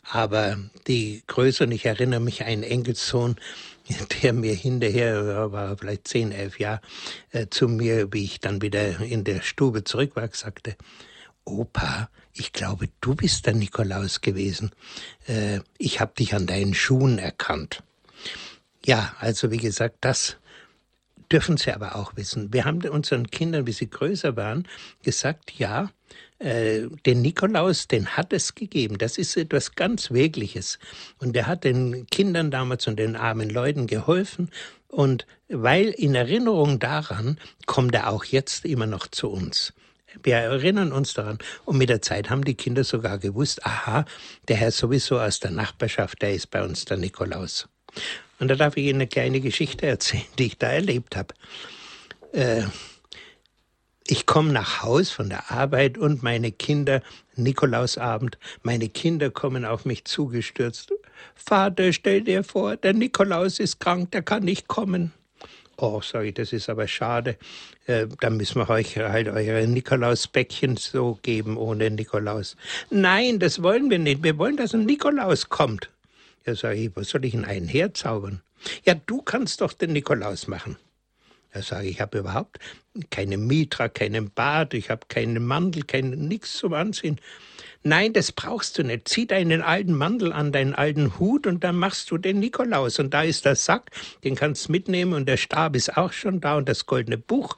Aber 0.03 0.57
die 0.87 1.23
Größeren, 1.27 1.71
ich 1.71 1.85
erinnere 1.85 2.19
mich 2.19 2.41
an 2.41 2.47
einen 2.47 2.63
Enkelsohn, 2.63 3.35
der 4.23 4.33
mir 4.33 4.53
hinterher, 4.53 5.51
war 5.51 5.77
vielleicht 5.77 6.07
zehn, 6.07 6.31
elf 6.31 6.59
Jahre, 6.59 6.81
äh, 7.31 7.47
zu 7.49 7.67
mir, 7.67 8.11
wie 8.13 8.23
ich 8.23 8.39
dann 8.39 8.61
wieder 8.61 8.99
in 9.01 9.23
der 9.23 9.41
Stube 9.41 9.83
zurück 9.83 10.15
war, 10.15 10.29
sagte, 10.31 10.75
Opa, 11.43 12.09
ich 12.33 12.53
glaube, 12.53 12.89
du 13.01 13.15
bist 13.15 13.45
der 13.45 13.53
Nikolaus 13.53 14.21
gewesen. 14.21 14.71
Äh, 15.27 15.59
ich 15.77 15.99
habe 15.99 16.13
dich 16.17 16.33
an 16.33 16.47
deinen 16.47 16.73
Schuhen 16.73 17.19
erkannt. 17.19 17.83
Ja, 18.83 19.15
also 19.19 19.51
wie 19.51 19.57
gesagt, 19.57 19.97
das 20.01 20.37
dürfen 21.31 21.57
sie 21.57 21.71
aber 21.71 21.95
auch 21.95 22.15
wissen. 22.15 22.53
Wir 22.53 22.65
haben 22.65 22.81
unseren 22.87 23.27
Kindern, 23.27 23.67
wie 23.67 23.71
sie 23.71 23.89
größer 23.89 24.35
waren, 24.35 24.67
gesagt, 25.03 25.53
ja, 25.57 25.89
äh, 26.39 26.87
den 27.05 27.21
Nikolaus, 27.21 27.87
den 27.87 28.07
hat 28.07 28.33
es 28.33 28.55
gegeben. 28.55 28.97
Das 28.97 29.17
ist 29.17 29.37
etwas 29.37 29.75
ganz 29.75 30.11
Wirkliches. 30.11 30.79
Und 31.19 31.35
der 31.35 31.47
hat 31.47 31.63
den 31.63 32.07
Kindern 32.07 32.51
damals 32.51 32.87
und 32.87 32.97
den 32.97 33.15
armen 33.15 33.49
Leuten 33.49 33.87
geholfen. 33.87 34.49
Und 34.89 35.25
weil 35.47 35.89
in 35.89 36.15
Erinnerung 36.15 36.79
daran 36.79 37.39
kommt 37.65 37.95
er 37.95 38.09
auch 38.09 38.25
jetzt 38.25 38.65
immer 38.65 38.85
noch 38.85 39.07
zu 39.07 39.29
uns. 39.29 39.73
Wir 40.23 40.35
erinnern 40.35 40.91
uns 40.91 41.13
daran. 41.13 41.39
Und 41.65 41.77
mit 41.77 41.89
der 41.89 42.01
Zeit 42.01 42.29
haben 42.29 42.43
die 42.43 42.55
Kinder 42.55 42.83
sogar 42.83 43.17
gewusst, 43.17 43.65
aha, 43.65 44.05
der 44.47 44.57
Herr 44.57 44.71
sowieso 44.71 45.19
aus 45.19 45.39
der 45.39 45.51
Nachbarschaft, 45.51 46.21
der 46.21 46.33
ist 46.33 46.47
bei 46.51 46.63
uns 46.63 46.85
der 46.85 46.97
Nikolaus. 46.97 47.67
Und 48.39 48.49
da 48.49 48.55
darf 48.55 48.77
ich 48.77 48.85
Ihnen 48.85 48.95
eine 48.95 49.07
kleine 49.07 49.39
Geschichte 49.39 49.85
erzählen, 49.85 50.25
die 50.37 50.47
ich 50.47 50.57
da 50.57 50.67
erlebt 50.67 51.15
habe. 51.15 51.33
Äh, 52.33 52.63
ich 54.07 54.27
komme 54.27 54.51
nach 54.51 54.83
Haus 54.83 55.09
von 55.09 55.29
der 55.29 55.51
Arbeit 55.51 55.97
und 55.97 56.21
meine 56.21 56.51
Kinder, 56.51 57.01
Nikolausabend, 57.35 58.37
meine 58.61 58.87
Kinder 58.87 59.31
kommen 59.31 59.65
auf 59.65 59.85
mich 59.85 60.05
zugestürzt. 60.05 60.93
Vater, 61.33 61.91
stell 61.91 62.21
dir 62.21 62.43
vor, 62.43 62.77
der 62.77 62.93
Nikolaus 62.93 63.59
ist 63.59 63.79
krank, 63.79 64.11
der 64.11 64.21
kann 64.21 64.43
nicht 64.43 64.67
kommen. 64.67 65.11
Oh, 65.77 66.01
ich, 66.21 66.33
das 66.33 66.53
ist 66.53 66.69
aber 66.69 66.87
schade. 66.87 67.37
Äh, 67.85 68.07
dann 68.21 68.37
müssen 68.37 68.59
wir 68.61 68.69
euch 68.69 68.95
halt 68.97 69.27
eure 69.27 69.67
Nikolausbäckchen 69.67 70.77
so 70.77 71.19
geben 71.21 71.57
ohne 71.57 71.89
Nikolaus. 71.91 72.55
Nein, 72.89 73.39
das 73.39 73.61
wollen 73.61 73.89
wir 73.89 73.99
nicht. 73.99 74.23
Wir 74.23 74.37
wollen, 74.37 74.55
dass 74.55 74.73
ein 74.73 74.85
Nikolaus 74.85 75.49
kommt. 75.49 75.89
Ja, 76.45 76.55
sage 76.55 76.77
ich, 76.77 76.95
was 76.95 77.09
soll 77.09 77.25
ich 77.25 77.31
denn 77.31 77.45
einen 77.45 77.67
herzaubern? 77.67 78.41
Ja, 78.83 78.93
du 78.93 79.21
kannst 79.21 79.61
doch 79.61 79.73
den 79.73 79.93
Nikolaus 79.93 80.47
machen. 80.47 80.77
Da 81.51 81.61
sage 81.61 81.87
ich, 81.87 81.95
ich 81.95 82.01
habe 82.01 82.19
überhaupt 82.19 82.59
keine 83.09 83.37
Mitra, 83.37 83.87
keinen 83.87 84.29
Bart, 84.29 84.73
ich 84.73 84.89
habe 84.89 85.07
keinen 85.07 85.45
Mandel, 85.45 85.83
kein 85.83 86.09
nichts 86.09 86.57
zum 86.57 86.73
Anziehen. 86.73 87.19
Nein, 87.81 88.13
das 88.13 88.31
brauchst 88.31 88.77
du 88.77 88.83
nicht. 88.83 89.07
Zieh 89.07 89.25
deinen 89.25 89.61
alten 89.61 89.93
Mandel 89.93 90.33
an, 90.33 90.51
deinen 90.51 90.73
alten 90.73 91.17
Hut 91.17 91.47
und 91.47 91.63
dann 91.63 91.77
machst 91.77 92.11
du 92.11 92.17
den 92.17 92.39
Nikolaus. 92.39 92.99
Und 92.99 93.13
da 93.13 93.23
ist 93.23 93.45
der 93.45 93.55
Sack, 93.55 93.91
den 94.23 94.35
kannst 94.35 94.67
du 94.67 94.71
mitnehmen 94.71 95.13
und 95.13 95.27
der 95.27 95.37
Stab 95.37 95.75
ist 95.75 95.95
auch 95.95 96.11
schon 96.11 96.41
da 96.41 96.57
und 96.57 96.67
das 96.67 96.85
goldene 96.87 97.17
Buch. 97.17 97.57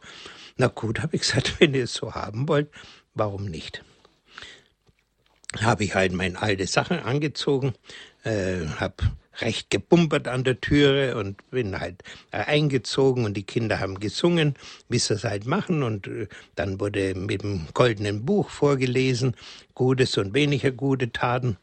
Na 0.58 0.68
gut, 0.68 1.02
habe 1.02 1.16
ich 1.16 1.24
gesagt, 1.24 1.56
wenn 1.60 1.74
ihr 1.74 1.86
es 1.86 1.94
so 1.94 2.14
haben 2.14 2.48
wollt, 2.48 2.70
warum 3.16 3.46
nicht? 3.46 3.84
Habe 5.62 5.84
ich 5.84 5.96
halt 5.96 6.14
meine 6.14 6.42
alte 6.42 6.68
Sachen 6.68 7.00
angezogen, 7.00 7.74
äh, 8.24 8.66
habe 8.80 8.96
recht 9.42 9.70
gebumpert 9.70 10.28
an 10.28 10.44
der 10.44 10.60
Türe 10.62 11.16
und 11.18 11.50
bin 11.52 11.80
halt 11.80 12.04
äh, 12.32 12.38
eingezogen 12.38 13.26
und 13.26 13.36
die 13.36 13.44
Kinder 13.44 13.80
haben 13.80 14.00
gesungen, 14.00 14.56
wie 14.90 15.00
sie 15.00 15.14
es 15.14 15.24
halt 15.24 15.46
machen 15.46 15.84
und 15.84 16.08
äh, 16.08 16.28
dann 16.56 16.80
wurde 16.80 17.16
mit 17.16 17.44
dem 17.44 17.68
goldenen 17.74 18.26
Buch 18.26 18.50
vorgelesen, 18.50 19.36
Gutes 19.74 20.18
und 20.18 20.34
weniger 20.34 20.72
gute 20.72 21.12
Taten 21.12 21.58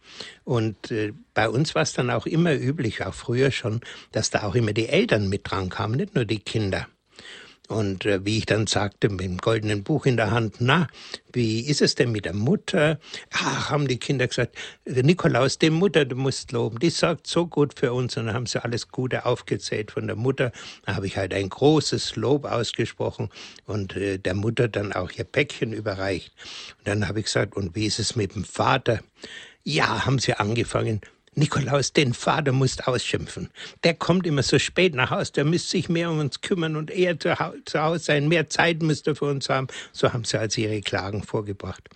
und 0.44 0.90
äh, 0.90 1.12
bei 1.34 1.48
uns 1.48 1.74
war 1.74 1.82
es 1.82 1.92
dann 1.92 2.10
auch 2.10 2.26
immer 2.26 2.54
üblich, 2.54 3.04
auch 3.04 3.14
früher 3.14 3.50
schon, 3.50 3.80
dass 4.12 4.30
da 4.30 4.44
auch 4.44 4.54
immer 4.54 4.72
die 4.72 4.88
Eltern 4.88 5.28
mit 5.28 5.50
dran 5.50 5.68
kamen, 5.68 5.96
nicht 5.96 6.14
nur 6.14 6.24
die 6.24 6.38
Kinder. 6.38 6.86
Und 7.68 8.04
äh, 8.04 8.24
wie 8.26 8.38
ich 8.38 8.46
dann 8.46 8.66
sagte, 8.66 9.08
mit 9.08 9.20
dem 9.20 9.38
goldenen 9.38 9.84
Buch 9.84 10.04
in 10.04 10.18
der 10.18 10.30
Hand, 10.30 10.56
na, 10.58 10.86
wie 11.32 11.60
ist 11.60 11.80
es 11.80 11.94
denn 11.94 12.12
mit 12.12 12.26
der 12.26 12.34
Mutter? 12.34 12.98
Ach, 13.32 13.70
haben 13.70 13.88
die 13.88 13.98
Kinder 13.98 14.26
gesagt, 14.28 14.56
Nikolaus, 14.84 15.58
die 15.58 15.70
Mutter, 15.70 16.04
du 16.04 16.14
musst 16.14 16.52
loben, 16.52 16.78
die 16.78 16.90
sagt 16.90 17.26
so 17.26 17.46
gut 17.46 17.78
für 17.78 17.94
uns. 17.94 18.18
Und 18.18 18.26
dann 18.26 18.34
haben 18.34 18.46
sie 18.46 18.62
alles 18.62 18.88
Gute 18.88 19.24
aufgezählt 19.24 19.92
von 19.92 20.06
der 20.06 20.16
Mutter. 20.16 20.52
Da 20.84 20.96
habe 20.96 21.06
ich 21.06 21.16
halt 21.16 21.32
ein 21.32 21.48
großes 21.48 22.16
Lob 22.16 22.44
ausgesprochen 22.44 23.30
und 23.64 23.96
äh, 23.96 24.18
der 24.18 24.34
Mutter 24.34 24.68
dann 24.68 24.92
auch 24.92 25.10
ihr 25.12 25.24
Päckchen 25.24 25.72
überreicht. 25.72 26.34
Und 26.78 26.88
dann 26.88 27.08
habe 27.08 27.20
ich 27.20 27.26
gesagt, 27.26 27.56
und 27.56 27.74
wie 27.74 27.86
ist 27.86 27.98
es 27.98 28.14
mit 28.14 28.34
dem 28.34 28.44
Vater? 28.44 29.00
Ja, 29.62 30.04
haben 30.04 30.18
sie 30.18 30.34
angefangen. 30.34 31.00
Nikolaus, 31.36 31.92
den 31.92 32.14
Vater 32.14 32.52
musst 32.52 32.86
ausschimpfen. 32.86 33.50
Der 33.82 33.94
kommt 33.94 34.26
immer 34.26 34.42
so 34.42 34.58
spät 34.58 34.94
nach 34.94 35.10
Hause, 35.10 35.32
der 35.32 35.44
müsste 35.44 35.70
sich 35.70 35.88
mehr 35.88 36.10
um 36.10 36.18
uns 36.18 36.40
kümmern 36.40 36.76
und 36.76 36.90
eher 36.90 37.18
zu, 37.18 37.38
Hause 37.38 38.04
sein, 38.04 38.28
mehr 38.28 38.48
Zeit 38.48 38.82
müsste 38.82 39.12
er 39.12 39.16
für 39.16 39.26
uns 39.26 39.48
haben. 39.48 39.68
So 39.92 40.12
haben 40.12 40.24
sie 40.24 40.38
also 40.38 40.60
ihre 40.60 40.80
Klagen 40.80 41.22
vorgebracht. 41.22 41.88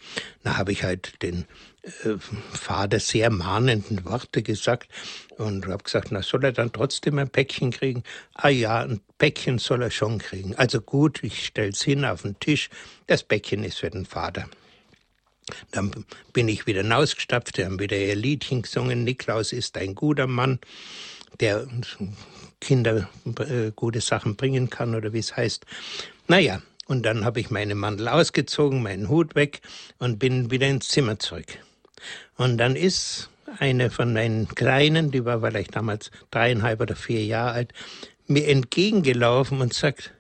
Da 0.43 0.57
habe 0.57 0.73
ich 0.73 0.83
halt 0.83 1.23
den 1.23 1.47
äh, 1.83 2.17
Vater 2.53 3.01
sehr 3.01 3.31
mahnenden 3.31 4.05
Worte 4.05 4.43
gesagt 4.43 4.89
und 5.37 5.67
habe 5.67 5.85
gesagt, 5.85 6.09
na 6.11 6.23
soll 6.23 6.45
er 6.45 6.53
dann 6.53 6.73
trotzdem 6.73 7.19
ein 7.19 7.29
Päckchen 7.29 7.71
kriegen? 7.71 8.03
Ah 8.35 8.49
ja, 8.49 8.81
ein 8.81 9.01
Päckchen 9.19 9.59
soll 9.59 9.83
er 9.83 9.91
schon 9.91 10.19
kriegen. 10.19 10.55
Also 10.57 10.81
gut, 10.81 11.23
ich 11.23 11.47
stell's 11.47 11.83
hin 11.83 12.05
auf 12.05 12.23
den 12.23 12.39
Tisch. 12.41 12.71
Das 13.07 13.23
Päckchen 13.23 13.65
ist 13.65 13.79
für 13.79 13.91
den 13.91 14.07
Vater. 14.07 14.49
Dann 15.71 16.05
bin 16.33 16.49
ich 16.49 16.67
wieder 16.67 16.83
hinausgestapft, 16.83 17.59
wir 17.59 17.67
haben 17.67 17.79
wieder 17.79 17.97
ihr 17.97 18.17
Liedchen 18.17 18.63
gesungen. 18.63 19.05
Niklaus 19.05 19.53
ist 19.53 19.77
ein 19.77 19.95
guter 19.95 20.27
Mann, 20.27 20.59
der 21.41 21.67
Kinder 22.61 23.09
äh, 23.25 23.71
gute 23.75 24.01
Sachen 24.01 24.37
bringen 24.37 24.71
kann 24.71 24.95
oder 24.95 25.13
wie 25.13 25.19
es 25.19 25.37
heißt. 25.37 25.65
Naja, 26.27 26.63
und 26.87 27.05
dann 27.05 27.25
habe 27.25 27.41
ich 27.41 27.51
meinen 27.51 27.79
Mantel 27.79 28.09
ausgezogen, 28.09 28.83
meinen 28.83 29.09
Hut 29.09 29.35
weg 29.35 29.61
und 29.99 30.19
bin 30.19 30.51
wieder 30.51 30.67
ins 30.67 30.89
Zimmer 30.89 31.19
zurück. 31.19 31.59
Und 32.37 32.59
dann 32.59 32.77
ist 32.77 33.31
eine 33.59 33.91
von 33.91 34.13
meinen 34.13 34.49
Kleinen, 34.49 35.11
die 35.11 35.25
war 35.25 35.41
vielleicht 35.41 35.77
damals 35.77 36.11
dreieinhalb 36.31 36.81
oder 36.81 36.97
vier 36.97 37.25
Jahre 37.25 37.53
alt, 37.53 37.73
mir 38.27 38.47
entgegengelaufen 38.49 39.61
und 39.61 39.75
sagt, 39.75 40.13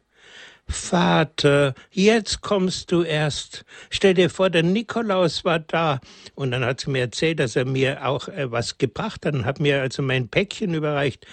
Vater, 0.68 1.74
jetzt 1.90 2.42
kommst 2.42 2.92
du 2.92 3.02
erst. 3.02 3.64
Stell 3.90 4.14
dir 4.14 4.28
vor, 4.28 4.50
der 4.50 4.62
Nikolaus 4.62 5.44
war 5.44 5.60
da. 5.60 6.00
Und 6.34 6.50
dann 6.50 6.64
hat 6.64 6.80
sie 6.80 6.90
mir 6.90 7.00
erzählt, 7.00 7.40
dass 7.40 7.56
er 7.56 7.64
mir 7.64 8.06
auch 8.06 8.28
äh, 8.28 8.50
was 8.52 8.78
gebracht 8.78 9.24
hat 9.24 9.34
und 9.34 9.46
hat 9.46 9.60
mir 9.60 9.80
also 9.80 10.02
mein 10.02 10.28
Päckchen 10.28 10.74
überreicht. 10.74 11.26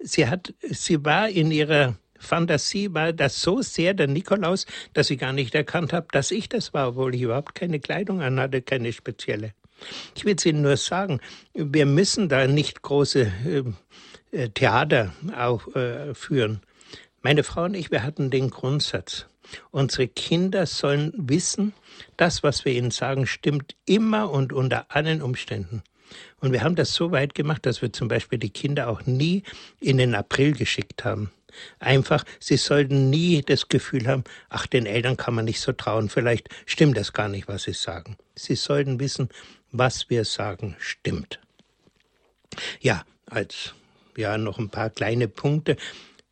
Sie 0.00 0.26
hat, 0.26 0.52
sie 0.68 1.04
war 1.04 1.28
in 1.28 1.52
ihrer 1.52 1.94
Fantasie 2.18 2.92
war 2.92 3.12
das 3.12 3.42
so 3.42 3.62
sehr 3.62 3.94
der 3.94 4.06
Nikolaus, 4.06 4.66
dass 4.94 5.10
ich 5.10 5.18
gar 5.18 5.32
nicht 5.32 5.54
erkannt 5.54 5.92
habe, 5.92 6.06
dass 6.12 6.30
ich 6.30 6.48
das 6.48 6.72
war, 6.72 6.88
obwohl 6.88 7.14
ich 7.14 7.22
überhaupt 7.22 7.54
keine 7.54 7.80
Kleidung 7.80 8.20
anhatte, 8.20 8.62
keine 8.62 8.92
spezielle. 8.92 9.54
Ich 10.14 10.24
will 10.24 10.36
es 10.36 10.46
Ihnen 10.46 10.62
nur 10.62 10.76
sagen, 10.76 11.20
wir 11.54 11.86
müssen 11.86 12.28
da 12.28 12.46
nicht 12.46 12.82
große 12.82 13.32
äh, 14.32 14.36
äh 14.36 14.48
Theater 14.50 15.12
aufführen. 15.36 16.60
Äh, 16.62 16.71
meine 17.22 17.44
Frau 17.44 17.64
und 17.64 17.74
ich, 17.74 17.90
wir 17.90 18.02
hatten 18.02 18.30
den 18.30 18.50
Grundsatz, 18.50 19.26
unsere 19.70 20.08
Kinder 20.08 20.66
sollen 20.66 21.12
wissen, 21.16 21.72
das, 22.16 22.42
was 22.42 22.64
wir 22.64 22.72
ihnen 22.72 22.90
sagen, 22.90 23.26
stimmt 23.26 23.74
immer 23.86 24.30
und 24.30 24.52
unter 24.52 24.86
allen 24.88 25.22
Umständen. 25.22 25.82
Und 26.40 26.52
wir 26.52 26.62
haben 26.62 26.74
das 26.74 26.94
so 26.94 27.10
weit 27.10 27.34
gemacht, 27.34 27.64
dass 27.64 27.82
wir 27.82 27.92
zum 27.92 28.08
Beispiel 28.08 28.38
die 28.38 28.50
Kinder 28.50 28.88
auch 28.88 29.06
nie 29.06 29.44
in 29.80 29.98
den 29.98 30.14
April 30.14 30.52
geschickt 30.52 31.04
haben. 31.04 31.30
Einfach, 31.78 32.24
sie 32.40 32.56
sollten 32.56 33.10
nie 33.10 33.42
das 33.42 33.68
Gefühl 33.68 34.06
haben, 34.06 34.24
ach, 34.48 34.66
den 34.66 34.86
Eltern 34.86 35.16
kann 35.16 35.34
man 35.34 35.44
nicht 35.44 35.60
so 35.60 35.72
trauen, 35.72 36.08
vielleicht 36.08 36.48
stimmt 36.66 36.96
das 36.96 37.12
gar 37.12 37.28
nicht, 37.28 37.48
was 37.48 37.64
sie 37.64 37.74
sagen. 37.74 38.16
Sie 38.34 38.54
sollten 38.54 39.00
wissen, 39.00 39.28
was 39.70 40.08
wir 40.10 40.24
sagen, 40.24 40.76
stimmt. 40.78 41.40
Ja, 42.80 43.04
als 43.26 43.74
ja 44.16 44.36
noch 44.38 44.58
ein 44.58 44.68
paar 44.68 44.90
kleine 44.90 45.28
Punkte. 45.28 45.76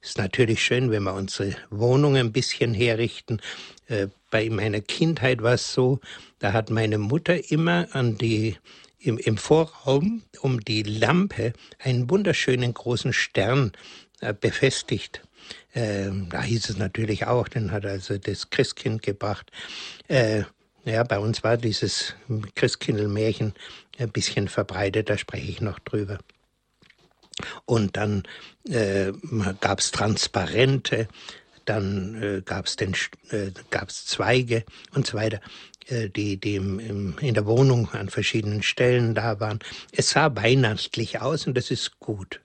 Ist 0.02 0.16
natürlich 0.16 0.62
schön, 0.64 0.90
wenn 0.90 1.02
wir 1.02 1.12
unsere 1.12 1.54
Wohnung 1.68 2.16
ein 2.16 2.32
bisschen 2.32 2.72
herrichten. 2.72 3.40
Äh, 3.86 4.08
bei 4.30 4.48
meiner 4.48 4.80
Kindheit 4.80 5.42
war 5.42 5.54
es 5.54 5.72
so, 5.74 6.00
da 6.38 6.54
hat 6.54 6.70
meine 6.70 6.96
Mutter 6.96 7.50
immer 7.50 7.88
an 7.92 8.16
die 8.16 8.56
im, 8.98 9.18
im 9.18 9.36
Vorraum 9.36 10.22
um 10.40 10.60
die 10.60 10.82
Lampe 10.82 11.52
einen 11.78 12.08
wunderschönen 12.08 12.72
großen 12.72 13.12
Stern 13.12 13.72
äh, 14.20 14.32
befestigt. 14.32 15.22
Äh, 15.72 16.10
da 16.30 16.42
hieß 16.42 16.70
es 16.70 16.78
natürlich 16.78 17.26
auch, 17.26 17.48
den 17.48 17.70
hat 17.70 17.84
also 17.84 18.16
das 18.16 18.48
Christkind 18.50 19.02
gebracht. 19.02 19.50
Äh, 20.08 20.44
ja, 20.84 21.02
bei 21.02 21.18
uns 21.18 21.42
war 21.44 21.58
dieses 21.58 22.14
Christkindlmärchen 22.54 23.52
ein 23.98 24.10
bisschen 24.10 24.48
verbreitet, 24.48 25.10
da 25.10 25.18
spreche 25.18 25.50
ich 25.50 25.60
noch 25.60 25.78
drüber. 25.78 26.18
Und 27.64 27.96
dann 27.96 28.22
äh, 28.68 29.12
gab 29.60 29.80
es 29.80 29.90
Transparente, 29.90 31.08
dann 31.64 32.22
äh, 32.22 32.42
gab 32.42 32.66
es 32.66 32.76
äh, 32.76 33.52
Zweige 33.88 34.64
und 34.94 35.06
so 35.06 35.16
weiter, 35.16 35.40
äh, 35.88 36.08
die, 36.08 36.38
die 36.38 36.56
im, 36.56 36.78
im, 36.80 37.18
in 37.20 37.34
der 37.34 37.46
Wohnung 37.46 37.88
an 37.90 38.08
verschiedenen 38.08 38.62
Stellen 38.62 39.14
da 39.14 39.40
waren. 39.40 39.60
Es 39.92 40.10
sah 40.10 40.34
weihnachtlich 40.34 41.20
aus 41.20 41.46
und 41.46 41.56
das 41.56 41.70
ist 41.70 42.00
gut. 42.00 42.40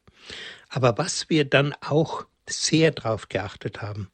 Aber 0.69 0.97
was 0.97 1.29
wir 1.29 1.45
dann 1.45 1.73
auch 1.81 2.25
sehr 2.47 2.91
darauf 2.91 3.29
geachtet 3.29 3.81
haben, 3.81 4.11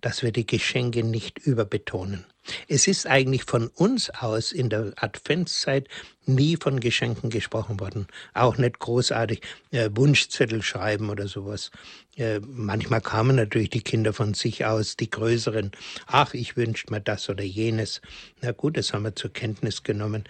dass 0.00 0.22
wir 0.22 0.32
die 0.32 0.46
Geschenke 0.46 1.02
nicht 1.02 1.38
überbetonen. 1.38 2.26
Es 2.68 2.86
ist 2.86 3.06
eigentlich 3.06 3.44
von 3.44 3.68
uns 3.68 4.10
aus 4.10 4.52
in 4.52 4.68
der 4.68 4.92
Adventszeit 4.96 5.88
nie 6.26 6.56
von 6.56 6.80
Geschenken 6.80 7.30
gesprochen 7.30 7.80
worden. 7.80 8.06
Auch 8.34 8.56
nicht 8.56 8.78
großartig 8.78 9.40
äh, 9.70 9.90
Wunschzettel 9.92 10.62
schreiben 10.62 11.10
oder 11.10 11.28
sowas. 11.28 11.70
Äh, 12.16 12.40
manchmal 12.40 13.00
kamen 13.00 13.36
natürlich 13.36 13.70
die 13.70 13.82
Kinder 13.82 14.12
von 14.12 14.34
sich 14.34 14.64
aus, 14.64 14.96
die 14.96 15.10
größeren. 15.10 15.72
Ach, 16.06 16.34
ich 16.34 16.56
wünschte 16.56 16.92
mir 16.92 17.00
das 17.00 17.28
oder 17.28 17.44
jenes. 17.44 18.00
Na 18.42 18.52
gut, 18.52 18.76
das 18.76 18.92
haben 18.92 19.04
wir 19.04 19.14
zur 19.16 19.32
Kenntnis 19.32 19.82
genommen. 19.82 20.24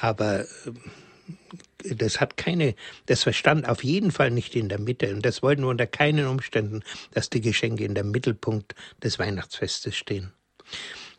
Aber 0.00 0.40
äh, 0.40 0.46
das 1.84 2.20
hat 2.20 2.36
keine, 2.36 2.74
das 3.06 3.22
verstand 3.22 3.68
auf 3.68 3.84
jeden 3.84 4.10
Fall 4.10 4.30
nicht 4.30 4.54
in 4.56 4.68
der 4.68 4.80
Mitte. 4.80 5.14
Und 5.14 5.24
das 5.24 5.42
wollten 5.42 5.62
wir 5.62 5.68
unter 5.68 5.86
keinen 5.86 6.26
Umständen, 6.26 6.82
dass 7.12 7.30
die 7.30 7.40
Geschenke 7.40 7.84
in 7.84 7.94
der 7.94 8.04
Mittelpunkt 8.04 8.74
des 9.02 9.18
Weihnachtsfestes 9.18 9.96
stehen. 9.96 10.32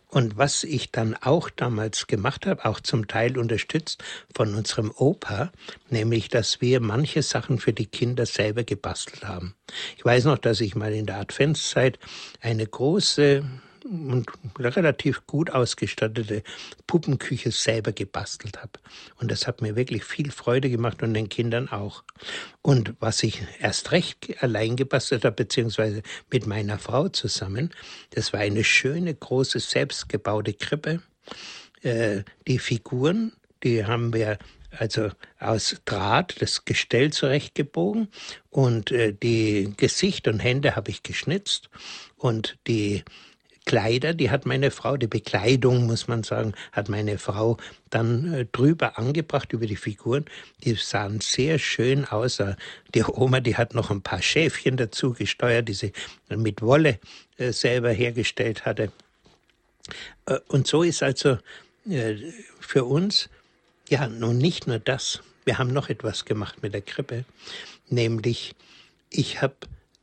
Und 0.09 0.37
was 0.37 0.63
ich 0.63 0.91
dann 0.91 1.15
auch 1.15 1.49
damals 1.49 2.07
gemacht 2.07 2.45
habe, 2.45 2.63
auch 2.63 2.79
zum 2.79 3.07
Teil 3.07 3.37
unterstützt 3.37 4.03
von 4.33 4.55
unserem 4.55 4.91
Opa, 4.95 5.51
nämlich, 5.89 6.29
dass 6.29 6.61
wir 6.61 6.79
manche 6.79 7.21
Sachen 7.21 7.59
für 7.59 7.73
die 7.73 7.87
Kinder 7.87 8.25
selber 8.25 8.63
gebastelt 8.63 9.25
haben. 9.25 9.53
Ich 9.97 10.05
weiß 10.05 10.23
noch, 10.25 10.37
dass 10.37 10.61
ich 10.61 10.75
mal 10.75 10.93
in 10.93 11.07
der 11.07 11.17
Adventszeit 11.17 11.99
eine 12.39 12.65
große 12.65 13.43
und 13.87 14.27
relativ 14.59 15.25
gut 15.27 15.51
ausgestattete 15.51 16.43
Puppenküche 16.85 17.51
selber 17.51 17.91
gebastelt 17.91 18.57
habe. 18.57 18.73
Und 19.19 19.31
das 19.31 19.47
hat 19.47 19.61
mir 19.61 19.75
wirklich 19.75 20.03
viel 20.03 20.31
Freude 20.31 20.69
gemacht 20.69 21.03
und 21.03 21.13
den 21.13 21.29
Kindern 21.29 21.69
auch. 21.69 22.03
Und 22.61 22.93
was 22.99 23.23
ich 23.23 23.41
erst 23.59 23.91
recht 23.91 24.41
allein 24.41 24.75
gebastelt 24.75 25.25
habe, 25.25 25.35
beziehungsweise 25.35 26.01
mit 26.31 26.47
meiner 26.47 26.79
Frau 26.79 27.09
zusammen, 27.09 27.73
das 28.11 28.33
war 28.33 28.41
eine 28.41 28.63
schöne, 28.63 29.13
große, 29.13 29.59
selbstgebaute 29.59 30.53
Krippe. 30.53 31.01
Äh, 31.81 32.23
die 32.47 32.59
Figuren, 32.59 33.33
die 33.63 33.85
haben 33.85 34.13
wir 34.13 34.37
also 34.71 35.09
aus 35.39 35.77
Draht 35.85 36.41
das 36.41 36.65
Gestell 36.65 37.11
zurechtgebogen 37.11 38.09
und 38.49 38.91
äh, 38.91 39.13
die 39.13 39.73
Gesicht 39.77 40.27
und 40.27 40.39
Hände 40.39 40.75
habe 40.75 40.91
ich 40.91 41.03
geschnitzt 41.03 41.69
und 42.17 42.57
die 42.67 43.03
Kleider, 43.67 44.13
die 44.13 44.31
hat 44.31 44.45
meine 44.45 44.71
Frau, 44.71 44.95
die 44.95 45.07
Bekleidung, 45.07 45.87
muss 45.87 46.07
man 46.07 46.23
sagen, 46.23 46.53
hat 46.71 46.87
meine 46.87 47.17
Frau 47.17 47.57
dann 47.89 48.33
äh, 48.33 48.45
drüber 48.45 48.97
angebracht 48.97 49.51
über 49.51 49.67
die 49.67 49.75
Figuren. 49.75 50.23
Die 50.63 50.75
sahen 50.75 51.19
sehr 51.19 51.59
schön 51.59 52.05
aus. 52.05 52.39
Äh, 52.39 52.55
die 52.95 53.03
Oma, 53.03 53.41
die 53.41 53.57
hat 53.57 53.75
noch 53.75 53.91
ein 53.91 54.01
paar 54.01 54.21
Schäfchen 54.21 54.77
dazu 54.77 55.11
gesteuert, 55.11 55.67
die 55.67 55.73
sie 55.73 55.91
mit 56.29 56.61
Wolle 56.61 56.99
äh, 57.37 57.51
selber 57.51 57.91
hergestellt 57.91 58.65
hatte. 58.65 58.89
Äh, 60.27 60.39
und 60.47 60.65
so 60.65 60.81
ist 60.81 61.03
also 61.03 61.37
äh, 61.89 62.15
für 62.61 62.85
uns, 62.85 63.29
ja, 63.89 64.07
nun 64.07 64.37
nicht 64.37 64.67
nur 64.67 64.79
das. 64.79 65.21
Wir 65.43 65.57
haben 65.57 65.73
noch 65.73 65.89
etwas 65.89 66.23
gemacht 66.23 66.63
mit 66.63 66.73
der 66.73 66.81
Krippe, 66.81 67.25
nämlich 67.89 68.55
ich 69.09 69.41
habe 69.41 69.55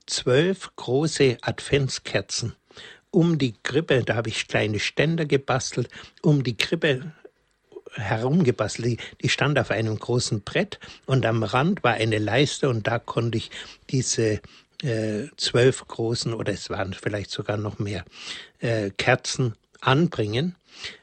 zwölf 0.06 0.70
große 0.76 1.38
Adventskerzen 1.40 2.54
um 3.14 3.38
die 3.38 3.54
Krippe, 3.62 4.02
da 4.02 4.16
habe 4.16 4.28
ich 4.28 4.48
kleine 4.48 4.80
Ständer 4.80 5.24
gebastelt, 5.24 5.88
um 6.22 6.42
die 6.42 6.56
Krippe 6.56 7.12
herumgebastelt. 7.92 9.00
Die, 9.22 9.28
stand 9.28 9.58
auf 9.58 9.70
einem 9.70 9.98
großen 9.98 10.42
Brett 10.42 10.80
und 11.06 11.24
am 11.24 11.44
Rand 11.44 11.84
war 11.84 11.94
eine 11.94 12.18
Leiste 12.18 12.68
und 12.68 12.86
da 12.86 12.98
konnte 12.98 13.38
ich 13.38 13.50
diese 13.90 14.40
äh, 14.82 15.28
zwölf 15.36 15.86
großen 15.86 16.34
oder 16.34 16.52
es 16.52 16.70
waren 16.70 16.92
vielleicht 16.92 17.30
sogar 17.30 17.56
noch 17.56 17.78
mehr 17.78 18.04
äh, 18.58 18.90
Kerzen 18.90 19.54
anbringen, 19.80 20.56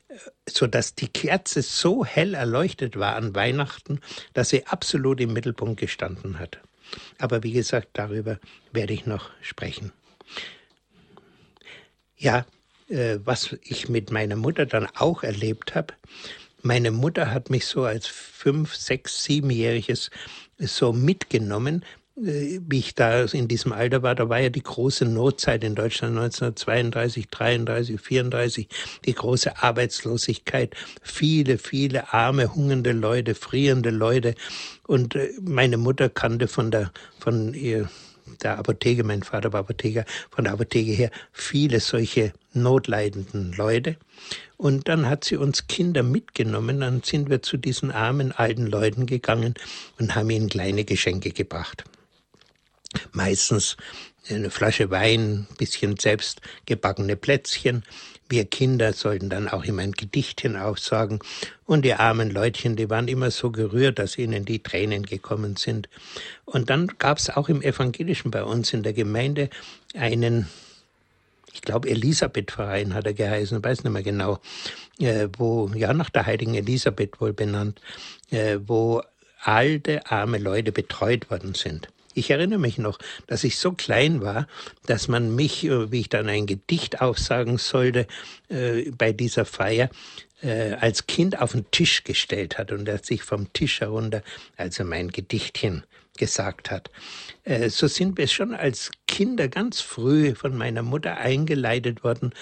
äh, 0.09 0.15
so 0.49 0.67
dass 0.67 0.95
die 0.95 1.07
Kerze 1.07 1.61
so 1.61 2.03
hell 2.03 2.33
erleuchtet 2.33 2.99
war 2.99 3.15
an 3.15 3.33
Weihnachten, 3.35 4.01
dass 4.33 4.49
sie 4.49 4.67
absolut 4.67 5.21
im 5.21 5.31
Mittelpunkt 5.31 5.79
gestanden 5.79 6.39
hat. 6.39 6.59
Aber 7.19 7.41
wie 7.43 7.53
gesagt, 7.53 7.87
darüber 7.93 8.37
werde 8.73 8.91
ich 8.91 9.05
noch 9.05 9.29
sprechen. 9.41 9.93
Ja, 12.21 12.45
äh, 12.87 13.17
was 13.25 13.55
ich 13.63 13.89
mit 13.89 14.11
meiner 14.11 14.35
Mutter 14.35 14.67
dann 14.67 14.87
auch 14.95 15.23
erlebt 15.23 15.73
habe, 15.73 15.95
meine 16.61 16.91
Mutter 16.91 17.31
hat 17.31 17.49
mich 17.49 17.65
so 17.65 17.83
als 17.83 18.05
fünf, 18.05 18.75
sechs, 18.75 19.23
siebenjähriges 19.23 20.11
so 20.59 20.93
mitgenommen, 20.93 21.83
äh, 22.15 22.59
wie 22.61 22.77
ich 22.77 22.93
da 22.93 23.23
in 23.23 23.47
diesem 23.47 23.73
Alter 23.73 24.03
war, 24.03 24.13
da 24.13 24.29
war 24.29 24.37
ja 24.37 24.49
die 24.49 24.61
große 24.61 25.05
Notzeit 25.05 25.63
in 25.63 25.73
Deutschland 25.73 26.15
1932, 26.15 27.27
33, 27.29 27.99
34, 27.99 28.67
die 29.03 29.15
große 29.15 29.57
Arbeitslosigkeit, 29.57 30.75
viele, 31.01 31.57
viele 31.57 32.13
arme, 32.13 32.53
hungernde 32.53 32.91
Leute, 32.91 33.33
frierende 33.33 33.89
Leute. 33.89 34.35
Und 34.85 35.15
äh, 35.15 35.31
meine 35.41 35.77
Mutter 35.77 36.07
kannte 36.07 36.47
von 36.47 36.69
der, 36.69 36.91
von 37.19 37.55
ihr, 37.55 37.89
der 38.41 38.57
Apotheke, 38.57 39.03
mein 39.03 39.23
Vater 39.23 39.53
war 39.53 39.61
Apotheker, 39.61 40.05
von 40.29 40.45
der 40.45 40.53
Apotheke 40.53 40.91
her 40.91 41.11
viele 41.31 41.79
solche 41.79 42.33
notleidenden 42.53 43.53
Leute. 43.53 43.97
Und 44.57 44.87
dann 44.87 45.07
hat 45.07 45.23
sie 45.23 45.37
uns 45.37 45.67
Kinder 45.67 46.03
mitgenommen, 46.03 46.81
dann 46.81 47.01
sind 47.03 47.29
wir 47.29 47.41
zu 47.41 47.57
diesen 47.57 47.91
armen 47.91 48.31
alten 48.31 48.67
Leuten 48.67 49.05
gegangen 49.05 49.55
und 49.99 50.15
haben 50.15 50.29
ihnen 50.29 50.49
kleine 50.49 50.85
Geschenke 50.85 51.31
gebracht. 51.31 51.83
Meistens 53.11 53.77
eine 54.29 54.49
Flasche 54.49 54.91
Wein, 54.91 55.47
ein 55.49 55.55
bisschen 55.57 55.97
selbst 55.97 56.41
gebackene 56.65 57.15
Plätzchen. 57.15 57.83
Wir 58.31 58.45
Kinder 58.45 58.93
sollten 58.93 59.29
dann 59.29 59.49
auch 59.49 59.65
immer 59.65 59.81
ein 59.81 59.91
Gedichtchen 59.91 60.55
aufsagen. 60.55 61.19
Und 61.65 61.83
die 61.83 61.93
armen 61.93 62.31
Leutchen, 62.31 62.77
die 62.77 62.89
waren 62.89 63.09
immer 63.09 63.29
so 63.29 63.51
gerührt, 63.51 63.99
dass 63.99 64.17
ihnen 64.17 64.45
die 64.45 64.63
Tränen 64.63 65.03
gekommen 65.03 65.57
sind. 65.57 65.89
Und 66.45 66.69
dann 66.69 66.87
gab 66.97 67.17
es 67.17 67.29
auch 67.29 67.49
im 67.49 67.61
Evangelischen 67.61 68.31
bei 68.31 68.43
uns 68.43 68.71
in 68.71 68.83
der 68.83 68.93
Gemeinde 68.93 69.49
einen, 69.95 70.47
ich 71.53 71.61
glaube 71.61 71.89
Elisabeth-Verein 71.89 72.93
hat 72.93 73.05
er 73.05 73.13
geheißen, 73.13 73.61
weiß 73.61 73.83
nicht 73.83 73.91
mehr 73.91 74.01
genau, 74.01 74.39
äh, 74.99 75.27
wo, 75.37 75.69
ja, 75.75 75.93
nach 75.93 76.09
der 76.09 76.25
heiligen 76.25 76.55
Elisabeth 76.55 77.19
wohl 77.19 77.33
benannt, 77.33 77.81
äh, 78.29 78.59
wo 78.65 79.01
alte, 79.41 80.09
arme 80.09 80.37
Leute 80.37 80.71
betreut 80.71 81.29
worden 81.29 81.53
sind. 81.53 81.89
Ich 82.13 82.29
erinnere 82.29 82.59
mich 82.59 82.77
noch, 82.77 82.99
dass 83.27 83.43
ich 83.43 83.57
so 83.57 83.71
klein 83.71 84.21
war, 84.21 84.47
dass 84.85 85.07
man 85.07 85.35
mich, 85.35 85.63
äh, 85.65 85.91
wie 85.91 86.01
ich 86.01 86.09
dann 86.09 86.27
ein 86.27 86.45
Gedicht 86.45 87.01
aufsagen 87.01 87.57
sollte, 87.57 88.07
äh, 88.49 88.91
bei 88.91 89.13
dieser 89.13 89.45
Feier, 89.45 89.89
äh, 90.41 90.73
als 90.73 91.07
Kind 91.07 91.39
auf 91.39 91.51
den 91.53 91.69
Tisch 91.71 92.03
gestellt 92.03 92.57
hat 92.57 92.71
und 92.71 92.87
er 92.87 92.99
sich 92.99 93.23
vom 93.23 93.51
Tisch 93.53 93.81
herunter, 93.81 94.23
also 94.57 94.83
mein 94.83 95.09
Gedichtchen 95.09 95.83
gesagt 96.17 96.69
hat. 96.71 96.91
Äh, 97.43 97.69
so 97.69 97.87
sind 97.87 98.17
wir 98.17 98.27
schon 98.27 98.53
als 98.53 98.91
Kinder 99.07 99.47
ganz 99.47 99.81
früh 99.81 100.35
von 100.35 100.55
meiner 100.55 100.83
Mutter 100.83 101.17
eingeleitet 101.17 102.03
worden, 102.03 102.33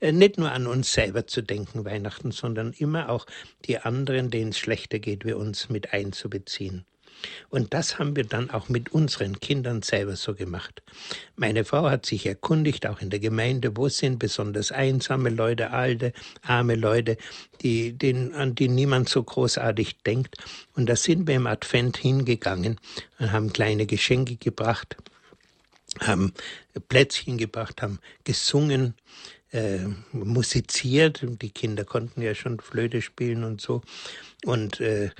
äh, 0.00 0.12
nicht 0.12 0.38
nur 0.38 0.52
an 0.52 0.66
uns 0.66 0.92
selber 0.92 1.26
zu 1.26 1.42
denken 1.42 1.84
Weihnachten, 1.84 2.30
sondern 2.30 2.72
immer 2.72 3.10
auch 3.10 3.26
die 3.66 3.78
anderen, 3.78 4.30
denen 4.30 4.50
es 4.50 4.58
schlechter 4.58 4.98
geht 4.98 5.24
wie 5.24 5.34
uns, 5.34 5.68
mit 5.68 5.92
einzubeziehen. 5.92 6.84
Und 7.50 7.74
das 7.74 7.98
haben 7.98 8.16
wir 8.16 8.24
dann 8.24 8.50
auch 8.50 8.68
mit 8.68 8.92
unseren 8.92 9.40
Kindern 9.40 9.82
selber 9.82 10.16
so 10.16 10.34
gemacht. 10.34 10.82
Meine 11.36 11.64
Frau 11.64 11.88
hat 11.88 12.06
sich 12.06 12.26
erkundigt, 12.26 12.86
auch 12.86 13.00
in 13.00 13.10
der 13.10 13.20
Gemeinde, 13.20 13.76
wo 13.76 13.88
sind 13.88 14.18
besonders 14.18 14.72
einsame 14.72 15.30
Leute, 15.30 15.70
alte, 15.70 16.12
arme 16.42 16.74
Leute, 16.74 17.16
die, 17.62 17.92
den, 17.92 18.34
an 18.34 18.54
die 18.54 18.68
niemand 18.68 19.08
so 19.08 19.22
großartig 19.22 20.02
denkt. 20.02 20.36
Und 20.74 20.88
da 20.88 20.96
sind 20.96 21.26
wir 21.26 21.36
im 21.36 21.46
Advent 21.46 21.96
hingegangen 21.96 22.78
und 23.18 23.32
haben 23.32 23.52
kleine 23.52 23.86
Geschenke 23.86 24.36
gebracht, 24.36 24.96
haben 26.00 26.32
Plätzchen 26.88 27.38
gebracht, 27.38 27.82
haben 27.82 27.98
gesungen, 28.24 28.94
äh, 29.52 29.78
musiziert. 30.12 31.24
Die 31.40 31.50
Kinder 31.50 31.84
konnten 31.84 32.22
ja 32.22 32.34
schon 32.34 32.60
Flöte 32.60 33.02
spielen 33.02 33.44
und 33.44 33.60
so. 33.60 33.82
Und 34.44 34.80
äh, 34.80 35.10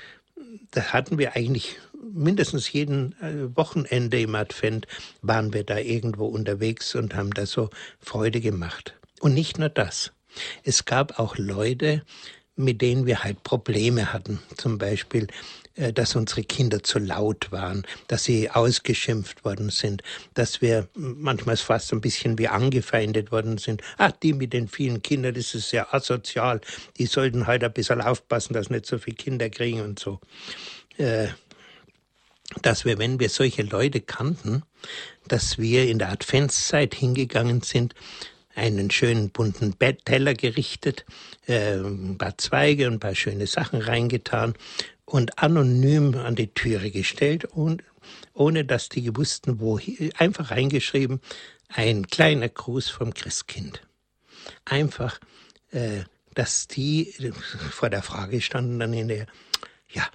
da 0.71 0.93
hatten 0.93 1.19
wir 1.19 1.35
eigentlich 1.37 1.77
mindestens 2.01 2.73
jeden 2.73 3.13
äh, 3.21 3.57
Wochenende 3.57 4.21
im 4.21 4.35
Advent 4.35 4.87
waren 5.23 5.53
wir 5.53 5.65
da 5.65 5.79
irgendwo 5.79 6.27
unterwegs 6.27 6.95
und 6.95 7.15
haben 7.15 7.33
da 7.33 7.47
so 7.47 7.71
Freude 8.01 8.41
gemacht. 8.41 8.95
Und 9.21 9.35
nicht 9.35 9.59
nur 9.59 9.69
das. 9.69 10.13
Es 10.63 10.85
gab 10.85 11.19
auch 11.19 11.37
Leute, 11.39 12.03
mit 12.57 12.83
denen 12.83 13.07
wir 13.07 13.23
halt 13.23 13.43
Probleme 13.45 14.13
hatten. 14.13 14.41
Zum 14.57 14.79
Beispiel, 14.79 15.29
äh, 15.75 15.93
dass 15.93 16.17
unsere 16.17 16.43
Kinder 16.43 16.83
zu 16.83 16.99
laut 16.99 17.51
waren, 17.53 17.87
dass 18.09 18.25
sie 18.25 18.51
ausgeschimpft 18.51 19.45
worden 19.45 19.71
sind, 19.71 20.03
dass 20.35 20.61
wir 20.61 20.89
manchmal 20.95 21.57
fast 21.57 21.93
ein 21.93 22.01
bisschen 22.01 22.37
wie 22.39 22.49
angefeindet 22.49 23.31
worden 23.31 23.59
sind. 23.59 23.83
Ach, 23.97 24.13
die 24.13 24.33
mit 24.33 24.53
den 24.53 24.69
vielen 24.69 25.03
Kindern, 25.03 25.35
das 25.35 25.55
ist 25.55 25.73
ja 25.73 25.87
asozial. 25.93 26.61
Die 26.99 27.07
sollten 27.07 27.47
halt 27.47 27.63
ein 27.63 27.73
bisschen 27.73 28.01
aufpassen, 28.01 28.55
dass 28.55 28.71
nicht 28.71 28.87
so 28.87 28.99
viele 28.99 29.17
Kinder 29.17 29.49
kriegen 29.51 29.81
und 29.81 29.99
so. 29.99 30.21
Dass 32.63 32.85
wir, 32.85 32.99
wenn 32.99 33.21
wir 33.21 33.29
solche 33.29 33.63
Leute 33.63 34.01
kannten, 34.01 34.63
dass 35.27 35.59
wir 35.59 35.89
in 35.89 35.99
der 35.99 36.11
Adventszeit 36.11 36.95
hingegangen 36.95 37.61
sind, 37.61 37.95
einen 38.55 38.91
schönen 38.91 39.31
bunten 39.31 39.79
Teller 39.79 40.35
gerichtet, 40.35 41.05
äh, 41.47 41.75
ein 41.75 42.19
paar 42.19 42.37
Zweige 42.39 42.89
und 42.89 42.95
ein 42.95 43.01
paar 43.01 43.15
schöne 43.15 43.47
Sachen 43.47 43.81
reingetan 43.81 44.55
und 45.05 45.39
anonym 45.39 46.15
an 46.17 46.35
die 46.35 46.53
Türe 46.53 46.91
gestellt 46.91 47.45
und 47.45 47.83
ohne 48.35 48.65
dass 48.65 48.89
die 48.89 49.15
wussten, 49.17 49.61
wo, 49.61 49.79
einfach 50.17 50.51
reingeschrieben, 50.51 51.21
ein 51.69 52.07
kleiner 52.07 52.49
Gruß 52.49 52.89
vom 52.89 53.15
Christkind. 53.15 53.83
Einfach, 54.65 55.21
äh, 55.71 56.05
dass 56.35 56.69
die 56.69 57.13
vor 57.71 57.91
der 57.91 58.03
Frage 58.03 58.41
standen 58.41 58.79
dann 58.79 58.93
hinterher, 58.93 59.27
ja, 59.91 60.07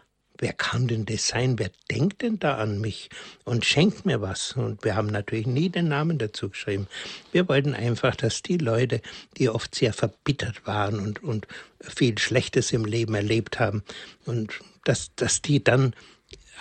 wer 0.43 0.51
kann 0.51 0.89
denn 0.89 1.05
das 1.05 1.29
sein? 1.29 1.57
Wer 1.57 1.71
denkt 1.89 2.21
denn 2.21 2.37
da 2.37 2.57
an 2.57 2.81
mich 2.81 3.09
und 3.45 3.63
schenkt 3.63 4.05
mir 4.05 4.21
was? 4.21 4.51
Und 4.57 4.83
wir 4.83 4.95
haben 4.97 5.07
natürlich 5.07 5.47
nie 5.47 5.69
den 5.69 5.87
Namen 5.87 6.17
dazu 6.17 6.49
geschrieben. 6.49 6.87
Wir 7.31 7.47
wollten 7.47 7.73
einfach, 7.73 8.13
dass 8.17 8.41
die 8.41 8.57
Leute, 8.57 9.01
die 9.37 9.47
oft 9.47 9.73
sehr 9.73 9.93
verbittert 9.93 10.67
waren 10.67 10.99
und, 10.99 11.23
und 11.23 11.47
viel 11.79 12.17
Schlechtes 12.17 12.73
im 12.73 12.83
Leben 12.83 13.15
erlebt 13.15 13.59
haben, 13.59 13.83
und 14.25 14.59
dass, 14.83 15.15
dass 15.15 15.41
die 15.41 15.63
dann 15.63 15.95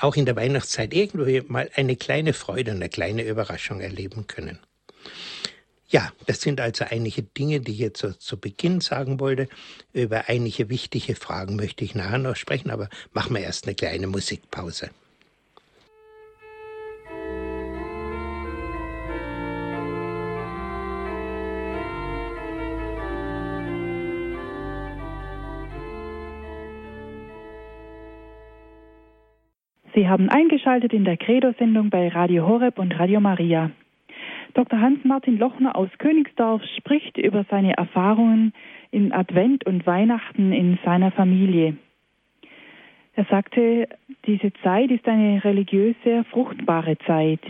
auch 0.00 0.14
in 0.14 0.26
der 0.26 0.36
Weihnachtszeit 0.36 0.94
irgendwo 0.94 1.52
mal 1.52 1.68
eine 1.74 1.96
kleine 1.96 2.34
Freude 2.34 2.70
und 2.70 2.76
eine 2.76 2.88
kleine 2.88 3.24
Überraschung 3.24 3.80
erleben 3.80 4.28
können. 4.28 4.60
Ja, 5.92 6.10
das 6.26 6.40
sind 6.40 6.58
also 6.58 6.86
einige 6.88 7.22
Dinge, 7.22 7.60
die 7.60 7.72
ich 7.72 7.78
jetzt 7.78 8.00
so 8.00 8.12
zu 8.12 8.40
Beginn 8.40 8.80
sagen 8.80 9.20
wollte. 9.20 9.46
Über 9.92 10.24
einige 10.28 10.70
wichtige 10.70 11.14
Fragen 11.14 11.54
möchte 11.54 11.84
ich 11.84 11.94
nachher 11.94 12.16
noch 12.16 12.34
sprechen, 12.34 12.70
aber 12.70 12.88
machen 13.12 13.36
wir 13.36 13.42
erst 13.42 13.66
eine 13.66 13.74
kleine 13.74 14.06
Musikpause. 14.06 14.88
Sie 29.94 30.08
haben 30.08 30.30
eingeschaltet 30.30 30.94
in 30.94 31.04
der 31.04 31.18
Credo-Sendung 31.18 31.90
bei 31.90 32.08
Radio 32.08 32.46
Horeb 32.46 32.78
und 32.78 32.98
Radio 32.98 33.20
Maria. 33.20 33.70
Dr. 34.54 34.80
Hans-Martin 34.80 35.38
Lochner 35.38 35.76
aus 35.76 35.88
Königsdorf 35.98 36.62
spricht 36.76 37.16
über 37.16 37.44
seine 37.50 37.76
Erfahrungen 37.76 38.52
in 38.90 39.12
Advent 39.12 39.64
und 39.66 39.86
Weihnachten 39.86 40.52
in 40.52 40.78
seiner 40.84 41.10
Familie. 41.10 41.76
Er 43.14 43.24
sagte, 43.26 43.88
diese 44.26 44.52
Zeit 44.62 44.90
ist 44.90 45.06
eine 45.06 45.42
religiöse, 45.44 46.24
fruchtbare 46.30 46.98
Zeit. 47.06 47.40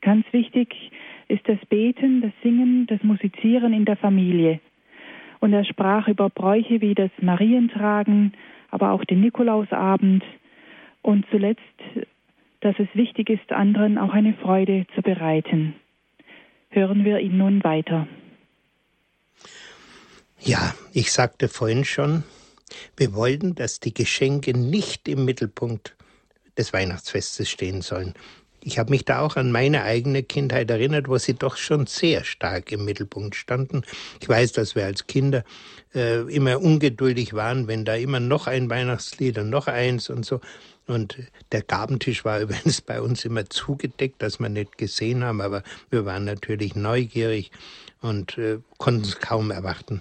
Ganz 0.00 0.26
wichtig 0.32 0.92
ist 1.28 1.48
das 1.48 1.58
Beten, 1.68 2.20
das 2.20 2.32
Singen, 2.42 2.86
das 2.86 3.02
Musizieren 3.02 3.72
in 3.72 3.84
der 3.84 3.96
Familie. 3.96 4.60
Und 5.40 5.52
er 5.52 5.64
sprach 5.64 6.08
über 6.08 6.30
Bräuche 6.30 6.80
wie 6.80 6.94
das 6.94 7.10
Marientragen, 7.20 8.32
aber 8.70 8.92
auch 8.92 9.04
den 9.04 9.20
Nikolausabend, 9.20 10.24
und 11.02 11.24
zuletzt, 11.30 11.62
dass 12.60 12.74
es 12.80 12.88
wichtig 12.94 13.30
ist, 13.30 13.52
anderen 13.52 13.96
auch 13.96 14.12
eine 14.12 14.34
Freude 14.34 14.86
zu 14.96 15.02
bereiten. 15.02 15.74
Hören 16.76 17.06
wir 17.06 17.20
ihn 17.20 17.38
nun 17.38 17.64
weiter. 17.64 18.06
Ja, 20.38 20.74
ich 20.92 21.10
sagte 21.10 21.48
vorhin 21.48 21.86
schon, 21.86 22.22
wir 22.98 23.14
wollten, 23.14 23.54
dass 23.54 23.80
die 23.80 23.94
Geschenke 23.94 24.52
nicht 24.52 25.08
im 25.08 25.24
Mittelpunkt 25.24 25.96
des 26.58 26.74
Weihnachtsfestes 26.74 27.48
stehen 27.48 27.80
sollen. 27.80 28.12
Ich 28.62 28.78
habe 28.78 28.90
mich 28.90 29.06
da 29.06 29.20
auch 29.20 29.36
an 29.36 29.52
meine 29.52 29.84
eigene 29.84 30.22
Kindheit 30.22 30.70
erinnert, 30.70 31.08
wo 31.08 31.16
sie 31.16 31.32
doch 31.32 31.56
schon 31.56 31.86
sehr 31.86 32.24
stark 32.24 32.70
im 32.72 32.84
Mittelpunkt 32.84 33.36
standen. 33.36 33.80
Ich 34.20 34.28
weiß, 34.28 34.52
dass 34.52 34.74
wir 34.74 34.84
als 34.84 35.06
Kinder 35.06 35.44
äh, 35.94 36.30
immer 36.30 36.60
ungeduldig 36.60 37.32
waren, 37.32 37.68
wenn 37.68 37.86
da 37.86 37.94
immer 37.94 38.20
noch 38.20 38.48
ein 38.48 38.68
Weihnachtslied 38.68 39.38
und 39.38 39.48
noch 39.48 39.66
eins 39.66 40.10
und 40.10 40.26
so. 40.26 40.42
Und 40.86 41.16
der 41.52 41.62
Gabentisch 41.62 42.24
war 42.24 42.40
übrigens 42.42 42.80
bei 42.80 43.00
uns 43.00 43.24
immer 43.24 43.48
zugedeckt, 43.48 44.22
dass 44.22 44.38
wir 44.38 44.48
nicht 44.48 44.78
gesehen 44.78 45.24
haben, 45.24 45.40
aber 45.40 45.62
wir 45.90 46.04
waren 46.04 46.24
natürlich 46.24 46.74
neugierig 46.74 47.50
und 48.00 48.38
äh, 48.38 48.58
konnten 48.78 49.02
es 49.02 49.18
kaum 49.18 49.50
erwarten. 49.50 50.00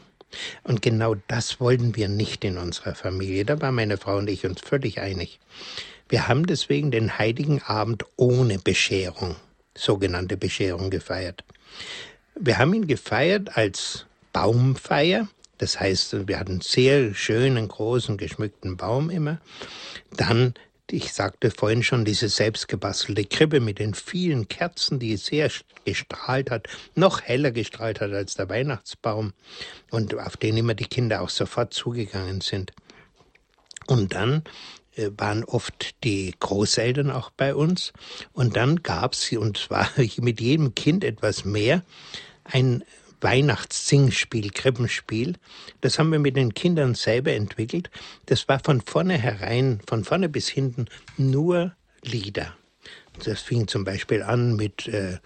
Und 0.64 0.82
genau 0.82 1.16
das 1.28 1.60
wollten 1.60 1.96
wir 1.96 2.10
nicht 2.10 2.44
in 2.44 2.58
unserer 2.58 2.96
Familie. 2.96 3.46
Da 3.46 3.62
waren 3.62 3.76
meine 3.76 3.98
Frau 3.98 4.18
und 4.18 4.30
ich 4.30 4.46
uns 4.46 4.62
völlig 4.62 5.00
einig. 5.00 5.40
Wir 6.10 6.28
haben 6.28 6.46
deswegen 6.46 6.92
den 6.92 7.18
Heiligen 7.18 7.62
Abend 7.64 8.06
ohne 8.16 8.60
Bescherung, 8.60 9.36
sogenannte 9.76 10.38
Bescherung, 10.38 10.90
gefeiert. 10.90 11.44
Wir 12.36 12.58
haben 12.58 12.74
ihn 12.74 12.88
gefeiert 12.88 13.58
als 13.58 14.06
Baumfeier. 14.34 15.28
Das 15.58 15.80
heißt, 15.80 16.28
wir 16.28 16.38
hatten 16.38 16.60
sehr 16.60 17.14
schönen, 17.14 17.70
großen, 17.70 18.18
geschmückten 18.18 18.76
Baum 18.76 19.10
immer. 19.10 19.40
Dann 20.18 20.54
ich 20.92 21.14
sagte 21.14 21.52
vorhin 21.52 21.84
schon, 21.84 22.06
diese 22.06 22.30
selbstgebastelte 22.30 23.26
Krippe 23.26 23.60
mit 23.60 23.80
den 23.80 23.94
vielen 23.94 24.48
Kerzen, 24.48 25.00
die 25.00 25.18
sehr 25.18 25.50
gestrahlt 25.84 26.52
hat, 26.52 26.68
noch 26.96 27.22
heller 27.22 27.52
gestrahlt 27.52 28.02
hat 28.02 28.12
als 28.12 28.36
der 28.36 28.50
Weihnachtsbaum 28.50 29.34
und 29.92 30.16
auf 30.16 30.38
den 30.38 30.58
immer 30.58 30.74
die 30.74 30.86
Kinder 30.86 31.22
auch 31.22 31.30
sofort 31.30 31.74
zugegangen 31.74 32.42
sind. 32.42 32.72
Und 33.88 34.14
dann 34.14 34.44
äh, 34.96 35.10
waren 35.18 35.44
oft 35.44 35.96
die 36.04 36.34
Großeltern 36.40 37.12
auch 37.12 37.30
bei 37.32 37.56
uns. 37.56 37.94
Und 38.34 38.56
dann 38.56 38.84
gab 38.84 39.14
es, 39.14 39.32
und 39.34 39.58
zwar 39.58 39.90
mit 40.18 40.42
jedem 40.42 40.76
Kind 40.76 41.04
etwas 41.04 41.46
mehr, 41.46 41.84
ein 42.44 42.84
Weihnachtssingspiel, 43.22 44.52
Krippenspiel. 44.52 45.36
Das 45.82 46.00
haben 46.00 46.12
wir 46.12 46.20
mit 46.20 46.36
den 46.36 46.54
Kindern 46.54 46.96
selber 46.96 47.34
entwickelt. 47.34 47.90
Das 48.28 48.48
war 48.48 48.60
von 48.60 48.82
vornherein, 48.82 49.82
von 49.88 50.04
vorne 50.04 50.30
bis 50.30 50.48
hinten 50.48 50.86
nur 51.18 51.74
Lieder. 52.04 52.56
Das 53.24 53.42
fing 53.42 53.68
zum 53.68 53.84
Beispiel 53.84 54.22
an 54.22 54.56
mit 54.56 54.88
äh, 54.88 55.18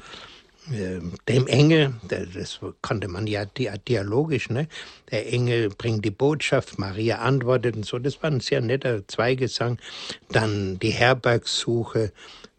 äh, 0.71 0.99
dem 1.27 1.47
Engel, 1.47 1.93
das 2.07 2.59
konnte 2.81 3.07
man 3.07 3.25
ja 3.25 3.45
dialogisch, 3.45 4.49
ne? 4.49 4.67
Der 5.09 5.31
Engel 5.33 5.69
bringt 5.69 6.05
die 6.05 6.11
Botschaft, 6.11 6.77
Maria 6.77 7.19
antwortet 7.19 7.75
und 7.75 7.85
so. 7.85 7.97
Das 7.97 8.21
war 8.21 8.29
ein 8.29 8.39
sehr 8.39 8.61
netter 8.61 9.07
Zweigesang. 9.07 9.79
Dann 10.31 10.77
die 10.79 10.91
Herbergssuche, 10.91 12.11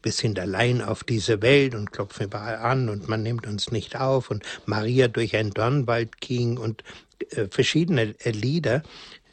wir 0.03 0.13
sind 0.13 0.39
allein 0.39 0.83
auf 0.83 1.05
dieser 1.05 1.43
Welt 1.43 1.75
und 1.75 1.93
klopfen 1.93 2.27
überall 2.27 2.57
an 2.57 2.89
und 2.89 3.09
man 3.09 3.23
nimmt 3.23 3.47
uns 3.47 3.71
nicht 3.71 3.97
auf 3.97 4.31
und 4.31 4.45
Maria 4.67 5.09
durch 5.09 5.37
ein 5.37 5.51
Dornwald 5.51 6.21
ging 6.21 6.57
und 6.57 6.83
äh, 7.31 7.47
verschiedene 7.51 8.15
äh, 8.21 8.31
Lieder, 8.31 8.83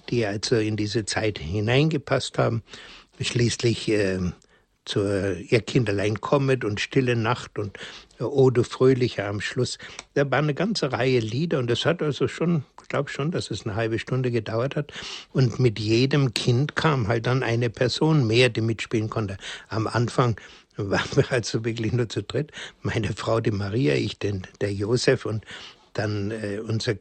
die 0.09 0.25
also 0.25 0.55
in 0.55 0.77
diese 0.77 1.05
Zeit 1.05 1.39
hineingepasst 1.39 2.37
haben. 2.37 2.63
Schließlich 3.19 3.89
äh, 3.89 4.19
zur 4.85 5.37
Ihr 5.37 5.61
Kinderlein 5.61 6.21
kommet 6.21 6.63
und 6.63 6.79
Stille 6.79 7.15
Nacht 7.15 7.59
und 7.59 7.77
äh, 8.19 8.23
O 8.23 8.49
du 8.49 8.63
Fröhliche 8.63 9.25
am 9.25 9.41
Schluss. 9.41 9.77
Da 10.13 10.29
war 10.29 10.39
eine 10.39 10.53
ganze 10.53 10.91
Reihe 10.91 11.19
Lieder 11.19 11.59
und 11.59 11.69
das 11.69 11.85
hat 11.85 12.01
also 12.01 12.27
schon, 12.27 12.63
glaube 12.87 13.09
schon, 13.09 13.31
dass 13.31 13.51
es 13.51 13.65
eine 13.65 13.75
halbe 13.75 13.99
Stunde 13.99 14.31
gedauert 14.31 14.75
hat. 14.75 14.91
Und 15.33 15.59
mit 15.59 15.79
jedem 15.79 16.33
Kind 16.33 16.75
kam 16.75 17.07
halt 17.07 17.25
dann 17.25 17.43
eine 17.43 17.69
Person 17.69 18.27
mehr, 18.27 18.49
die 18.49 18.61
mitspielen 18.61 19.09
konnte. 19.09 19.37
Am 19.69 19.87
Anfang 19.87 20.39
waren 20.77 21.09
wir 21.15 21.31
also 21.31 21.65
wirklich 21.65 21.91
nur 21.91 22.09
zu 22.09 22.23
dritt. 22.23 22.51
Meine 22.81 23.13
Frau, 23.13 23.39
die 23.39 23.51
Maria, 23.51 23.95
ich, 23.95 24.19
den, 24.19 24.47
der 24.61 24.73
Josef 24.73 25.25
und 25.25 25.43
dann 25.93 26.31
äh, 26.31 26.59
unser 26.59 26.95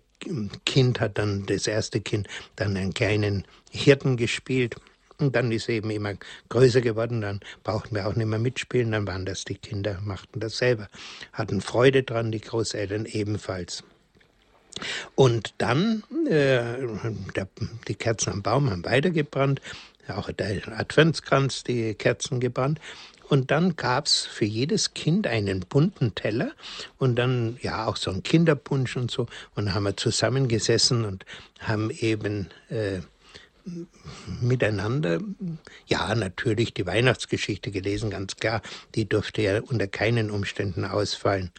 Kind 0.64 1.01
hat 1.01 1.18
dann, 1.18 1.44
das 1.46 1.66
erste 1.66 2.01
Kind, 2.01 2.27
dann 2.57 2.77
einen 2.77 2.94
kleinen 2.94 3.44
Hirten 3.70 4.16
gespielt. 4.16 4.77
Und 5.18 5.35
dann 5.35 5.51
ist 5.51 5.68
eben 5.68 5.90
immer 5.90 6.14
größer 6.51 6.83
geworden, 6.83 7.22
dann 7.22 7.40
brauchten 7.64 7.94
wir 7.94 8.07
auch 8.07 8.16
nicht 8.16 8.27
mehr 8.27 8.38
mitspielen, 8.38 8.92
dann 8.92 9.07
waren 9.07 9.25
das 9.25 9.44
die 9.44 9.55
Kinder, 9.55 9.99
machten 10.05 10.40
das 10.40 10.59
selber, 10.59 10.88
hatten 11.33 11.62
Freude 11.62 12.03
dran, 12.03 12.33
die 12.33 12.40
Großeltern 12.40 13.07
ebenfalls. 13.07 13.83
Und 15.14 15.54
dann, 15.58 16.02
äh, 16.26 16.86
der, 17.34 17.48
die 17.88 17.94
Kerzen 17.94 18.32
am 18.32 18.42
Baum 18.42 18.70
haben 18.70 18.84
weitergebrannt, 18.84 19.60
auch 20.08 20.30
der 20.30 20.78
Adventskranz, 20.78 21.64
die 21.64 21.94
Kerzen 21.94 22.40
gebrannt. 22.40 22.80
Und 23.28 23.50
dann 23.50 23.74
gab's 23.74 24.24
für 24.24 24.44
jedes 24.44 24.94
Kind 24.94 25.26
einen 25.26 25.60
bunten 25.60 26.14
Teller 26.14 26.52
und 26.98 27.16
dann 27.16 27.58
ja 27.60 27.86
auch 27.86 27.96
so 27.96 28.12
ein 28.12 28.22
Kinderpunsch 28.22 28.96
und 28.96 29.10
so. 29.10 29.26
Und 29.56 29.74
haben 29.74 29.82
wir 29.82 29.96
zusammengesessen 29.96 31.04
und 31.04 31.24
haben 31.58 31.90
eben 31.90 32.48
äh, 32.68 33.00
miteinander, 34.40 35.18
ja, 35.86 36.14
natürlich 36.14 36.72
die 36.72 36.86
Weihnachtsgeschichte 36.86 37.72
gelesen, 37.72 38.10
ganz 38.10 38.36
klar. 38.36 38.62
Die 38.94 39.08
durfte 39.08 39.42
ja 39.42 39.60
unter 39.60 39.88
keinen 39.88 40.30
Umständen 40.30 40.84
ausfallen. 40.84 41.50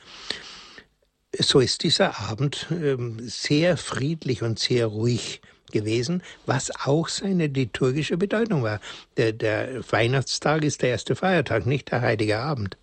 So 1.35 1.59
ist 1.59 1.83
dieser 1.83 2.19
Abend 2.19 2.67
äh, 2.71 2.97
sehr 3.27 3.77
friedlich 3.77 4.43
und 4.43 4.59
sehr 4.59 4.87
ruhig 4.87 5.41
gewesen, 5.71 6.23
was 6.45 6.71
auch 6.85 7.09
seine 7.09 7.47
liturgische 7.47 8.17
Bedeutung 8.17 8.63
war. 8.63 8.79
Der, 9.17 9.33
der 9.33 9.81
Weihnachtstag 9.91 10.63
ist 10.63 10.81
der 10.81 10.89
erste 10.89 11.15
Feiertag, 11.15 11.65
nicht 11.65 11.91
der 11.91 12.01
heilige 12.01 12.39
Abend. 12.39 12.77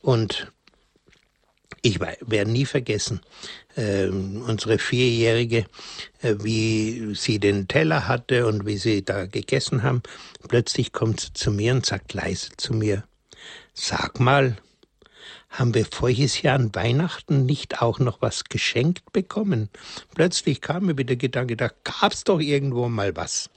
Und 0.00 0.50
ich 1.82 2.00
werde 2.00 2.50
nie 2.50 2.64
vergessen, 2.64 3.20
äh, 3.76 4.06
unsere 4.06 4.78
Vierjährige, 4.78 5.66
äh, 6.22 6.34
wie 6.40 7.14
sie 7.14 7.38
den 7.38 7.68
Teller 7.68 8.08
hatte 8.08 8.46
und 8.46 8.66
wie 8.66 8.78
sie 8.78 9.04
da 9.04 9.26
gegessen 9.26 9.82
haben. 9.82 10.02
Plötzlich 10.48 10.92
kommt 10.92 11.20
sie 11.20 11.32
zu 11.34 11.50
mir 11.50 11.74
und 11.74 11.86
sagt 11.86 12.14
leise 12.14 12.50
zu 12.56 12.72
mir, 12.72 13.04
sag 13.74 14.18
mal, 14.18 14.56
haben 15.58 15.74
wir 15.74 15.86
voriges 15.86 16.42
Jahr 16.42 16.56
an 16.56 16.74
Weihnachten 16.74 17.46
nicht 17.46 17.82
auch 17.82 17.98
noch 17.98 18.20
was 18.20 18.44
geschenkt 18.44 19.12
bekommen? 19.12 19.70
Plötzlich 20.14 20.60
kam 20.60 20.86
mir 20.86 20.98
wieder 20.98 21.08
der 21.08 21.16
Gedanke, 21.16 21.56
da 21.56 21.70
gab's 21.84 22.24
doch 22.24 22.40
irgendwo 22.40 22.88
mal 22.88 23.16
was. 23.16 23.50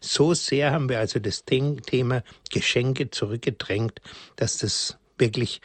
So 0.00 0.34
sehr 0.34 0.72
haben 0.72 0.88
wir 0.88 0.98
also 0.98 1.18
das 1.18 1.44
Thema 1.44 2.22
Geschenke 2.50 3.10
zurückgedrängt, 3.10 4.00
dass 4.36 4.58
das 4.58 4.96
wirklich 5.18 5.60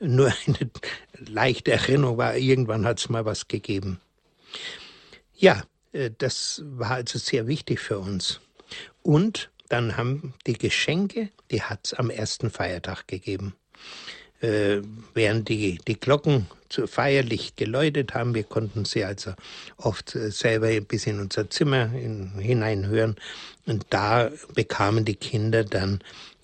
nur 0.00 0.32
eine 0.46 0.70
leichte 1.18 1.72
Erinnerung 1.72 2.18
war. 2.18 2.36
Irgendwann 2.36 2.86
hat 2.86 2.98
es 2.98 3.08
mal 3.08 3.24
was 3.24 3.48
gegeben. 3.48 4.00
Ja, 5.36 5.62
äh, 5.92 6.10
das 6.16 6.62
war 6.64 6.92
also 6.92 7.18
sehr 7.18 7.46
wichtig 7.46 7.80
für 7.80 7.98
uns. 7.98 8.40
Und 9.02 9.50
dann 9.68 9.96
haben 9.96 10.34
die 10.46 10.54
Geschenke, 10.54 11.30
die 11.50 11.62
hat 11.62 11.80
es 11.86 11.94
am 11.94 12.10
ersten 12.10 12.50
Feiertag 12.50 13.06
gegeben. 13.06 13.54
Äh, 14.40 14.78
während 15.14 15.48
die, 15.48 15.78
die 15.86 15.98
Glocken 15.98 16.46
zu 16.68 16.86
feierlich 16.86 17.56
geläutet 17.56 18.14
haben. 18.14 18.34
Wir 18.34 18.44
konnten 18.44 18.84
sie 18.84 19.04
also 19.04 19.34
oft 19.76 20.14
äh, 20.14 20.30
selber 20.30 20.80
bis 20.80 21.06
in 21.06 21.20
unser 21.20 21.50
Zimmer 21.50 21.92
in, 21.94 22.32
hineinhören. 22.38 23.16
Und 23.66 23.86
da 23.90 24.30
bekamen 24.54 25.04
die 25.04 25.16
Kinder 25.16 25.64
dann 25.64 26.00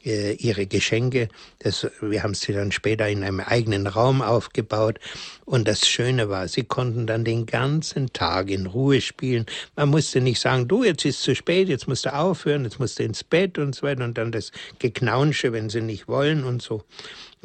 äh, 0.06 0.34
ihre 0.34 0.66
Geschenke. 0.66 1.28
Das, 1.58 1.86
wir 2.00 2.22
haben 2.22 2.34
sie 2.34 2.52
dann 2.52 2.70
später 2.70 3.08
in 3.08 3.24
einem 3.24 3.40
eigenen 3.40 3.86
Raum 3.86 4.22
aufgebaut. 4.22 4.98
Und 5.44 5.66
das 5.66 5.88
Schöne 5.88 6.28
war, 6.28 6.48
sie 6.48 6.64
konnten 6.64 7.06
dann 7.06 7.24
den 7.24 7.46
ganzen 7.46 8.12
Tag 8.12 8.50
in 8.50 8.66
Ruhe 8.66 9.00
spielen. 9.00 9.46
Man 9.74 9.88
musste 9.88 10.20
nicht 10.20 10.40
sagen, 10.40 10.68
du, 10.68 10.84
jetzt 10.84 11.04
ist 11.04 11.22
zu 11.22 11.34
spät, 11.34 11.68
jetzt 11.68 11.88
musst 11.88 12.04
du 12.04 12.14
aufhören, 12.14 12.64
jetzt 12.64 12.78
musst 12.78 12.98
du 12.98 13.04
ins 13.04 13.24
Bett 13.24 13.58
und 13.58 13.74
so 13.74 13.82
weiter. 13.82 14.04
Und 14.04 14.16
dann 14.18 14.32
das 14.32 14.52
Geknaunsche, 14.78 15.52
wenn 15.52 15.70
sie 15.70 15.80
nicht 15.80 16.08
wollen 16.08 16.44
und 16.44 16.62
so. 16.62 16.84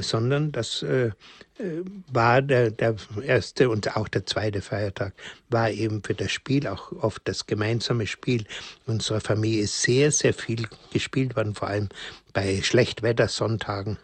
Sondern 0.02 0.52
das 0.52 0.84
äh, 0.84 1.12
äh, 1.58 1.84
war 2.12 2.42
der, 2.42 2.72
der 2.72 2.96
erste 3.24 3.70
und 3.70 3.96
auch 3.96 4.08
der 4.08 4.26
zweite 4.26 4.62
Feiertag, 4.62 5.14
war 5.50 5.70
eben 5.70 6.04
für 6.04 6.14
das 6.14 6.32
Spiel, 6.32 6.68
auch 6.68 6.92
oft 6.92 7.22
das 7.26 7.46
gemeinsame 7.46 8.08
Spiel 8.08 8.46
unserer 8.86 9.22
Familie 9.22 9.68
sehr, 9.68 10.12
sehr 10.12 10.34
viel 10.34 10.68
gespielt 10.92 11.36
worden, 11.36 11.56
vor 11.56 11.68
allem 11.68 11.90
bei 12.34 12.62
Schlechtwettersonntagen. 12.62 13.98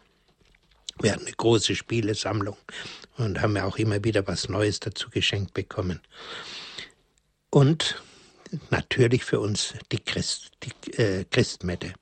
Wir 1.00 1.14
hatten 1.14 1.26
eine 1.26 1.36
große 1.36 1.76
Spielesammlung 1.76 2.58
und 3.18 3.42
haben 3.42 3.56
ja 3.56 3.66
auch 3.66 3.78
immer 3.78 4.04
wieder 4.04 4.28
was 4.28 4.50
Neues 4.50 4.80
dazu 4.80 5.10
geschenkt 5.10 5.54
bekommen. 5.54 6.02
Und 7.50 8.02
natürlich 8.70 9.24
für 9.24 9.40
uns 9.40 9.74
die, 9.92 10.00
Christ, 10.00 10.52
die 10.64 10.94
äh, 10.94 11.26
Christmette. 11.30 11.94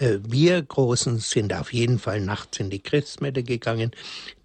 Äh, 0.00 0.18
wir 0.26 0.60
Großen 0.62 1.18
sind 1.18 1.52
auf 1.52 1.72
jeden 1.72 1.98
Fall 1.98 2.20
nachts 2.20 2.58
in 2.58 2.70
die 2.70 2.82
Christmette 2.82 3.44
gegangen, 3.44 3.92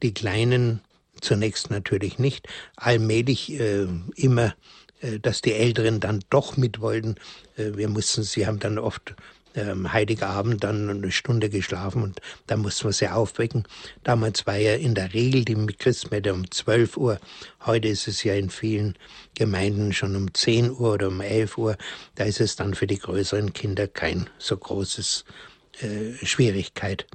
die 0.03 0.13
Kleinen 0.13 0.81
zunächst 1.21 1.71
natürlich 1.71 2.19
nicht, 2.19 2.47
allmählich 2.75 3.59
äh, 3.59 3.87
immer, 4.15 4.53
äh, 5.01 5.19
dass 5.19 5.41
die 5.41 5.53
Älteren 5.53 5.99
dann 5.99 6.19
doch 6.29 6.57
mit 6.57 6.81
wollten. 6.81 7.15
Äh, 7.57 7.75
wir 7.75 7.89
mussten, 7.89 8.23
sie 8.23 8.45
haben 8.45 8.59
dann 8.59 8.77
oft 8.77 9.15
ähm, 9.55 9.91
Heiliger 9.91 10.29
Abend 10.29 10.63
dann 10.63 10.89
eine 10.89 11.11
Stunde 11.11 11.49
geschlafen 11.49 12.03
und 12.03 12.21
dann 12.47 12.61
mussten 12.61 12.85
wir 12.85 12.93
sie 12.93 13.09
aufwecken. 13.09 13.67
Damals 14.03 14.45
war 14.45 14.57
ja 14.57 14.75
in 14.75 14.95
der 14.95 15.13
Regel 15.13 15.45
die 15.45 15.55
Christmette 15.77 16.33
um 16.33 16.49
12 16.49 16.97
Uhr. 16.97 17.19
Heute 17.65 17.87
ist 17.87 18.07
es 18.07 18.23
ja 18.23 18.35
in 18.35 18.49
vielen 18.49 18.97
Gemeinden 19.35 19.93
schon 19.93 20.15
um 20.15 20.33
10 20.33 20.71
Uhr 20.71 20.93
oder 20.93 21.07
um 21.07 21.21
11 21.21 21.57
Uhr. 21.57 21.77
Da 22.15 22.25
ist 22.25 22.41
es 22.41 22.55
dann 22.55 22.73
für 22.73 22.87
die 22.87 22.99
größeren 22.99 23.53
Kinder 23.53 23.87
kein 23.87 24.29
so 24.37 24.57
großes 24.57 25.25
äh, 25.81 26.25
Schwierigkeit. 26.25 27.05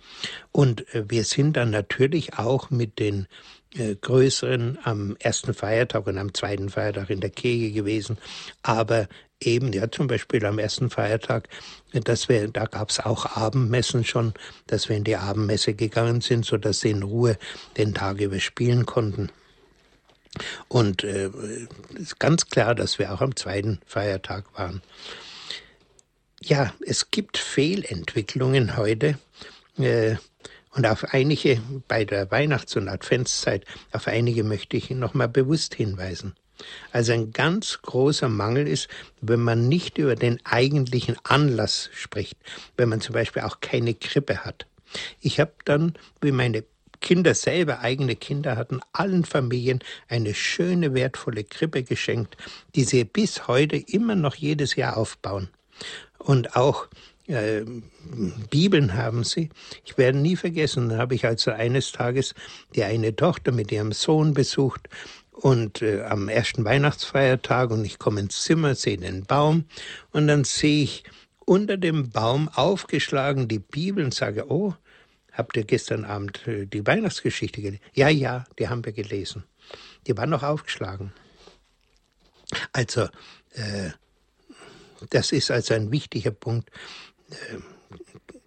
Und 0.53 0.93
äh, 0.95 1.05
wir 1.09 1.25
sind 1.25 1.57
dann 1.57 1.71
natürlich 1.71 2.39
auch 2.39 2.71
mit 2.71 2.99
den 2.99 3.27
äh, 3.75 3.95
größeren 3.95 4.79
am 4.83 5.17
ersten 5.19 5.55
Feiertag 5.55 6.07
und 6.07 6.19
am 6.19 6.35
zweiten 6.35 6.71
Feiertag 6.71 7.09
in 7.09 7.21
der 7.21 7.31
Kirche 7.31 7.73
gewesen. 7.73 8.19
Aber 8.63 9.09
eben, 9.41 9.73
ja, 9.73 9.91
zum 9.91 10.07
Beispiel 10.07 10.45
am 10.45 10.59
ersten 10.59 10.91
Feiertag, 10.91 11.49
dass 11.93 12.29
wir, 12.29 12.49
da 12.49 12.67
gab 12.67 12.91
es 12.91 13.01
auch 13.01 13.37
Abendmessen 13.37 14.05
schon, 14.05 14.35
dass 14.67 14.89
wir 14.89 14.97
in 14.97 15.05
die 15.05 15.17
Abendmesse 15.17 15.75
gegangen 15.75 16.21
sind, 16.21 16.45
so 16.45 16.57
dass 16.57 16.81
sie 16.81 16.91
in 16.91 17.03
Ruhe 17.03 17.39
den 17.77 17.95
Tag 17.95 18.21
über 18.21 18.41
spielen 18.41 18.87
konnten. 18.87 19.31
Und 20.69 21.03
äh, 21.03 21.31
ist 21.95 22.21
ganz 22.21 22.47
klar, 22.47 22.75
dass 22.75 22.99
wir 22.99 23.13
auch 23.13 23.21
am 23.21 23.35
zweiten 23.35 23.81
Feiertag 23.87 24.45
waren. 24.57 24.83
Ja, 26.43 26.73
es 26.87 27.11
gibt 27.11 27.37
Fehlentwicklungen 27.37 28.77
heute. 28.77 29.19
Äh, 29.79 30.17
und 30.73 30.87
auf 30.87 31.13
einige 31.13 31.61
bei 31.89 32.05
der 32.05 32.31
Weihnachts- 32.31 32.77
und 32.77 32.89
Adventszeit, 32.89 33.65
auf 33.93 34.07
einige 34.07 34.45
möchte 34.45 34.77
ich 34.77 34.91
noch 34.91 35.15
mal 35.15 35.27
bewusst 35.27 35.75
hinweisen. 35.75 36.37
Also 36.93 37.13
ein 37.13 37.33
ganz 37.33 37.81
großer 37.83 38.29
Mangel 38.29 38.67
ist, 38.69 38.89
wenn 39.21 39.41
man 39.41 39.69
nicht 39.69 39.99
über 39.99 40.17
den 40.17 40.39
eigentlichen 40.45 41.17
Anlass 41.25 41.91
spricht, 41.93 42.37
wenn 42.77 42.89
man 42.89 43.01
zum 43.01 43.15
Beispiel 43.15 43.43
auch 43.43 43.61
keine 43.61 43.95
Krippe 43.95 44.45
hat. 44.45 44.67
Ich 45.21 45.39
habe 45.39 45.53
dann, 45.65 45.95
wie 46.21 46.33
meine 46.33 46.65
Kinder 47.01 47.35
selber 47.35 47.81
eigene 47.81 48.15
Kinder 48.15 48.57
hatten, 48.57 48.81
allen 48.93 49.25
Familien 49.25 49.81
eine 50.09 50.35
schöne, 50.35 50.95
wertvolle 50.95 51.45
Krippe 51.45 51.83
geschenkt, 51.83 52.37
die 52.75 52.85
sie 52.85 53.05
bis 53.05 53.49
heute 53.49 53.77
immer 53.77 54.15
noch 54.15 54.35
jedes 54.35 54.77
Jahr 54.77 54.97
aufbauen. 54.97 55.49
Und 56.19 56.57
auch 56.57 56.89
äh, 57.27 57.65
Bibeln 58.51 58.95
haben 58.95 59.25
sie. 59.25 59.51
Ich 59.85 59.97
werde 59.97 60.19
nie 60.19 60.37
vergessen, 60.37 60.89
da 60.91 60.99
habe 60.99 61.15
ich 61.15 61.25
also 61.25 61.53
eines 61.53 61.93
Tages 61.93 62.35
die 62.75 62.85
eine 62.85 63.15
Tochter 63.15 63.53
mit 63.53 63.73
ihrem 63.73 63.93
Sohn 63.93 64.35
besucht 64.35 64.89
und 65.41 65.81
äh, 65.81 66.03
am 66.03 66.29
ersten 66.29 66.65
Weihnachtsfeiertag 66.65 67.71
und 67.71 67.85
ich 67.85 67.99
komme 67.99 68.21
ins 68.21 68.43
Zimmer, 68.43 68.75
sehe 68.75 68.99
den 68.99 69.25
Baum 69.25 69.65
und 70.13 70.27
dann 70.27 70.45
sehe 70.45 70.85
ich 70.85 71.05
unter 71.47 71.77
dem 71.77 72.11
Baum 72.11 72.49
aufgeschlagen 72.49 73.49
die 73.49 73.59
Bibel 73.59 74.05
und 74.05 74.15
sage, 74.15 74.51
oh, 74.51 74.75
habt 75.33 75.57
ihr 75.57 75.65
gestern 75.65 76.05
Abend 76.05 76.47
äh, 76.47 76.67
die 76.67 76.87
Weihnachtsgeschichte 76.87 77.63
gelesen? 77.63 77.83
Ja, 77.95 78.09
ja, 78.09 78.45
die 78.59 78.69
haben 78.69 78.85
wir 78.85 78.93
gelesen. 78.93 79.45
Die 80.07 80.17
war 80.17 80.27
noch 80.27 80.43
aufgeschlagen. 80.43 81.13
Also, 82.73 83.05
äh, 83.55 83.91
das 85.09 85.33
ist 85.33 85.51
also 85.51 85.75
ein 85.75 85.91
wichtiger 85.91 86.33
Punkt, 86.33 86.71
äh, 87.31 87.57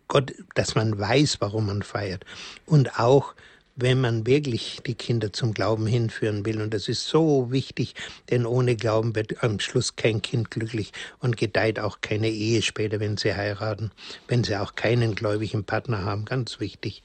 Gott, 0.08 0.34
dass 0.54 0.76
man 0.76 1.00
weiß, 1.00 1.38
warum 1.40 1.66
man 1.66 1.82
feiert. 1.82 2.24
Und 2.68 3.00
auch, 3.00 3.34
wenn 3.76 4.02
man 4.02 4.28
wirklich 4.28 4.80
die 4.86 4.96
Kinder 4.96 5.34
zum 5.34 5.54
Glauben 5.54 5.88
hinführen 5.88 6.46
will. 6.46 6.62
Und 6.62 6.74
das 6.74 6.88
ist 6.88 7.08
so 7.08 7.52
wichtig, 7.52 7.96
denn 8.30 8.46
ohne 8.46 8.76
Glauben 8.76 9.16
wird 9.16 9.44
am 9.44 9.60
Schluss 9.60 9.96
kein 9.96 10.22
Kind 10.22 10.52
glücklich 10.52 10.92
und 11.20 11.38
gedeiht 11.38 11.80
auch 11.80 12.02
keine 12.02 12.30
Ehe 12.30 12.62
später, 12.62 13.00
wenn 13.00 13.18
sie 13.18 13.34
heiraten, 13.34 13.92
wenn 14.28 14.44
sie 14.44 14.56
auch 14.58 14.76
keinen 14.76 15.16
gläubigen 15.16 15.64
Partner 15.64 16.04
haben. 16.04 16.26
Ganz 16.26 16.60
wichtig, 16.60 17.04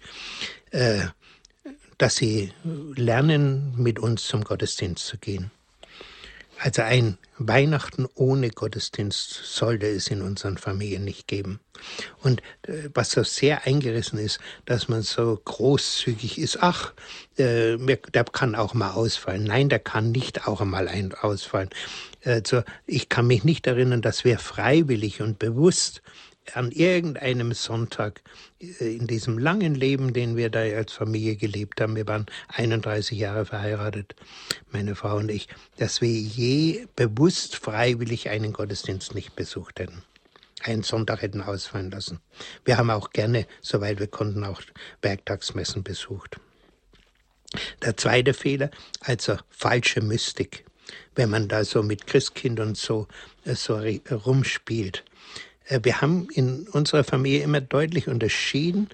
äh, 0.70 1.06
dass 1.96 2.16
sie 2.16 2.52
lernen, 2.62 3.74
mit 3.76 3.98
uns 3.98 4.26
zum 4.26 4.44
Gottesdienst 4.44 5.06
zu 5.06 5.18
gehen. 5.18 5.50
Also 6.61 6.82
ein 6.82 7.18
Weihnachten 7.38 8.06
ohne 8.14 8.50
Gottesdienst 8.50 9.30
sollte 9.44 9.86
es 9.86 10.09
in 10.09 10.22
unseren 10.22 10.59
Familien 10.59 11.04
nicht 11.04 11.28
geben. 11.28 11.61
Und 12.22 12.42
äh, 12.62 12.90
was 12.94 13.12
so 13.12 13.22
sehr 13.22 13.64
eingerissen 13.64 14.18
ist, 14.18 14.40
dass 14.64 14.88
man 14.88 15.02
so 15.02 15.40
großzügig 15.44 16.38
ist, 16.38 16.59
ach, 16.61 16.92
äh, 17.36 17.76
der 17.76 18.24
kann 18.24 18.56
auch 18.56 18.74
mal 18.74 18.90
ausfallen. 18.90 19.44
Nein, 19.44 19.68
der 19.68 19.78
kann 19.78 20.11
nicht 20.11 20.48
auch 20.48 20.61
ein 20.61 21.14
ausfallen. 21.14 21.70
Also 22.24 22.62
ich 22.86 23.09
kann 23.09 23.28
mich 23.28 23.44
nicht 23.44 23.68
erinnern, 23.68 24.02
dass 24.02 24.24
wir 24.24 24.40
freiwillig 24.40 25.22
und 25.22 25.38
bewusst 25.38 26.02
an 26.57 26.70
irgendeinem 26.70 27.53
Sonntag 27.53 28.22
äh, 28.61 28.96
in 28.96 29.07
diesem 29.07 29.38
langen 29.38 29.74
Leben, 29.74 30.12
den 30.12 30.36
wir 30.36 30.51
da 30.51 30.61
als 30.61 30.92
Familie 30.92 31.36
gelebt 31.36 31.80
haben, 31.80 31.96
wir 31.96 32.07
waren 32.07 32.26
31 32.49 33.18
Jahre 33.18 33.44
verheiratet, 33.44 34.14
meine 34.70 34.94
Frau 34.94 35.16
und 35.16 35.30
ich, 35.30 35.49
dass 35.76 36.01
wir 36.01 36.11
je 36.11 36.86
bewusst 36.96 37.57
freiwillig 37.57 38.28
einen 38.28 38.53
Gottesdienst 38.53 39.14
nicht 39.14 39.36
besucht 39.36 39.80
hätten. 39.80 40.03
Einen 40.62 40.82
Sonntag 40.82 41.22
hätten 41.22 41.40
ausfallen 41.40 41.90
lassen. 41.90 42.20
Wir 42.64 42.78
haben 42.78 42.90
auch 42.90 43.11
gerne, 43.11 43.46
soweit 43.61 44.01
wir 44.01 44.09
konnten, 44.09 44.44
auch 44.44 44.61
Werktagsmessen 45.03 45.84
besucht. 45.84 46.40
Der 47.82 47.96
zweite 47.96 48.34
Fehler, 48.34 48.70
also 49.01 49.36
falsche 49.51 50.01
Mystik. 50.03 50.64
Wenn 51.14 51.30
man 51.30 51.49
da 51.49 51.64
so 51.64 51.82
mit 51.82 52.07
Christkind 52.07 52.61
und 52.61 52.76
so, 52.76 53.07
äh, 53.44 53.55
so 53.55 53.80
rumspielt. 54.11 55.05
Äh, 55.68 55.80
wir 55.82 56.00
haben 56.00 56.28
in 56.30 56.66
unserer 56.68 57.04
Familie 57.04 57.42
immer 57.42 57.60
deutlich 57.60 58.08
unterschieden, 58.08 58.88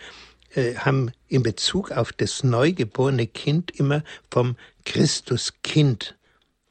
äh, 0.54 0.74
haben 0.74 1.12
in 1.28 1.42
Bezug 1.42 1.90
auf 1.90 2.12
das 2.12 2.44
neugeborene 2.44 3.26
Kind 3.26 3.70
immer 3.72 4.02
vom 4.30 4.56
Christuskind 4.84 6.16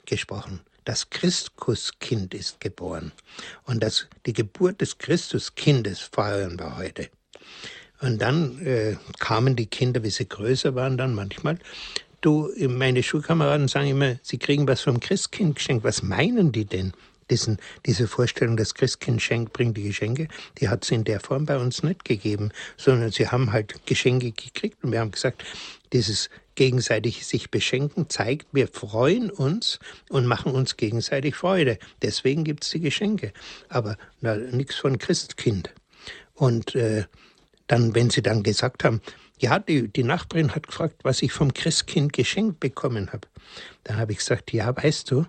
gesprochen. 0.05 0.61
Das 0.85 1.09
Christuskind 1.09 2.33
ist 2.33 2.59
geboren. 2.59 3.13
Und 3.63 3.81
das, 3.81 4.07
die 4.25 4.33
Geburt 4.33 4.81
des 4.81 4.97
Christuskindes 4.97 5.99
feiern 5.99 6.59
wir 6.59 6.77
heute. 6.77 7.09
Und 8.01 8.21
dann 8.21 8.59
äh, 8.65 8.97
kamen 9.19 9.55
die 9.55 9.67
Kinder, 9.67 10.03
wie 10.03 10.09
sie 10.09 10.27
größer 10.27 10.75
waren, 10.75 10.97
dann 10.97 11.15
manchmal. 11.15 11.57
Du, 12.19 12.51
meine 12.57 13.01
Schulkameraden 13.01 13.69
sagen 13.69 13.87
immer, 13.87 14.15
sie 14.21 14.37
kriegen 14.37 14.67
was 14.67 14.81
vom 14.81 14.99
Christkind 14.99 15.55
geschenkt. 15.55 15.85
Was 15.85 16.03
meinen 16.03 16.51
die 16.51 16.65
denn? 16.65 16.93
Diesen, 17.29 17.57
diese 17.85 18.07
Vorstellung, 18.07 18.57
das 18.57 18.73
Christkind 18.73 19.21
schenkt, 19.21 19.53
bringt 19.53 19.77
die 19.77 19.83
Geschenke, 19.83 20.27
die 20.59 20.69
hat 20.69 20.83
es 20.83 20.91
in 20.91 21.03
der 21.03 21.19
Form 21.19 21.45
bei 21.45 21.57
uns 21.57 21.83
nicht 21.83 22.05
gegeben, 22.05 22.51
sondern 22.77 23.11
sie 23.11 23.27
haben 23.27 23.51
halt 23.51 23.85
Geschenke 23.85 24.31
gekriegt 24.31 24.83
und 24.83 24.91
wir 24.91 24.99
haben 24.99 25.11
gesagt, 25.11 25.43
dieses 25.91 26.29
gegenseitig 26.55 27.25
sich 27.25 27.49
beschenken 27.49 28.09
zeigt, 28.09 28.47
wir 28.51 28.67
freuen 28.67 29.29
uns 29.31 29.79
und 30.09 30.25
machen 30.25 30.53
uns 30.53 30.77
gegenseitig 30.77 31.35
Freude. 31.35 31.79
Deswegen 32.01 32.43
gibt 32.43 32.63
es 32.63 32.71
die 32.71 32.79
Geschenke. 32.79 33.33
Aber 33.69 33.97
nichts 34.21 34.75
von 34.75 34.97
Christkind. 34.97 35.73
Und 36.33 36.75
äh, 36.75 37.05
dann, 37.67 37.95
wenn 37.95 38.09
sie 38.09 38.21
dann 38.21 38.43
gesagt 38.43 38.83
haben, 38.83 39.01
Ja, 39.39 39.59
die, 39.59 39.87
die 39.87 40.03
Nachbarin 40.03 40.53
hat 40.53 40.67
gefragt, 40.67 41.01
was 41.03 41.21
ich 41.21 41.33
vom 41.33 41.53
Christkind 41.53 42.13
geschenkt 42.13 42.59
bekommen 42.59 43.11
habe. 43.11 43.27
Da 43.83 43.95
habe 43.95 44.11
ich 44.11 44.19
gesagt, 44.19 44.53
ja, 44.53 44.75
weißt 44.75 45.09
du, 45.11 45.25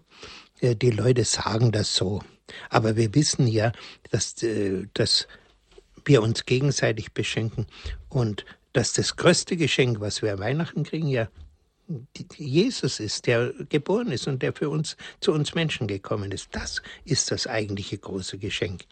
die 0.62 0.90
Leute 0.90 1.24
sagen 1.24 1.72
das 1.72 1.94
so. 1.94 2.22
Aber 2.70 2.96
wir 2.96 3.14
wissen 3.14 3.46
ja, 3.46 3.72
dass, 4.10 4.42
äh, 4.42 4.86
dass 4.94 5.26
wir 6.04 6.22
uns 6.22 6.44
gegenseitig 6.44 7.12
beschenken 7.12 7.66
und 8.08 8.44
dass 8.72 8.92
das 8.92 9.16
größte 9.16 9.56
Geschenk, 9.56 10.00
was 10.00 10.20
wir 10.22 10.32
an 10.32 10.40
Weihnachten 10.40 10.84
kriegen, 10.84 11.08
ja 11.08 11.28
Jesus 12.36 13.00
ist, 13.00 13.26
der 13.26 13.52
geboren 13.68 14.10
ist 14.10 14.26
und 14.26 14.42
der 14.42 14.52
für 14.52 14.70
uns 14.70 14.96
zu 15.20 15.32
uns 15.32 15.54
Menschen 15.54 15.86
gekommen 15.86 16.32
ist. 16.32 16.48
Das 16.52 16.82
ist 17.04 17.30
das 17.30 17.46
eigentliche 17.46 17.98
große 17.98 18.38
Geschenk. 18.38 18.84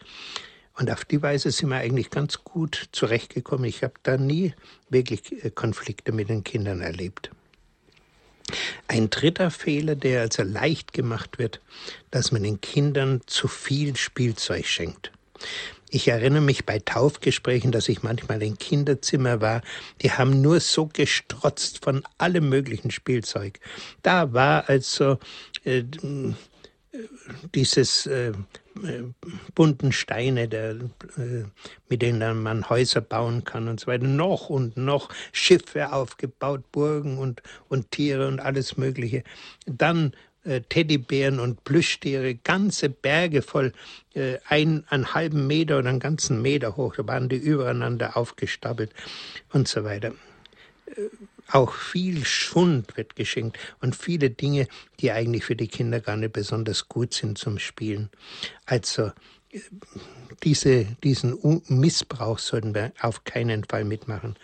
Und 0.77 0.91
auf 0.91 1.05
die 1.05 1.21
Weise 1.21 1.51
sind 1.51 1.69
wir 1.69 1.77
eigentlich 1.77 2.09
ganz 2.09 2.43
gut 2.43 2.89
zurechtgekommen. 2.91 3.65
Ich 3.65 3.83
habe 3.83 3.93
da 4.03 4.17
nie 4.17 4.53
wirklich 4.89 5.43
äh, 5.43 5.49
Konflikte 5.51 6.11
mit 6.11 6.29
den 6.29 6.43
Kindern 6.43 6.81
erlebt. 6.81 7.31
Ein 8.87 9.09
dritter 9.09 9.51
Fehler, 9.51 9.95
der 9.95 10.21
also 10.21 10.43
leicht 10.43 10.93
gemacht 10.93 11.39
wird, 11.39 11.61
dass 12.11 12.31
man 12.31 12.43
den 12.43 12.61
Kindern 12.61 13.21
zu 13.25 13.47
viel 13.47 13.95
Spielzeug 13.95 14.65
schenkt. 14.65 15.11
Ich 15.89 16.07
erinnere 16.07 16.41
mich 16.41 16.65
bei 16.65 16.79
Taufgesprächen, 16.79 17.71
dass 17.71 17.87
ich 17.87 18.01
manchmal 18.01 18.41
im 18.41 18.57
Kinderzimmer 18.57 19.41
war. 19.41 19.61
Die 20.01 20.11
haben 20.11 20.41
nur 20.41 20.59
so 20.59 20.87
gestrotzt 20.87 21.83
von 21.83 22.03
allem 22.17 22.49
möglichen 22.49 22.89
Spielzeug. 22.89 23.59
Da 24.01 24.33
war 24.33 24.69
also 24.69 25.19
äh, 25.63 25.83
dieses 27.55 28.05
äh, 28.05 28.29
äh, 28.29 28.33
bunten 29.55 29.91
Steine, 29.91 30.47
der, 30.47 30.71
äh, 30.71 31.45
mit 31.89 32.01
denen 32.01 32.43
man 32.43 32.69
Häuser 32.69 33.01
bauen 33.01 33.43
kann 33.43 33.67
und 33.67 33.79
so 33.79 33.87
weiter, 33.87 34.05
noch 34.05 34.49
und 34.49 34.77
noch 34.77 35.09
Schiffe 35.31 35.91
aufgebaut, 35.91 36.71
Burgen 36.71 37.17
und, 37.17 37.41
und 37.69 37.91
Tiere 37.91 38.27
und 38.27 38.39
alles 38.39 38.77
Mögliche. 38.77 39.23
Dann 39.65 40.13
äh, 40.43 40.61
Teddybären 40.61 41.39
und 41.39 41.63
Plüschtiere, 41.63 42.35
ganze 42.35 42.89
Berge 42.89 43.41
voll, 43.41 43.73
äh, 44.13 44.37
ein, 44.47 44.83
einen 44.89 45.13
halben 45.13 45.47
Meter 45.47 45.79
oder 45.79 45.89
einen 45.89 45.99
ganzen 45.99 46.41
Meter 46.41 46.75
hoch, 46.77 46.95
da 46.95 47.07
waren 47.07 47.29
die 47.29 47.37
übereinander 47.37 48.17
aufgestapelt 48.17 48.91
und 49.51 49.67
so 49.67 49.83
weiter. 49.83 50.13
Auch 51.51 51.73
viel 51.73 52.25
Schund 52.25 52.95
wird 52.97 53.15
geschenkt 53.15 53.57
und 53.81 53.95
viele 53.95 54.29
Dinge, 54.29 54.67
die 54.99 55.11
eigentlich 55.11 55.45
für 55.45 55.55
die 55.55 55.67
Kinder 55.67 55.99
gar 55.99 56.17
nicht 56.17 56.33
besonders 56.33 56.87
gut 56.87 57.13
sind 57.13 57.37
zum 57.37 57.59
Spielen. 57.59 58.09
Also 58.65 59.11
äh, 59.51 59.59
diese, 60.43 60.85
diesen 61.03 61.61
Missbrauch 61.67 62.39
sollten 62.39 62.73
wir 62.73 62.91
auf 62.99 63.23
keinen 63.23 63.63
Fall 63.63 63.85
mitmachen. 63.85 64.35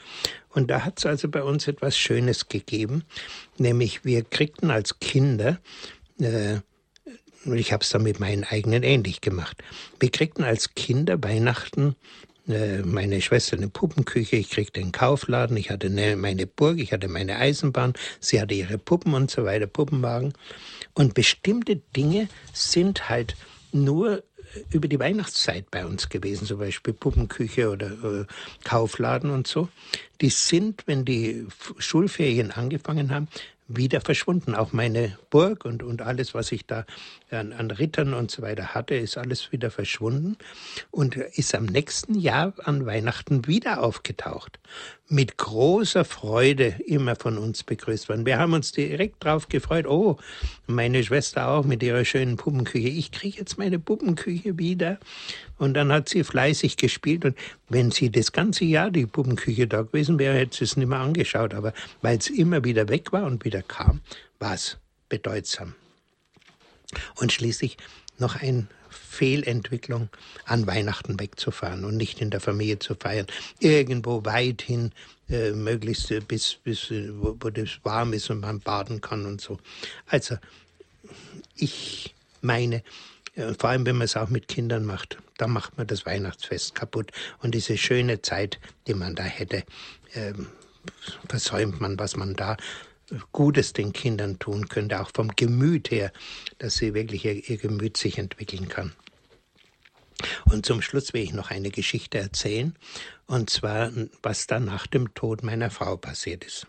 Und 0.50 0.70
da 0.70 0.86
hat 0.86 1.00
es 1.00 1.06
also 1.06 1.30
bei 1.30 1.44
uns 1.44 1.68
etwas 1.68 1.98
Schönes 1.98 2.48
gegeben, 2.48 3.04
nämlich 3.58 4.06
wir 4.06 4.24
kriegten 4.24 4.72
als 4.72 5.00
Kinder, 5.00 5.60
äh, 6.20 6.58
ich 7.46 7.72
habe 7.72 7.84
es 7.84 7.90
dann 7.90 8.04
mit 8.04 8.20
meinen 8.20 8.44
eigenen 8.44 8.84
ähnlich 8.84 9.22
gemacht, 9.22 9.64
wir 10.00 10.12
kriegten 10.12 10.44
als 10.44 10.74
Kinder 10.76 11.22
Weihnachten 11.24 11.96
meine 12.84 13.22
Schwester 13.22 13.58
eine 13.58 13.70
Puppenküche, 13.70 14.36
ich 14.36 14.50
kriegte 14.50 14.82
einen 14.82 14.92
Kaufladen, 14.92 15.56
ich 15.56 15.70
hatte 15.70 15.88
eine, 15.88 16.16
meine 16.16 16.48
Burg, 16.48 16.80
ich 16.80 16.92
hatte 16.92 17.08
meine 17.08 17.38
Eisenbahn, 17.38 17.94
sie 18.20 18.42
hatte 18.42 18.56
ihre 18.56 18.78
Puppen 18.78 19.14
und 19.14 19.30
so 19.30 19.46
weiter, 19.46 19.68
Puppenwagen. 19.68 20.34
Und 20.94 21.14
bestimmte 21.14 21.76
Dinge 21.76 22.28
sind 22.54 23.10
halt 23.10 23.36
nur 23.72 24.24
über 24.72 24.88
die 24.88 25.00
Weihnachtszeit 25.00 25.70
bei 25.70 25.86
uns 25.86 26.10
gewesen, 26.10 26.48
zum 26.48 26.60
Beispiel 26.60 26.94
Puppenküche 26.94 27.70
oder 27.70 27.92
äh, 27.92 28.26
Kaufladen 28.64 29.30
und 29.30 29.48
so. 29.48 29.70
Die 30.22 30.30
sind, 30.30 30.84
wenn 30.88 31.06
die 31.06 31.46
Schulferien 31.78 32.52
angefangen 32.52 33.12
haben, 33.12 33.28
wieder 33.70 34.02
verschwunden. 34.02 34.56
Auch 34.56 34.74
meine 34.74 35.18
Burg 35.30 35.64
und, 35.64 35.84
und 35.84 36.02
alles, 36.02 36.34
was 36.34 36.52
ich 36.52 36.66
da 36.66 36.86
an, 37.32 37.54
an 37.54 37.72
Rittern 37.72 38.14
und 38.14 38.32
so 38.32 38.42
weiter 38.42 38.74
hatte, 38.74 38.96
ist 38.96 39.18
alles 39.18 39.52
wieder 39.52 39.72
verschwunden 39.72 40.38
und 40.92 41.16
ist 41.16 41.56
am 41.56 41.66
nächsten 41.66 42.16
Jahr 42.16 42.54
an 42.64 42.86
Weihnachten 42.86 43.48
wieder 43.48 43.82
aufgetaucht. 43.82 44.60
Mit 45.12 45.38
großer 45.38 46.06
Freude 46.06 46.76
immer 46.86 47.16
von 47.16 47.40
uns 47.40 47.64
begrüßt 47.64 48.10
worden. 48.10 48.28
Wir 48.28 48.38
haben 48.38 48.54
uns 48.54 48.72
direkt 48.72 49.24
drauf 49.24 49.50
gefreut. 49.50 49.88
Oh, 49.88 50.18
meine 50.68 51.04
Schwester 51.04 51.48
auch 51.48 51.66
mit 51.66 51.82
ihrer 51.82 52.06
schönen 52.06 52.38
Puppenküche. 52.38 52.90
Ich 52.90 53.12
kriege 53.12 53.40
jetzt 53.40 53.58
meine 53.58 53.80
Puppenküche 53.80 54.60
wieder. 54.60 55.00
Und 55.58 55.74
dann 55.74 55.92
hat 55.92 56.10
sie 56.10 56.24
fleißig 56.24 56.78
gespielt. 56.78 57.26
Und 57.26 57.36
wenn 57.70 57.90
sie 57.90 58.12
das 58.12 58.32
ganze 58.34 58.66
Jahr 58.66 58.92
die 58.92 59.08
Puppenküche 59.08 59.68
da 59.68 59.82
gewesen 59.82 60.20
wäre, 60.20 60.36
hätte 60.38 60.58
sie 60.58 60.66
es 60.66 60.78
nicht 60.78 60.88
mehr 60.88 61.00
angeschaut. 61.00 61.56
Aber 61.56 61.74
weil 62.04 62.20
es 62.20 62.30
immer 62.30 62.64
wieder 62.64 62.88
weg 62.88 63.12
war 63.12 63.24
und 63.24 63.44
wieder 63.46 63.64
kam, 63.64 64.02
war 64.38 64.54
es 64.54 64.78
bedeutsam. 65.10 65.74
Und 67.16 67.32
schließlich 67.32 67.78
noch 68.20 68.36
eine 68.36 68.68
Fehlentwicklung, 69.10 70.10
an 70.46 70.68
Weihnachten 70.68 71.20
wegzufahren 71.20 71.84
und 71.84 71.98
nicht 71.98 72.22
in 72.22 72.30
der 72.30 72.40
Familie 72.40 72.80
zu 72.80 72.96
feiern. 72.96 73.26
Irgendwo 73.60 74.24
weit 74.24 74.62
hin, 74.62 74.92
äh, 75.30 75.52
möglichst 75.52 76.12
äh, 76.12 76.20
bis, 76.20 76.56
bis 76.64 76.92
äh, 76.92 77.10
wo, 77.14 77.36
wo 77.40 77.50
das 77.50 77.80
warm 77.84 78.14
ist 78.14 78.30
und 78.30 78.42
man 78.42 78.60
baden 78.60 79.02
kann 79.02 79.26
und 79.26 79.42
so. 79.42 79.60
Also, 80.06 80.38
ich 81.56 82.14
meine, 82.42 82.84
äh, 83.36 83.54
vor 83.58 83.72
allem 83.72 83.86
wenn 83.86 83.98
man 83.98 84.06
es 84.06 84.16
auch 84.16 84.30
mit 84.30 84.48
Kindern 84.48 84.86
macht, 84.86 85.18
da 85.38 85.48
macht 85.48 85.78
man 85.78 85.88
das 85.88 86.06
Weihnachtsfest 86.06 86.76
kaputt. 86.76 87.12
Und 87.40 87.56
diese 87.56 87.78
schöne 87.78 88.22
Zeit, 88.22 88.60
die 88.88 88.94
man 88.94 89.16
da 89.16 89.24
hätte, 89.24 89.64
ähm, 90.14 90.48
versäumt 91.28 91.82
man, 91.82 91.98
was 91.98 92.16
man 92.16 92.36
da 92.36 92.58
Gutes 93.32 93.74
den 93.74 93.94
Kindern 93.94 94.40
tun 94.40 94.68
könnte, 94.70 95.02
auch 95.02 95.12
vom 95.14 95.30
Gemüt 95.36 95.92
her, 95.92 96.12
dass 96.58 96.76
sie 96.76 96.94
wirklich 96.94 97.26
ihr, 97.26 97.50
ihr 97.50 97.58
Gemüt 97.58 97.98
sich 97.98 98.18
entwickeln 98.18 98.68
kann. 98.68 98.94
Und 100.46 100.66
zum 100.66 100.82
Schluss 100.82 101.14
will 101.14 101.24
ich 101.24 101.34
noch 101.34 101.50
eine 101.50 101.70
Geschichte 101.70 102.18
erzählen, 102.18 102.76
und 103.26 103.50
zwar, 103.50 103.92
was 104.22 104.48
da 104.48 104.60
nach 104.60 104.88
dem 104.88 105.14
Tod 105.14 105.44
meiner 105.44 105.70
Frau 105.70 105.96
passiert 105.98 106.44
ist. 106.44 106.68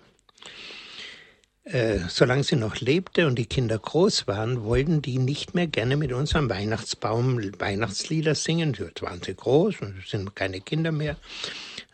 Äh, 1.64 2.00
solange 2.08 2.42
sie 2.42 2.56
noch 2.56 2.80
lebte 2.80 3.26
und 3.26 3.38
die 3.38 3.46
Kinder 3.46 3.78
groß 3.78 4.26
waren, 4.26 4.64
wollten 4.64 5.02
die 5.02 5.18
nicht 5.18 5.54
mehr 5.54 5.66
gerne 5.66 5.96
mit 5.96 6.12
uns 6.12 6.34
am 6.34 6.48
Weihnachtsbaum 6.48 7.38
Weihnachtslieder 7.60 8.34
singen. 8.34 8.74
Jetzt 8.78 9.02
waren 9.02 9.22
sie 9.22 9.34
groß 9.34 9.80
und 9.80 10.02
sind 10.06 10.34
keine 10.34 10.60
Kinder 10.60 10.90
mehr. 10.90 11.16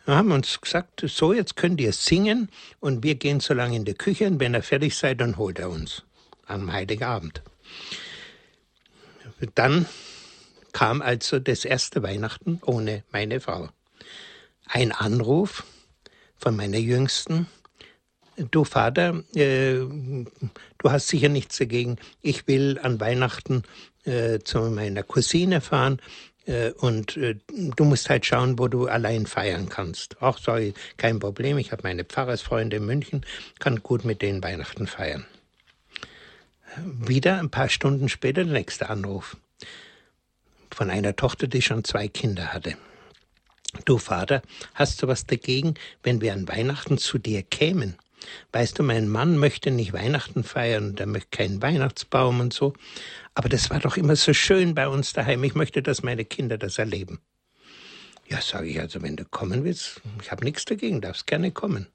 Wir 0.07 0.15
haben 0.15 0.31
uns 0.31 0.61
gesagt, 0.61 1.03
so 1.05 1.33
jetzt 1.33 1.57
könnt 1.57 1.81
ihr 1.81 1.91
singen 1.91 2.47
und 2.79 3.03
wir 3.03 3.15
gehen 3.15 3.41
so 3.41 3.53
lange 3.53 3.75
in 3.75 3.83
die 3.83 3.93
Küche 3.93 4.25
und 4.27 4.39
wenn 4.39 4.53
er 4.53 4.63
fertig 4.63 4.95
seid, 4.95 5.19
dann 5.19 5.35
holt 5.35 5.59
er 5.59 5.69
uns 5.69 6.03
am 6.45 6.71
Heiligen 6.71 7.03
Abend. 7.03 7.41
Dann 9.55 9.85
kam 10.71 11.01
also 11.01 11.39
das 11.39 11.65
erste 11.65 12.03
Weihnachten 12.03 12.61
ohne 12.65 13.03
meine 13.11 13.41
Frau. 13.41 13.67
Ein 14.65 14.93
Anruf 14.93 15.65
von 16.37 16.55
meiner 16.55 16.77
Jüngsten. 16.77 17.47
Du 18.49 18.63
Vater, 18.63 19.25
äh, 19.35 19.79
du 19.79 20.89
hast 20.89 21.09
sicher 21.09 21.27
nichts 21.27 21.57
dagegen. 21.57 21.97
Ich 22.21 22.47
will 22.47 22.79
an 22.81 23.01
Weihnachten 23.01 23.63
äh, 24.05 24.39
zu 24.39 24.61
meiner 24.71 25.03
Cousine 25.03 25.59
fahren 25.59 25.99
und 26.79 27.17
äh, 27.17 27.35
du 27.47 27.83
musst 27.83 28.09
halt 28.09 28.25
schauen, 28.25 28.57
wo 28.57 28.67
du 28.67 28.87
allein 28.87 29.25
feiern 29.25 29.67
kannst. 29.67 30.21
Auch 30.21 30.37
sorry, 30.37 30.73
kein 30.95 31.19
Problem. 31.19 31.57
Ich 31.57 31.71
habe 31.71 31.83
meine 31.83 32.05
Pfarrersfreunde 32.05 32.77
in 32.77 32.85
München, 32.85 33.25
kann 33.59 33.83
gut 33.83 34.05
mit 34.05 34.21
denen 34.21 34.41
Weihnachten 34.41 34.87
feiern. 34.87 35.25
Wieder 36.77 37.39
ein 37.39 37.49
paar 37.49 37.69
Stunden 37.69 38.07
später 38.07 38.43
der 38.43 38.53
nächste 38.53 38.89
Anruf 38.89 39.35
von 40.71 40.89
einer 40.89 41.15
Tochter, 41.15 41.47
die 41.47 41.61
schon 41.61 41.83
zwei 41.83 42.07
Kinder 42.07 42.53
hatte. 42.53 42.77
Du 43.85 43.97
Vater, 43.97 44.41
hast 44.73 45.01
du 45.01 45.07
was 45.07 45.25
dagegen, 45.25 45.73
wenn 46.03 46.21
wir 46.21 46.33
an 46.33 46.47
Weihnachten 46.47 46.97
zu 46.97 47.17
dir 47.17 47.43
kämen? 47.43 47.97
Weißt 48.51 48.79
du, 48.79 48.83
mein 48.83 49.07
Mann 49.09 49.37
möchte 49.37 49.71
nicht 49.71 49.93
Weihnachten 49.93 50.43
feiern 50.43 50.89
und 50.89 50.99
er 50.99 51.05
möchte 51.05 51.29
keinen 51.31 51.61
Weihnachtsbaum 51.61 52.39
und 52.39 52.53
so. 52.53 52.73
Aber 53.33 53.49
das 53.49 53.69
war 53.69 53.79
doch 53.79 53.97
immer 53.97 54.15
so 54.15 54.33
schön 54.33 54.75
bei 54.75 54.87
uns 54.87 55.13
daheim. 55.13 55.43
Ich 55.43 55.55
möchte, 55.55 55.81
dass 55.81 56.03
meine 56.03 56.25
Kinder 56.25 56.57
das 56.57 56.77
erleben. 56.77 57.19
Ja, 58.29 58.41
sage 58.41 58.67
ich, 58.67 58.79
also 58.79 59.01
wenn 59.01 59.15
du 59.15 59.25
kommen 59.25 59.63
willst, 59.63 60.01
ich 60.21 60.31
habe 60.31 60.43
nichts 60.43 60.65
dagegen, 60.65 61.01
darfst 61.01 61.27
gerne 61.27 61.51
kommen. 61.51 61.87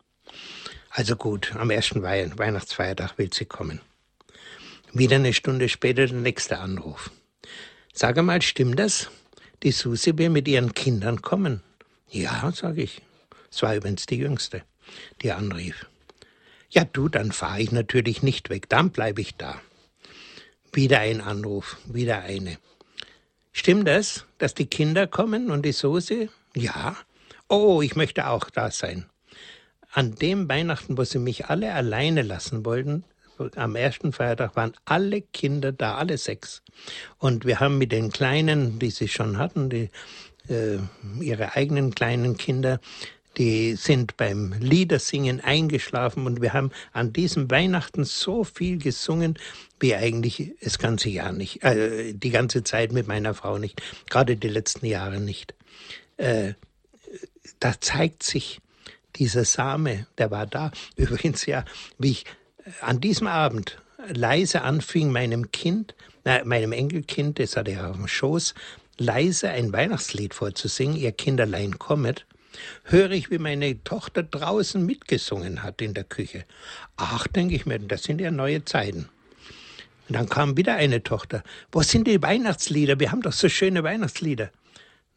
Also 0.90 1.16
gut, 1.16 1.54
am 1.56 1.70
ersten 1.70 2.02
Weihnachtsfeiertag 2.02 3.18
will 3.18 3.32
sie 3.32 3.44
kommen. 3.44 3.80
Wieder 4.92 5.16
eine 5.16 5.32
Stunde 5.32 5.68
später 5.68 6.06
der 6.06 6.16
nächste 6.16 6.58
Anruf. 6.58 7.10
Sag 7.92 8.22
mal, 8.22 8.40
stimmt 8.42 8.78
das? 8.78 9.10
Die 9.62 9.72
Susi 9.72 10.16
will 10.18 10.30
mit 10.30 10.48
ihren 10.48 10.74
Kindern 10.74 11.22
kommen. 11.22 11.62
Ja, 12.08 12.50
sage 12.52 12.82
ich. 12.82 13.00
Es 13.50 13.62
war 13.62 13.74
übrigens 13.74 14.06
die 14.06 14.16
Jüngste, 14.16 14.62
die 15.22 15.32
anrief. 15.32 15.86
Ja, 16.74 16.84
du, 16.84 17.08
dann 17.10 17.32
fahre 17.32 17.60
ich 17.60 17.70
natürlich 17.70 18.22
nicht 18.22 18.48
weg, 18.48 18.68
dann 18.70 18.90
bleibe 18.90 19.20
ich 19.20 19.36
da. 19.36 19.60
Wieder 20.72 21.00
ein 21.00 21.20
Anruf, 21.20 21.76
wieder 21.84 22.22
eine. 22.22 22.56
Stimmt 23.52 23.86
das, 23.86 24.24
dass 24.38 24.54
die 24.54 24.64
Kinder 24.66 25.06
kommen 25.06 25.50
und 25.50 25.66
die 25.66 25.72
Soße? 25.72 26.30
Ja. 26.56 26.96
Oh, 27.48 27.82
ich 27.82 27.94
möchte 27.94 28.26
auch 28.26 28.48
da 28.48 28.70
sein. 28.70 29.04
an 29.92 30.14
dem 30.14 30.48
Weihnachten, 30.48 30.96
wo 30.96 31.04
sie 31.04 31.18
mich 31.18 31.46
alle 31.46 31.72
alleine 31.74 32.22
lassen 32.22 32.64
wollten, 32.64 33.04
am 33.56 33.76
ersten 33.76 34.12
Feiertag 34.12 34.56
waren 34.56 34.72
alle 34.84 35.22
Kinder 35.22 35.72
da, 35.72 35.96
alle 35.96 36.18
sechs. 36.18 36.62
Und 37.18 37.44
wir 37.44 37.60
haben 37.60 37.78
mit 37.78 37.92
den 37.92 38.10
Kleinen, 38.10 38.78
die 38.78 38.90
sie 38.90 39.08
schon 39.08 39.38
hatten, 39.38 39.68
die, 39.68 39.90
äh, 40.48 40.78
ihre 41.20 41.54
eigenen 41.56 41.94
kleinen 41.94 42.36
Kinder, 42.36 42.80
die 43.38 43.76
sind 43.76 44.16
beim 44.16 44.52
Liedersingen 44.60 45.40
eingeschlafen 45.40 46.26
und 46.26 46.42
wir 46.42 46.52
haben 46.52 46.70
an 46.92 47.12
diesem 47.12 47.50
Weihnachten 47.50 48.04
so 48.04 48.44
viel 48.44 48.78
gesungen, 48.78 49.38
wie 49.80 49.94
eigentlich 49.94 50.54
das 50.62 50.78
ganze 50.78 51.08
Jahr 51.08 51.32
nicht, 51.32 51.62
äh, 51.62 52.12
die 52.12 52.30
ganze 52.30 52.62
Zeit 52.62 52.92
mit 52.92 53.08
meiner 53.08 53.34
Frau 53.34 53.58
nicht, 53.58 53.82
gerade 54.08 54.36
die 54.36 54.48
letzten 54.48 54.86
Jahre 54.86 55.20
nicht. 55.20 55.54
Äh, 56.18 56.54
da 57.58 57.80
zeigt 57.80 58.22
sich 58.22 58.60
dieser 59.16 59.44
Same, 59.44 60.06
der 60.18 60.30
war 60.30 60.46
da. 60.46 60.70
Übrigens 60.96 61.46
ja, 61.46 61.64
wie 61.98 62.10
ich 62.10 62.26
äh, 62.64 62.70
an 62.80 63.00
diesem 63.00 63.26
Abend 63.26 63.78
leise 64.08 64.62
anfing, 64.62 65.10
meinem 65.10 65.52
Kind, 65.52 65.94
äh, 66.24 66.44
meinem 66.44 66.72
Enkelkind, 66.72 67.38
das 67.38 67.56
hatte 67.56 67.72
er 67.72 67.90
auf 67.90 67.96
dem 67.96 68.08
Schoß, 68.08 68.54
leise 68.98 69.48
ein 69.48 69.72
Weihnachtslied 69.72 70.34
vorzusingen, 70.34 70.96
ihr 70.96 71.12
Kinderlein 71.12 71.78
kommet, 71.78 72.26
höre 72.84 73.10
ich, 73.10 73.30
wie 73.30 73.38
meine 73.38 73.82
Tochter 73.84 74.22
draußen 74.22 74.84
mitgesungen 74.84 75.62
hat 75.62 75.80
in 75.82 75.94
der 75.94 76.04
Küche. 76.04 76.44
Ach, 76.96 77.26
denke 77.26 77.54
ich 77.54 77.66
mir, 77.66 77.78
das 77.78 78.04
sind 78.04 78.20
ja 78.20 78.30
neue 78.30 78.64
Zeiten. 78.64 79.08
Und 80.08 80.16
dann 80.16 80.28
kam 80.28 80.56
wieder 80.56 80.74
eine 80.74 81.02
Tochter. 81.02 81.42
Wo 81.70 81.82
sind 81.82 82.06
die 82.06 82.20
Weihnachtslieder? 82.22 83.00
Wir 83.00 83.12
haben 83.12 83.22
doch 83.22 83.32
so 83.32 83.48
schöne 83.48 83.82
Weihnachtslieder. 83.82 84.50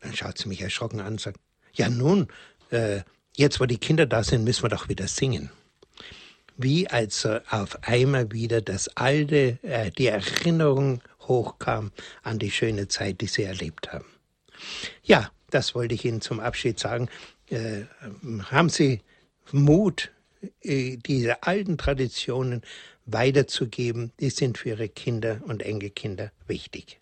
Dann 0.02 0.16
schaut 0.16 0.38
sie 0.38 0.48
mich 0.48 0.62
erschrocken 0.62 1.00
an 1.00 1.14
und 1.14 1.22
sagt, 1.22 1.40
ja 1.74 1.90
nun, 1.90 2.28
äh, 2.70 3.02
jetzt 3.36 3.60
wo 3.60 3.66
die 3.66 3.78
Kinder 3.78 4.06
da 4.06 4.24
sind, 4.24 4.44
müssen 4.44 4.64
wir 4.64 4.70
doch 4.70 4.88
wieder 4.88 5.08
singen. 5.08 5.50
Wie 6.58 6.88
also 6.88 7.40
auf 7.50 7.78
einmal 7.84 8.32
wieder 8.32 8.62
das 8.62 8.88
alte, 8.96 9.60
äh, 9.64 9.92
die 9.92 10.08
Erinnerung 10.08 11.02
hochkam 11.22 11.92
an 12.24 12.40
die 12.40 12.52
schöne 12.52 12.88
Zeit, 12.88 13.20
die 13.22 13.28
sie 13.28 13.44
erlebt 13.44 13.92
haben. 13.92 14.06
Ja, 15.04 15.32
das 15.50 15.76
wollte 15.76 15.96
ich 15.96 16.06
Ihnen 16.06 16.22
zum 16.22 16.39
Abschied 16.39 16.80
sagen. 16.80 17.10
Äh, 17.50 17.84
haben 18.52 18.70
Sie 18.70 19.02
Mut, 19.52 20.12
äh, 20.62 20.98
diese 20.98 21.43
alten 21.43 21.78
Traditionen 21.78 22.62
weiterzugeben. 23.06 24.12
Die 24.20 24.30
sind 24.30 24.58
für 24.58 24.70
Ihre 24.70 24.89
Kinder 24.89 25.41
und 25.46 25.64
Enkelkinder 25.64 26.32
wichtig. 26.48 27.00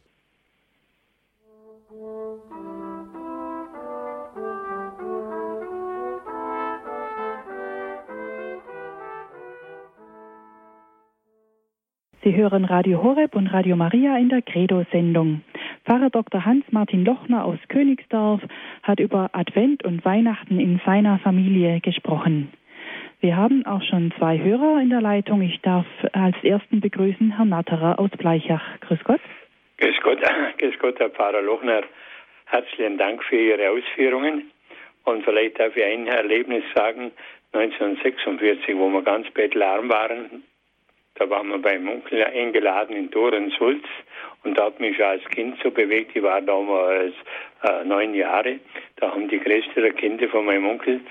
Sie 12.24 12.34
hören 12.34 12.64
Radio 12.64 13.04
Horeb 13.04 13.36
und 13.36 13.48
Radio 13.48 13.76
Maria 13.76 14.18
in 14.18 14.30
der 14.30 14.42
Credo-Sendung. 14.42 15.42
Pfarrer 15.86 16.10
Dr. 16.10 16.46
Hans-Martin 16.46 17.04
Lochner 17.04 17.44
aus 17.44 17.60
Königsdorf 17.68 18.42
hat 18.84 19.02
über 19.02 19.30
Advent 19.34 19.84
und 19.84 20.06
Weihnachten 20.06 20.58
in 20.58 20.80
seiner 20.86 21.20
Familie 21.20 21.82
gesprochen. 21.82 22.54
Wir 23.20 23.36
haben 23.36 23.66
auch 23.66 23.82
schon 23.84 24.14
zwei 24.18 24.40
Hörer 24.40 24.80
in 24.82 24.90
der 24.90 25.02
Leitung. 25.02 25.42
Ich 25.42 25.60
darf 25.62 25.86
als 26.14 26.38
ersten 26.42 26.80
begrüßen 26.80 27.36
Herrn 27.36 27.50
Natterer 27.50 28.00
aus 28.00 28.12
Bleichach. 28.12 28.64
Grüß 28.80 29.04
Gott. 29.04 29.20
Grüß 29.78 29.96
Gott, 30.04 30.20
grüß 30.58 30.80
Gott, 30.80 31.00
Herr 31.00 31.10
Pfarrer 31.10 31.42
Lochner. 31.42 31.82
Herzlichen 32.46 32.98
Dank 32.98 33.22
für 33.24 33.36
Ihre 33.36 33.70
Ausführungen. 33.72 34.52
Und 35.04 35.26
vielleicht 35.26 35.60
darf 35.60 35.76
ich 35.76 35.84
ein 35.84 36.08
Erlebnis 36.08 36.64
sagen, 36.76 37.12
1946, 37.52 38.78
wo 38.78 38.88
wir 38.90 39.02
ganz 39.02 39.30
bettelarm 39.32 39.90
waren, 39.90 40.44
da 41.16 41.30
waren 41.30 41.50
wir 41.50 41.60
beim 41.60 41.88
Onkel 41.90 42.24
eingeladen 42.24 42.96
in 42.96 43.12
Dorensulz 43.12 43.84
und 44.44 44.58
da 44.58 44.66
hat 44.66 44.80
mich 44.80 44.96
schon 44.98 45.06
als 45.06 45.24
Kind 45.26 45.58
so 45.64 45.72
bewegt. 45.72 46.16
Ich 46.16 46.24
war 46.24 46.42
damals 46.42 47.14
äh, 47.64 47.84
neun 47.86 48.14
Jahre. 48.14 48.60
Da 48.98 49.12
haben 49.12 49.28
die 49.28 49.40
größten 49.40 49.96
Kinder 49.96 50.28
von 50.28 50.46
meinem 50.46 50.68
Onkel 50.68 51.02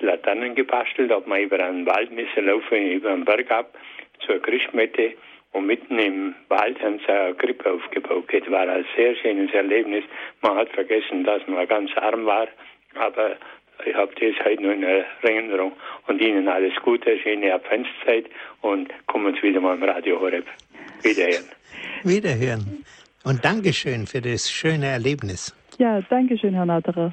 Laternen 0.00 0.54
gebastelt, 0.54 1.10
hat 1.10 1.26
man 1.26 1.40
über 1.40 1.58
einen 1.58 1.86
Wald 1.86 2.12
müssen 2.12 2.46
laufen, 2.46 2.92
über 2.92 3.10
einen 3.10 3.24
Berg 3.24 3.50
ab 3.50 3.74
zur 4.20 4.40
Christmette 4.40 5.14
und 5.52 5.66
mitten 5.66 5.98
im 5.98 6.34
Wald 6.48 6.80
haben 6.82 6.98
sie 6.98 7.12
eine 7.12 7.34
Krippe 7.34 7.72
aufgebaut. 7.72 8.26
Das 8.30 8.50
war 8.50 8.68
ein 8.68 8.84
sehr 8.94 9.14
schönes 9.16 9.52
Erlebnis. 9.54 10.04
Man 10.42 10.56
hat 10.56 10.68
vergessen, 10.70 11.24
dass 11.24 11.46
man 11.46 11.66
ganz 11.66 11.90
arm 11.96 12.26
war, 12.26 12.48
aber 12.94 13.36
ich 13.84 13.94
habe 13.94 14.12
das 14.14 14.44
heute 14.44 14.62
noch 14.62 14.72
in 14.72 14.82
Erinnerung. 14.82 15.72
Und 16.06 16.20
Ihnen 16.20 16.48
alles 16.48 16.74
Gute, 16.82 17.18
schöne 17.18 17.52
Adventszeit 17.52 18.26
und 18.62 18.88
kommen 19.06 19.34
Sie 19.34 19.48
wieder 19.48 19.60
mal 19.60 19.76
im 19.76 19.82
Radio 19.82 20.20
Horeb. 20.20 20.46
Wiederhören. 21.02 21.44
Wiederhören. 22.04 22.84
Und 23.24 23.44
Dankeschön 23.44 24.06
für 24.06 24.20
das 24.20 24.50
schöne 24.50 24.86
Erlebnis. 24.86 25.54
Ja, 25.78 26.00
Dankeschön, 26.08 26.54
Herr 26.54 26.66
Natterer. 26.66 27.10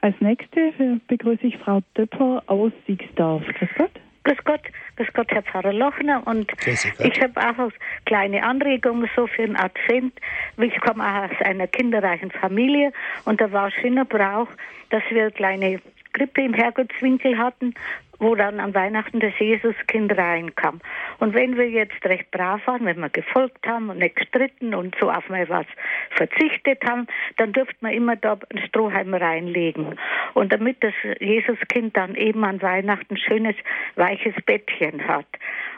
Als 0.00 0.14
nächste 0.20 0.72
begrüße 1.08 1.46
ich 1.46 1.56
Frau 1.58 1.80
Döpper 1.96 2.42
aus 2.46 2.72
Siegsdorf. 2.86 3.42
Grüß 3.58 3.68
Gott. 3.76 3.90
Grüß 4.28 4.44
Gott, 4.44 4.60
grüß 4.96 5.08
Gott, 5.14 5.30
Herr 5.30 5.42
Pfarrer 5.42 5.72
Lochner. 5.72 6.22
Und 6.26 6.52
ich 6.66 7.22
habe 7.22 7.40
auch 7.40 7.58
eine 7.58 7.72
kleine 8.04 8.42
Anregung 8.42 9.08
so 9.16 9.26
für 9.26 9.46
den 9.46 9.56
Advent. 9.56 10.12
Ich 10.58 10.78
komme 10.82 11.02
auch 11.02 11.30
aus 11.30 11.46
einer 11.46 11.66
kinderreichen 11.66 12.30
Familie 12.30 12.92
und 13.24 13.40
da 13.40 13.50
war 13.52 13.70
schöner 13.70 14.04
Brauch, 14.04 14.48
dass 14.90 15.02
wir 15.08 15.22
eine 15.22 15.30
kleine 15.30 15.80
Krippe 16.12 16.42
im 16.42 16.52
Herrgottswinkel 16.52 17.38
hatten 17.38 17.72
wo 18.18 18.34
dann 18.34 18.60
an 18.60 18.74
Weihnachten 18.74 19.20
das 19.20 19.32
Jesuskind 19.38 20.16
reinkam. 20.16 20.80
Und 21.18 21.34
wenn 21.34 21.56
wir 21.56 21.68
jetzt 21.68 22.04
recht 22.04 22.30
brav 22.30 22.66
waren, 22.66 22.84
wenn 22.84 22.98
wir 22.98 23.10
gefolgt 23.10 23.66
haben 23.66 23.90
und 23.90 23.98
nicht 23.98 24.16
gestritten 24.16 24.74
und 24.74 24.96
so 25.00 25.10
auf 25.10 25.28
mal 25.28 25.48
was 25.48 25.66
verzichtet 26.10 26.82
haben, 26.88 27.06
dann 27.36 27.52
dürfte 27.52 27.76
man 27.80 27.92
immer 27.92 28.16
da 28.16 28.38
ein 28.52 28.58
Strohhalm 28.66 29.14
reinlegen. 29.14 29.98
Und 30.34 30.52
damit 30.52 30.82
das 30.82 30.94
Jesuskind 31.20 31.96
dann 31.96 32.14
eben 32.14 32.44
an 32.44 32.60
Weihnachten 32.60 33.16
schönes, 33.16 33.56
weiches 33.94 34.34
Bettchen 34.44 35.06
hat. 35.06 35.26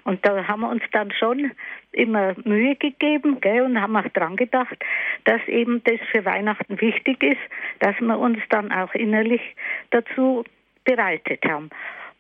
Und 0.05 0.25
da 0.27 0.47
haben 0.49 0.61
wir 0.61 0.71
uns 0.71 0.83
dann 0.93 1.13
schon 1.13 1.53
immer 1.93 2.35
Mühe 2.45 2.77
gegeben 2.77 3.41
gell, 3.41 3.63
und 3.63 3.81
haben 3.81 3.97
auch 3.97 4.09
dran 4.09 4.37
gedacht, 4.37 4.77
dass 5.25 5.47
eben 5.47 5.83
das 5.85 6.01
für 6.11 6.25
Weihnachten 6.25 6.81
wichtig 6.81 7.23
ist, 7.23 7.41
dass 7.81 7.99
wir 8.01 8.19
uns 8.19 8.39
dann 8.49 8.73
auch 8.73 8.95
innerlich 8.95 9.43
dazu 9.91 10.45
bereitet 10.85 11.45
haben. 11.45 11.71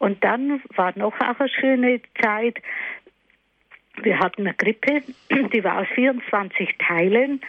Und 0.00 0.24
dann 0.24 0.62
war 0.76 0.92
noch 0.96 1.14
auch 1.20 1.40
eine 1.40 1.48
schöne 1.50 2.00
Zeit. 2.20 2.58
Wir 4.02 4.18
hatten 4.18 4.46
eine 4.46 4.54
Grippe, 4.54 5.02
die 5.30 5.62
war 5.62 5.82
aus 5.82 5.88
24 5.94 6.78
Teilen 6.78 7.42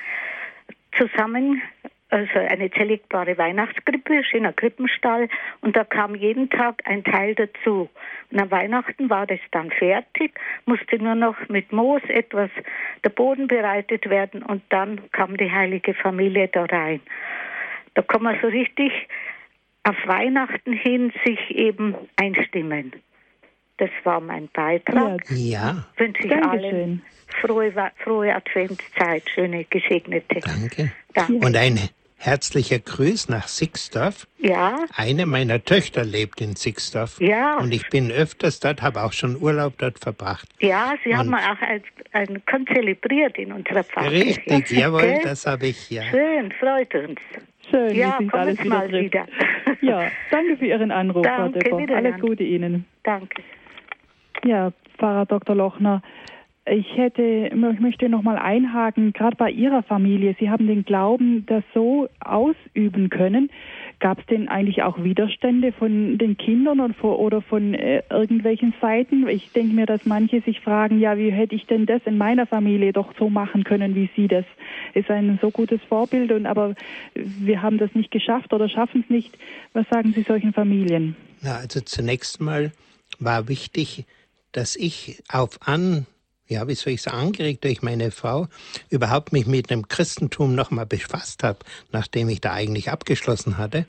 zusammen, 0.98 1.62
also 2.10 2.40
eine 2.40 2.70
zerlegbare 2.70 3.38
Weihnachtsgrippe, 3.38 4.26
schöner 4.26 4.52
Krippenstall. 4.52 5.30
Und 5.62 5.78
da 5.78 5.86
kam 5.86 6.14
jeden 6.14 6.50
Tag 6.50 6.82
ein 6.84 7.06
Teil 7.06 7.36
dazu. 7.36 7.90
Und 8.30 8.42
am 8.42 8.52
Weihnachten 8.52 9.10
war 9.10 9.26
das 9.26 9.40
dann 9.52 9.72
fertig, 9.72 10.38
musste 10.66 11.02
nur 11.02 11.16
noch 11.16 11.38
mit 11.48 11.72
Moos 11.72 12.02
etwas 12.10 12.50
der 13.06 13.12
Boden 13.12 13.48
bereitet 13.48 14.10
werden 14.10 14.44
und 14.44 14.62
dann 14.68 15.10
kam 15.14 15.38
die 15.38 15.50
heilige 15.50 15.94
Familie 15.94 16.50
da 16.50 16.66
rein. 16.66 17.00
Da 17.94 18.02
kann 18.02 18.24
man 18.24 18.38
so 18.42 18.48
richtig 18.48 18.92
auf 19.84 19.96
Weihnachten 20.06 20.74
hin 20.74 21.12
sich 21.26 21.40
eben 21.52 21.96
einstimmen. 22.16 22.94
Das 23.78 23.90
war 24.04 24.22
mein 24.22 24.48
Beitrag. 24.50 25.24
Ja. 25.32 25.86
Wünsche 25.98 26.24
ich 26.24 26.30
Dankeschön. 26.30 26.64
allen 26.64 27.02
frohe, 27.42 27.74
frohe 28.04 28.36
Adventszeit, 28.36 29.24
schöne, 29.34 29.66
gesegnete. 29.66 30.40
Danke. 30.42 30.92
Danke. 31.14 31.34
Und 31.46 31.56
ein 31.56 31.80
herzlicher 32.18 32.78
Grüß 32.80 33.30
nach 33.30 33.48
Sixdorf. 33.48 34.28
Ja. 34.38 34.86
Eine 34.96 35.26
meiner 35.26 35.64
Töchter 35.64 36.06
lebt 36.06 36.42
in 36.42 36.56
Sixdorf. 36.56 37.20
Ja. 37.20 37.58
Und 37.58 37.74
ich 37.74 37.90
bin 37.90 38.12
öfters 38.12 38.60
dort, 38.60 38.82
habe 38.82 39.02
auch 39.02 39.14
schon 39.14 39.42
Urlaub 39.42 39.74
dort 39.80 39.98
verbracht. 39.98 40.48
Ja, 40.60 40.94
Sie 41.04 41.10
und 41.10 41.18
haben 41.18 41.34
auch 41.34 41.62
als, 41.62 41.84
ein, 42.12 42.42
zelebriert 42.68 43.38
in 43.38 43.52
unserer 43.52 43.84
Pfarre. 43.84 44.12
Richtig, 44.12 44.70
jawohl, 44.70 45.20
das 45.24 45.48
habe 45.48 45.68
ich, 45.68 45.90
ja. 45.90 46.04
Schön, 46.04 46.52
freut 46.52 46.94
uns. 46.94 47.20
Schön, 47.72 47.96
ja, 47.96 48.20
wie 48.20 48.26
sich 48.26 48.34
alles 48.34 48.64
wieder 48.64 48.88
trifft. 48.88 48.94
wieder. 49.04 49.26
ja, 49.82 50.04
danke 50.30 50.58
für 50.58 50.66
Ihren 50.66 50.92
Anruf, 50.92 51.24
danke, 51.24 51.60
Frau 51.68 51.78
Depper. 51.78 51.96
Alles 51.96 52.20
Gute 52.20 52.44
Ihnen. 52.44 52.86
Danke. 53.04 53.42
Ja, 54.44 54.72
Pfarrer 54.98 55.26
Dr. 55.26 55.56
Lochner, 55.56 56.02
ich 56.66 56.96
hätte, 56.96 57.50
ich 57.52 57.80
möchte 57.80 58.08
noch 58.08 58.22
mal 58.22 58.38
einhaken, 58.38 59.14
gerade 59.14 59.36
bei 59.36 59.50
Ihrer 59.50 59.82
Familie. 59.84 60.36
Sie 60.40 60.50
haben 60.50 60.68
den 60.68 60.86
Glauben 60.86 61.46
das 61.48 61.64
so 61.74 62.08
ausüben 62.20 63.10
können. 63.10 63.50
Gab 64.02 64.18
es 64.18 64.26
denn 64.26 64.50
eigentlich 64.50 64.82
auch 64.82 65.04
Widerstände 65.04 65.72
von 65.72 66.18
den 66.18 66.36
Kindern 66.36 66.82
oder 67.02 67.42
von 67.44 67.76
äh, 67.76 68.02
irgendwelchen 68.10 68.74
Seiten? 68.82 69.28
Ich 69.28 69.52
denke 69.52 69.76
mir, 69.76 69.86
dass 69.86 70.06
manche 70.06 70.42
sich 70.42 70.60
fragen, 70.60 71.00
ja, 71.00 71.20
wie 71.20 71.32
hätte 71.32 71.54
ich 71.54 71.68
denn 71.68 71.86
das 71.86 72.02
in 72.06 72.18
meiner 72.18 72.48
Familie 72.48 72.94
doch 72.94 73.14
so 73.20 73.30
machen 73.30 73.64
können, 73.64 73.94
wie 73.94 74.10
Sie 74.16 74.28
das? 74.28 74.44
Ist 74.96 75.12
ein 75.12 75.38
so 75.40 75.52
gutes 75.52 75.80
Vorbild 75.88 76.32
und 76.32 76.48
aber 76.48 76.74
wir 77.14 77.62
haben 77.62 77.78
das 77.78 77.94
nicht 77.94 78.10
geschafft 78.10 78.54
oder 78.54 78.68
schaffen 78.70 79.04
es 79.04 79.10
nicht. 79.12 79.38
Was 79.74 79.86
sagen 79.90 80.14
Sie 80.14 80.24
solchen 80.24 80.52
Familien? 80.52 81.16
Na, 81.42 81.58
also 81.58 81.80
zunächst 81.80 82.42
mal 82.42 82.72
war 83.20 83.48
wichtig, 83.48 84.06
dass 84.52 84.76
ich 84.76 85.22
auf 85.30 85.60
an 85.68 86.08
ja, 86.52 86.68
wie 86.68 86.76
soll 86.76 86.94
ich 86.94 87.02
sagen, 87.02 87.18
angeregt 87.18 87.64
durch 87.64 87.82
meine 87.82 88.12
Frau, 88.12 88.48
überhaupt 88.90 89.32
mich 89.32 89.48
mit 89.48 89.70
dem 89.70 89.88
Christentum 89.88 90.54
nochmal 90.54 90.86
befasst 90.86 91.44
habe, 91.44 91.60
nachdem 91.92 92.28
ich 92.30 92.42
da 92.42 92.52
eigentlich 92.52 92.92
abgeschlossen 92.92 93.58
hatte. 93.58 93.86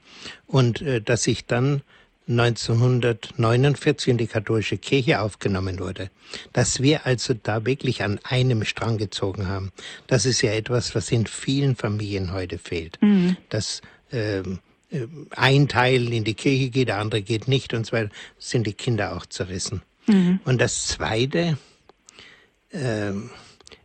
Und 0.47 0.81
äh, 0.81 1.01
dass 1.01 1.27
ich 1.27 1.47
dann 1.47 1.83
1949 2.29 4.09
in 4.09 4.17
die 4.17 4.29
katholische 4.29 4.79
Kirche 4.79 5.21
aufgenommen 5.21 5.81
wurde. 5.81 6.09
Dass 6.53 6.81
wir 6.81 7.05
also 7.05 7.35
da 7.35 7.67
wirklich 7.67 8.05
an 8.05 8.21
einem 8.23 8.65
Strang 8.65 8.97
gezogen 8.97 9.49
haben. 9.49 9.73
Das 10.07 10.25
ist 10.25 10.41
ja 10.41 10.53
etwas, 10.53 10.95
was 10.95 11.11
in 11.11 11.27
vielen 11.27 11.75
Familien 11.75 12.33
heute 12.33 12.59
fehlt. 12.59 12.97
Mhm. 13.03 13.37
Dass 13.49 13.83
ähm, 14.13 14.61
äh, 14.91 15.09
ein 15.31 15.67
Teil 15.67 16.13
in 16.13 16.23
die 16.23 16.35
Kirche 16.35 16.71
geht, 16.71 16.89
der 16.89 16.99
andere 16.99 17.23
geht 17.23 17.49
nicht 17.49 17.75
und 17.75 17.87
so 17.87 17.93
weiter, 17.93 18.11
sind 18.39 18.69
die 18.69 18.73
Kinder 18.73 19.17
auch 19.17 19.27
zerrissen. 19.27 19.83
Mhm. 20.07 20.39
Und 20.45 20.61
das 20.61 20.87
Zweite, 20.87 21.59
ähm, 22.73 23.31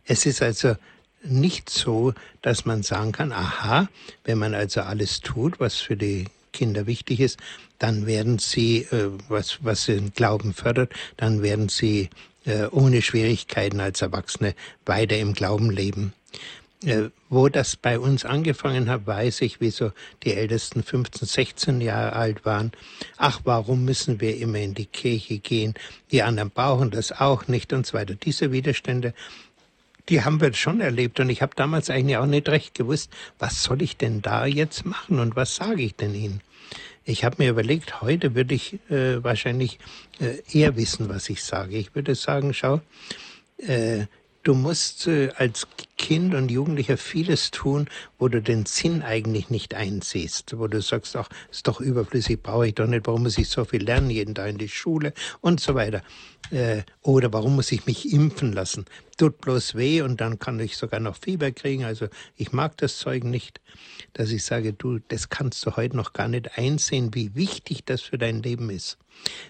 es 0.04 0.26
ist 0.26 0.42
also 0.42 0.76
nicht 1.22 1.70
so, 1.70 2.14
dass 2.42 2.64
man 2.64 2.82
sagen 2.82 3.12
kann, 3.12 3.32
aha, 3.32 3.88
wenn 4.24 4.38
man 4.38 4.54
also 4.54 4.82
alles 4.82 5.20
tut, 5.20 5.60
was 5.60 5.76
für 5.76 5.96
die 5.96 6.26
Kinder 6.52 6.86
wichtig 6.86 7.20
ist, 7.20 7.38
dann 7.78 8.06
werden 8.06 8.38
sie, 8.38 8.82
äh, 8.90 9.10
was, 9.28 9.58
was 9.62 9.86
den 9.86 10.12
Glauben 10.12 10.54
fördert, 10.54 10.92
dann 11.16 11.42
werden 11.42 11.68
sie 11.68 12.10
äh, 12.44 12.66
ohne 12.70 13.02
Schwierigkeiten 13.02 13.80
als 13.80 14.02
Erwachsene 14.02 14.54
weiter 14.86 15.18
im 15.18 15.34
Glauben 15.34 15.70
leben. 15.70 16.12
Äh, 16.84 17.10
wo 17.28 17.48
das 17.48 17.74
bei 17.74 17.98
uns 17.98 18.24
angefangen 18.24 18.88
hat, 18.88 19.04
weiß 19.04 19.40
ich, 19.40 19.60
wieso 19.60 19.90
die 20.22 20.34
Ältesten 20.34 20.84
15, 20.84 21.26
16 21.26 21.80
Jahre 21.80 22.12
alt 22.12 22.44
waren. 22.44 22.70
Ach, 23.16 23.40
warum 23.42 23.84
müssen 23.84 24.20
wir 24.20 24.36
immer 24.36 24.58
in 24.58 24.74
die 24.74 24.86
Kirche 24.86 25.38
gehen? 25.38 25.74
Die 26.12 26.22
anderen 26.22 26.50
brauchen 26.50 26.92
das 26.92 27.10
auch 27.10 27.48
nicht 27.48 27.72
und 27.72 27.84
so 27.84 27.94
weiter. 27.94 28.14
Diese 28.14 28.52
Widerstände, 28.52 29.12
die 30.08 30.22
haben 30.22 30.40
wir 30.40 30.52
schon 30.54 30.80
erlebt 30.80 31.18
und 31.18 31.30
ich 31.30 31.42
habe 31.42 31.52
damals 31.56 31.90
eigentlich 31.90 32.16
auch 32.16 32.26
nicht 32.26 32.48
recht 32.48 32.74
gewusst, 32.74 33.10
was 33.40 33.64
soll 33.64 33.82
ich 33.82 33.96
denn 33.96 34.22
da 34.22 34.46
jetzt 34.46 34.86
machen 34.86 35.18
und 35.18 35.34
was 35.34 35.56
sage 35.56 35.82
ich 35.82 35.96
denn 35.96 36.14
ihnen? 36.14 36.42
Ich 37.04 37.24
habe 37.24 37.36
mir 37.38 37.50
überlegt, 37.50 38.02
heute 38.02 38.36
würde 38.36 38.54
ich 38.54 38.78
äh, 38.88 39.22
wahrscheinlich 39.24 39.80
äh, 40.20 40.42
eher 40.56 40.76
wissen, 40.76 41.08
was 41.08 41.28
ich 41.28 41.42
sage. 41.42 41.76
Ich 41.76 41.94
würde 41.94 42.14
sagen, 42.14 42.54
schau, 42.54 42.80
äh, 43.56 44.06
du 44.42 44.54
musst 44.54 45.06
äh, 45.06 45.30
als 45.36 45.66
Kind 45.98 46.34
und 46.34 46.50
Jugendlicher 46.50 46.96
vieles 46.96 47.50
tun, 47.50 47.88
wo 48.18 48.28
du 48.28 48.42
den 48.42 48.66
Sinn 48.66 49.02
eigentlich 49.02 49.48
nicht 49.48 49.74
einsiehst, 49.74 50.58
wo 50.58 50.66
du 50.66 50.82
sagst, 50.82 51.16
ach, 51.16 51.28
ist 51.50 51.68
doch 51.68 51.80
überflüssig, 51.80 52.42
brauche 52.42 52.68
ich 52.68 52.74
doch 52.74 52.86
nicht, 52.86 53.06
warum 53.06 53.22
muss 53.22 53.38
ich 53.38 53.48
so 53.48 53.64
viel 53.64 53.84
lernen, 53.84 54.10
jeden 54.10 54.34
Tag 54.34 54.50
in 54.50 54.58
die 54.58 54.68
Schule 54.68 55.12
und 55.40 55.60
so 55.60 55.74
weiter. 55.74 56.02
Äh, 56.50 56.82
oder 57.02 57.32
warum 57.32 57.56
muss 57.56 57.72
ich 57.72 57.86
mich 57.86 58.12
impfen 58.12 58.52
lassen? 58.52 58.86
Tut 59.18 59.40
bloß 59.40 59.74
weh 59.74 60.02
und 60.02 60.20
dann 60.20 60.38
kann 60.38 60.58
ich 60.60 60.76
sogar 60.76 61.00
noch 61.00 61.16
Fieber 61.16 61.50
kriegen. 61.52 61.84
Also 61.84 62.08
ich 62.36 62.52
mag 62.52 62.76
das 62.78 62.98
Zeug 62.98 63.24
nicht, 63.24 63.60
dass 64.14 64.30
ich 64.30 64.44
sage, 64.44 64.72
du, 64.72 64.98
das 65.08 65.28
kannst 65.28 65.64
du 65.66 65.76
heute 65.76 65.96
noch 65.96 66.12
gar 66.12 66.28
nicht 66.28 66.56
einsehen, 66.56 67.14
wie 67.14 67.34
wichtig 67.34 67.84
das 67.84 68.00
für 68.00 68.18
dein 68.18 68.42
Leben 68.42 68.70
ist. 68.70 68.98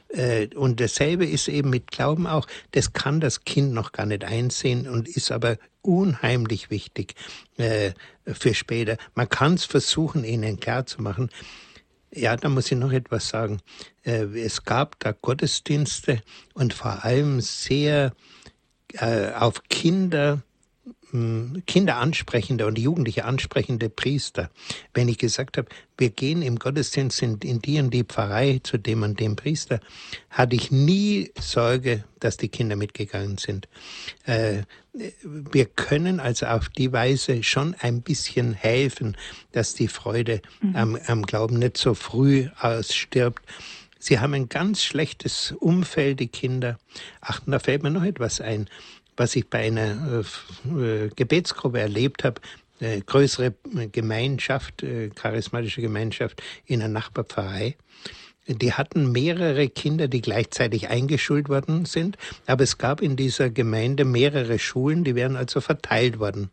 Äh, 0.09 0.49
und 0.57 0.81
dasselbe 0.81 1.27
ist 1.27 1.49
eben 1.49 1.71
mit 1.71 1.91
Glauben 1.91 2.27
auch. 2.27 2.47
Das 2.73 2.93
kann 2.93 3.21
das 3.21 3.45
Kind 3.45 3.73
noch 3.73 3.93
gar 3.93 4.07
nicht 4.07 4.25
einsehen 4.25 4.89
und 4.89 5.09
ist 5.09 5.31
aber 5.31 5.59
unheimlich 5.83 6.71
wichtig 6.71 7.15
äh, 7.59 7.93
für 8.25 8.55
später. 8.55 8.97
Man 9.15 9.29
kann 9.29 9.55
es 9.55 9.65
versuchen, 9.65 10.25
ihnen 10.25 10.59
klarzumachen. 10.59 11.31
Ja, 12.11 12.37
da 12.37 12.49
muss 12.49 12.73
ich 12.73 12.79
noch 12.79 12.93
etwas 12.93 13.29
sagen. 13.29 13.61
Äh, 14.05 14.25
es 14.41 14.65
gab 14.65 14.99
da 15.01 15.13
Gottesdienste 15.13 16.23
und 16.55 16.73
vor 16.73 17.05
allem 17.05 17.41
sehr 17.41 18.13
auf 19.37 19.65
Kinder 19.69 20.43
Kinder 21.67 21.97
ansprechende 21.97 22.67
und 22.67 22.79
Jugendliche 22.79 23.25
ansprechende 23.25 23.89
Priester. 23.89 24.51
Wenn 24.93 25.09
ich 25.09 25.19
gesagt 25.19 25.57
habe, 25.57 25.69
wir 25.97 26.11
gehen 26.11 26.43
im 26.43 26.59
Gottesdienst 26.59 27.23
in, 27.23 27.39
in 27.39 27.61
die 27.61 27.81
und 27.81 27.95
die 27.95 28.05
Pfarrei 28.05 28.61
zu 28.63 28.79
dem 28.79 29.03
und 29.03 29.19
dem 29.19 29.35
Priester, 29.35 29.81
hatte 30.31 30.57
ich 30.57 30.71
nie 30.71 31.31
Sorge, 31.41 32.05
dass 32.21 32.37
die 32.37 32.49
Kinder 32.49 32.77
mitgegangen 32.77 33.39
sind. 33.39 33.69
Äh, 34.25 34.63
wir 34.93 35.67
können 35.67 36.21
also 36.21 36.47
auf 36.47 36.69
die 36.69 36.93
Weise 36.93 37.43
schon 37.43 37.75
ein 37.79 38.03
bisschen 38.03 38.53
helfen, 38.53 39.17
dass 39.53 39.75
die 39.75 39.89
Freude 39.89 40.43
mhm. 40.61 40.77
am, 40.77 40.99
am 41.07 41.23
Glauben 41.23 41.59
nicht 41.59 41.79
so 41.79 41.95
früh 41.95 42.49
ausstirbt. 42.61 43.43
Sie 44.01 44.21
haben 44.21 44.35
ein 44.35 44.49
ganz 44.49 44.83
schlechtes 44.83 45.53
Umfeld, 45.59 46.21
die 46.21 46.29
Kinder. 46.29 46.79
Ach, 47.21 47.41
da 47.47 47.59
fällt 47.59 47.83
mir 47.83 47.91
noch 47.91 48.05
etwas 48.05 48.41
ein 48.41 48.69
was 49.19 49.37
ich 49.37 49.49
bei 49.49 49.67
einer 49.67 50.25
äh, 50.69 51.05
äh 51.05 51.11
Gebetsgruppe 51.15 51.81
erlebt 51.81 52.25
habe, 52.25 52.41
eine 52.81 53.03
größere 53.03 53.55
Gemeinschaft, 53.93 54.83
äh, 54.83 55.11
charismatische 55.11 55.81
Gemeinschaft 55.81 56.43
in 56.67 56.81
einer 56.81 56.93
Nachbarpfarrei. 56.93 57.77
Die 58.47 58.73
hatten 58.73 59.13
mehrere 59.13 59.69
Kinder, 59.69 60.09
die 60.09 60.23
gleichzeitig 60.23 60.89
eingeschult 60.89 61.51
worden 61.51 61.85
sind, 61.85 62.17
aber 62.47 62.65
es 62.65 62.79
gab 62.79 63.03
in 63.03 63.15
dieser 63.15 63.51
Gemeinde 63.51 64.07
mehrere 64.07 64.59
Schulen, 64.59 65.05
die 65.05 65.15
wären 65.15 65.37
also 65.37 65.61
verteilt 65.61 66.19
worden. 66.19 66.51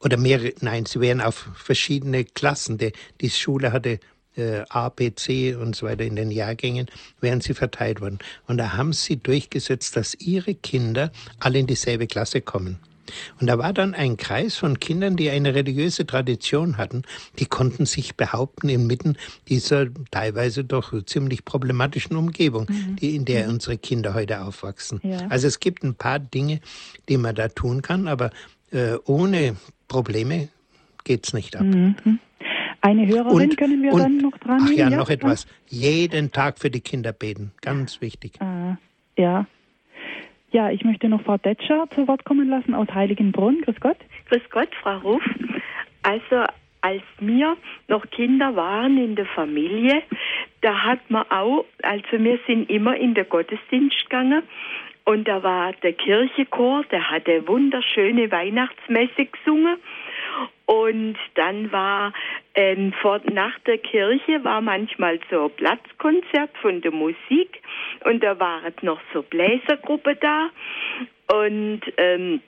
Oder 0.00 0.16
mehrere, 0.16 0.52
nein, 0.60 0.86
sie 0.86 1.00
wären 1.00 1.20
auf 1.20 1.48
verschiedene 1.56 2.24
Klassen. 2.24 2.78
Die, 2.78 2.92
die 3.20 3.30
Schule 3.30 3.72
hatte 3.72 3.98
äh, 4.38 4.64
A, 4.68 4.88
B, 4.88 5.14
C 5.14 5.54
und 5.54 5.76
so 5.76 5.86
weiter 5.86 6.04
in 6.04 6.16
den 6.16 6.30
Jahrgängen, 6.30 6.86
wären 7.20 7.40
sie 7.40 7.54
verteilt 7.54 8.00
worden. 8.00 8.18
Und 8.46 8.58
da 8.58 8.74
haben 8.74 8.92
sie 8.92 9.16
durchgesetzt, 9.16 9.96
dass 9.96 10.14
ihre 10.14 10.54
Kinder 10.54 11.10
alle 11.40 11.58
in 11.58 11.66
dieselbe 11.66 12.06
Klasse 12.06 12.40
kommen. 12.40 12.78
Und 13.40 13.46
da 13.46 13.58
war 13.58 13.72
dann 13.72 13.94
ein 13.94 14.16
Kreis 14.16 14.56
von 14.56 14.80
Kindern, 14.80 15.16
die 15.16 15.30
eine 15.30 15.54
religiöse 15.54 16.06
Tradition 16.06 16.76
hatten, 16.76 17.02
die 17.38 17.46
konnten 17.46 17.86
sich 17.86 18.16
behaupten 18.16 18.68
inmitten 18.68 19.16
dieser 19.48 19.86
teilweise 20.10 20.64
doch 20.64 20.92
ziemlich 21.04 21.44
problematischen 21.44 22.16
Umgebung, 22.16 22.66
mhm. 22.68 22.96
die, 22.96 23.16
in 23.16 23.24
der 23.24 23.44
mhm. 23.44 23.54
unsere 23.54 23.78
Kinder 23.78 24.14
heute 24.14 24.42
aufwachsen. 24.42 25.00
Ja. 25.02 25.26
Also 25.28 25.46
es 25.46 25.60
gibt 25.60 25.82
ein 25.84 25.94
paar 25.94 26.18
Dinge, 26.18 26.60
die 27.08 27.16
man 27.16 27.34
da 27.34 27.48
tun 27.48 27.82
kann, 27.82 28.08
aber 28.08 28.30
äh, 28.70 28.96
ohne 29.04 29.56
Probleme 29.88 30.48
geht's 31.04 31.32
nicht 31.32 31.56
ab. 31.56 31.62
Mhm. 31.62 32.20
Eine 32.80 33.06
Hörerin 33.06 33.50
und, 33.50 33.56
können 33.56 33.82
wir 33.82 33.92
und, 33.92 34.00
dann 34.00 34.18
noch 34.18 34.38
dran 34.38 34.60
Ach 34.62 34.70
ja, 34.70 34.88
ja, 34.88 34.96
noch 34.96 35.10
etwas. 35.10 35.46
Jeden 35.66 36.30
Tag 36.30 36.58
für 36.58 36.70
die 36.70 36.80
Kinder 36.80 37.12
beten. 37.12 37.52
Ganz 37.60 38.00
wichtig. 38.00 38.40
Ah, 38.40 38.76
ja. 39.16 39.46
Ja, 40.50 40.70
ich 40.70 40.84
möchte 40.84 41.08
noch 41.08 41.22
Frau 41.22 41.36
Detscher 41.36 41.86
zu 41.94 42.08
Wort 42.08 42.24
kommen 42.24 42.48
lassen 42.48 42.74
aus 42.74 42.88
Heiligenbrunn. 42.94 43.60
Grüß 43.62 43.80
Gott. 43.80 43.98
Grüß 44.30 44.42
Gott, 44.50 44.68
Frau 44.80 44.98
Ruf. 44.98 45.22
Also, 46.02 46.44
als 46.80 47.02
wir 47.18 47.56
noch 47.88 48.08
Kinder 48.10 48.56
waren 48.56 48.96
in 48.96 49.16
der 49.16 49.26
Familie, 49.26 50.02
da 50.62 50.84
hat 50.84 51.10
man 51.10 51.24
auch, 51.30 51.64
also 51.82 52.04
wir 52.12 52.38
sind 52.46 52.70
immer 52.70 52.96
in 52.96 53.14
der 53.14 53.24
Gottesdienst 53.24 54.04
gegangen 54.04 54.42
und 55.04 55.26
da 55.26 55.42
war 55.42 55.72
der 55.82 55.92
Kirchenchor, 55.92 56.84
der 56.90 57.10
hatte 57.10 57.46
wunderschöne 57.46 58.30
Weihnachtsmesse 58.30 59.26
gesungen 59.26 59.76
und 60.68 61.16
dann 61.34 61.72
war 61.72 62.12
ähm, 62.54 62.92
vor, 63.00 63.22
nach 63.32 63.58
der 63.60 63.78
Kirche 63.78 64.44
war 64.44 64.60
manchmal 64.60 65.18
so 65.30 65.46
ein 65.46 65.50
Platzkonzert 65.52 66.50
von 66.60 66.82
der 66.82 66.92
Musik. 66.92 67.62
Und 68.04 68.22
da 68.22 68.38
waren 68.38 68.74
noch 68.82 69.00
so 69.14 69.22
Bläsergruppe 69.22 70.16
da. 70.16 70.50
Und 71.32 71.80
ähm, 71.96 72.42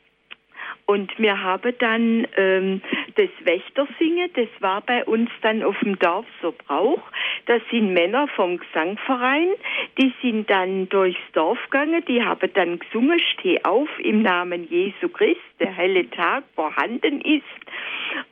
und 0.90 1.16
wir 1.20 1.40
haben 1.40 1.72
dann 1.78 2.26
ähm, 2.36 2.82
das 3.14 3.28
Wächtersingen, 3.44 4.28
das 4.34 4.48
war 4.58 4.80
bei 4.80 5.04
uns 5.04 5.30
dann 5.40 5.62
auf 5.62 5.78
dem 5.84 5.96
Dorf 6.00 6.26
so 6.42 6.52
Brauch. 6.66 7.00
Das 7.46 7.62
sind 7.70 7.94
Männer 7.94 8.26
vom 8.34 8.58
Gesangverein, 8.58 9.50
die 9.98 10.12
sind 10.20 10.50
dann 10.50 10.88
durchs 10.88 11.20
Dorf 11.32 11.60
gegangen, 11.70 12.04
die 12.08 12.24
haben 12.24 12.50
dann 12.54 12.80
gesungen, 12.80 13.20
steh 13.20 13.62
auf 13.62 13.88
im 14.00 14.22
Namen 14.22 14.66
Jesu 14.68 15.08
Christ, 15.08 15.38
der 15.60 15.72
helle 15.72 16.10
Tag 16.10 16.42
vorhanden 16.56 17.20
ist. 17.20 17.44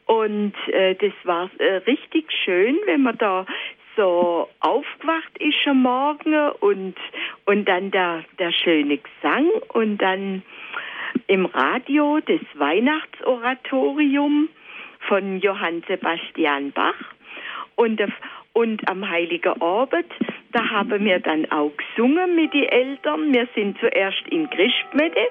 Und 0.07 0.55
äh, 0.73 0.97
das 0.97 1.13
war 1.23 1.49
äh, 1.59 1.77
richtig 1.87 2.33
schön, 2.45 2.77
wenn 2.87 3.03
man 3.03 3.17
da 3.19 3.47
so 3.97 4.49
aufgewacht 4.59 5.39
ist 5.39 5.65
am 5.65 5.83
Morgen 5.83 6.35
und, 6.59 6.97
und 7.45 7.69
dann 7.69 7.93
der, 7.93 8.25
der 8.41 8.51
schöne 8.51 8.99
Gesang 8.99 9.49
und 9.75 9.99
dann 9.99 10.43
im 11.29 11.45
Radio 11.47 12.21
das 12.27 12.41
Weihnachtsoratorium 12.55 14.49
von 15.07 15.39
Johann 15.41 15.85
Sebastian 15.87 16.73
Bach. 16.73 16.95
Und, 17.77 18.01
und 18.55 18.89
am 18.89 19.09
Heiligen 19.09 19.61
Abend, 19.61 20.07
da 20.53 20.71
haben 20.71 21.05
wir 21.05 21.21
dann 21.21 21.49
auch 21.53 21.71
gesungen 21.77 22.35
mit 22.35 22.55
den 22.55 22.65
Eltern. 22.65 23.33
Wir 23.33 23.47
sind 23.55 23.79
zuerst 23.79 24.27
in 24.31 24.49
Christmette 24.51 25.29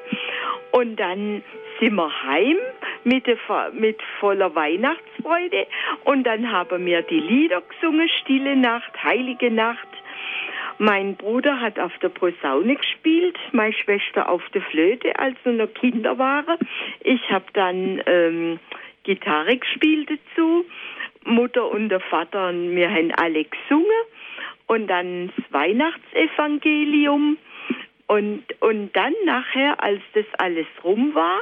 und 0.71 0.97
dann 0.97 1.41
sind 1.79 1.95
wir 1.95 2.23
heim 2.23 2.57
mit, 3.03 3.25
mit 3.73 3.99
voller 4.19 4.53
Weihnachtsfreude. 4.55 5.67
Und 6.05 6.23
dann 6.23 6.51
haben 6.51 6.85
wir 6.85 7.01
die 7.01 7.19
Lieder 7.19 7.61
gesungen, 7.61 8.07
Stille 8.21 8.55
Nacht, 8.55 8.91
Heilige 9.03 9.51
Nacht 9.51 9.87
Mein 10.79 11.15
Bruder 11.15 11.59
hat 11.59 11.79
auf 11.79 11.97
der 11.99 12.09
Posaune 12.09 12.75
gespielt, 12.75 13.37
meine 13.51 13.73
Schwester 13.73 14.29
auf 14.29 14.43
der 14.53 14.61
Flöte, 14.61 15.17
als 15.17 15.35
wir 15.43 15.53
noch 15.53 15.73
Kinder 15.73 16.19
waren. 16.19 16.57
Ich 16.99 17.31
habe 17.31 17.45
dann 17.53 18.01
ähm, 18.05 18.59
Gitarre 19.03 19.57
gespielt 19.57 20.09
dazu. 20.09 20.65
Mutter 21.23 21.69
und 21.69 21.89
der 21.89 21.99
Vater 21.99 22.49
und 22.49 22.75
wir 22.75 22.89
haben 22.89 23.11
alle 23.11 23.43
gesungen. 23.43 23.85
Und 24.67 24.87
dann 24.87 25.31
das 25.35 25.45
Weihnachtsevangelium. 25.51 27.37
Und, 28.05 28.43
und 28.61 28.95
dann 28.95 29.13
nachher, 29.25 29.83
als 29.83 30.01
das 30.13 30.25
alles 30.37 30.67
rum 30.83 31.15
war, 31.15 31.41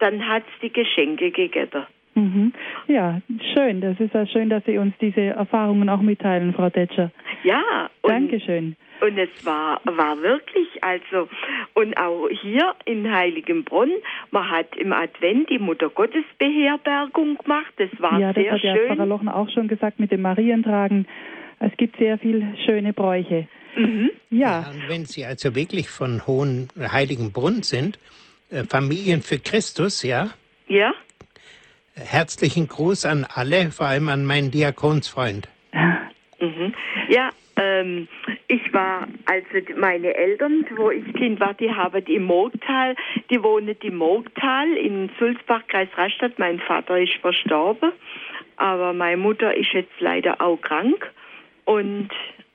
dann 0.00 0.26
hat 0.26 0.42
es 0.42 0.60
die 0.60 0.72
Geschenke 0.72 1.30
gegeben. 1.30 1.86
Mhm. 2.14 2.52
Ja, 2.88 3.20
schön. 3.54 3.80
Das 3.80 3.98
ist 3.98 4.12
ja 4.12 4.26
schön, 4.26 4.50
dass 4.50 4.64
Sie 4.64 4.78
uns 4.78 4.94
diese 5.00 5.20
Erfahrungen 5.20 5.88
auch 5.88 6.02
mitteilen, 6.02 6.52
Frau 6.52 6.68
Detscher. 6.68 7.10
Ja. 7.42 7.90
Und, 8.02 8.10
Dankeschön. 8.10 8.76
Und 9.00 9.18
es 9.18 9.30
war, 9.44 9.80
war 9.84 10.20
wirklich, 10.20 10.68
also, 10.82 11.28
und 11.74 11.96
auch 11.96 12.28
hier 12.28 12.74
in 12.84 13.10
Heiligenbrunn, 13.10 13.90
man 14.30 14.50
hat 14.50 14.76
im 14.76 14.92
Advent 14.92 15.50
die 15.50 15.58
Mutter 15.58 15.88
Gottes 15.88 16.24
Beherbergung 16.38 17.38
gemacht. 17.38 17.72
Das 17.78 17.90
war 17.98 18.20
ja, 18.20 18.32
sehr 18.32 18.44
schön. 18.44 18.44
Ja, 18.44 18.52
das 18.52 18.62
hat 18.62 18.76
ja 18.76 18.94
Pfarrer 18.94 19.06
Lochner 19.06 19.36
auch 19.36 19.50
schon 19.50 19.68
gesagt 19.68 19.98
mit 19.98 20.12
dem 20.12 20.22
Marientragen. 20.22 21.06
Es 21.58 21.76
gibt 21.76 21.96
sehr 21.96 22.18
viele 22.18 22.54
schöne 22.64 22.92
Bräuche. 22.92 23.48
Mhm. 23.76 24.10
Ja. 24.30 24.62
ja. 24.62 24.70
Und 24.70 24.88
wenn 24.88 25.04
Sie 25.06 25.24
also 25.24 25.54
wirklich 25.54 25.88
von 25.88 26.26
Hohen 26.26 26.68
Heiligenbrunn 26.78 27.62
sind, 27.62 27.98
äh, 28.50 28.64
Familien 28.64 29.22
für 29.22 29.38
Christus, 29.38 30.02
ja? 30.02 30.30
Ja. 30.68 30.92
Herzlichen 31.94 32.68
Gruß 32.68 33.04
an 33.04 33.26
alle, 33.34 33.70
vor 33.70 33.86
allem 33.86 34.08
an 34.08 34.24
meinen 34.24 34.50
Diakonsfreund. 34.50 35.48
Mhm. 36.40 36.74
Ja, 37.08 37.30
ähm, 37.56 38.08
ich 38.48 38.72
war, 38.72 39.06
also 39.26 39.74
meine 39.76 40.14
Eltern, 40.14 40.64
wo 40.76 40.90
ich 40.90 41.04
Kind 41.14 41.38
war, 41.40 41.54
die 41.54 41.70
haben 41.70 42.04
im 42.06 42.24
Mogtal, 42.24 42.96
die 43.30 43.42
wohnen 43.42 43.76
im 43.82 43.96
Mogtal 43.96 44.72
in 44.72 45.10
Sulzbach, 45.18 45.62
Kreis 45.68 45.88
Rastatt. 45.96 46.38
Mein 46.38 46.60
Vater 46.60 46.98
ist 46.98 47.14
verstorben, 47.20 47.92
aber 48.56 48.94
meine 48.94 49.18
Mutter 49.18 49.54
ist 49.54 49.72
jetzt 49.72 50.00
leider 50.00 50.40
auch 50.40 50.60
krank. 50.60 51.10
Und 51.66 52.08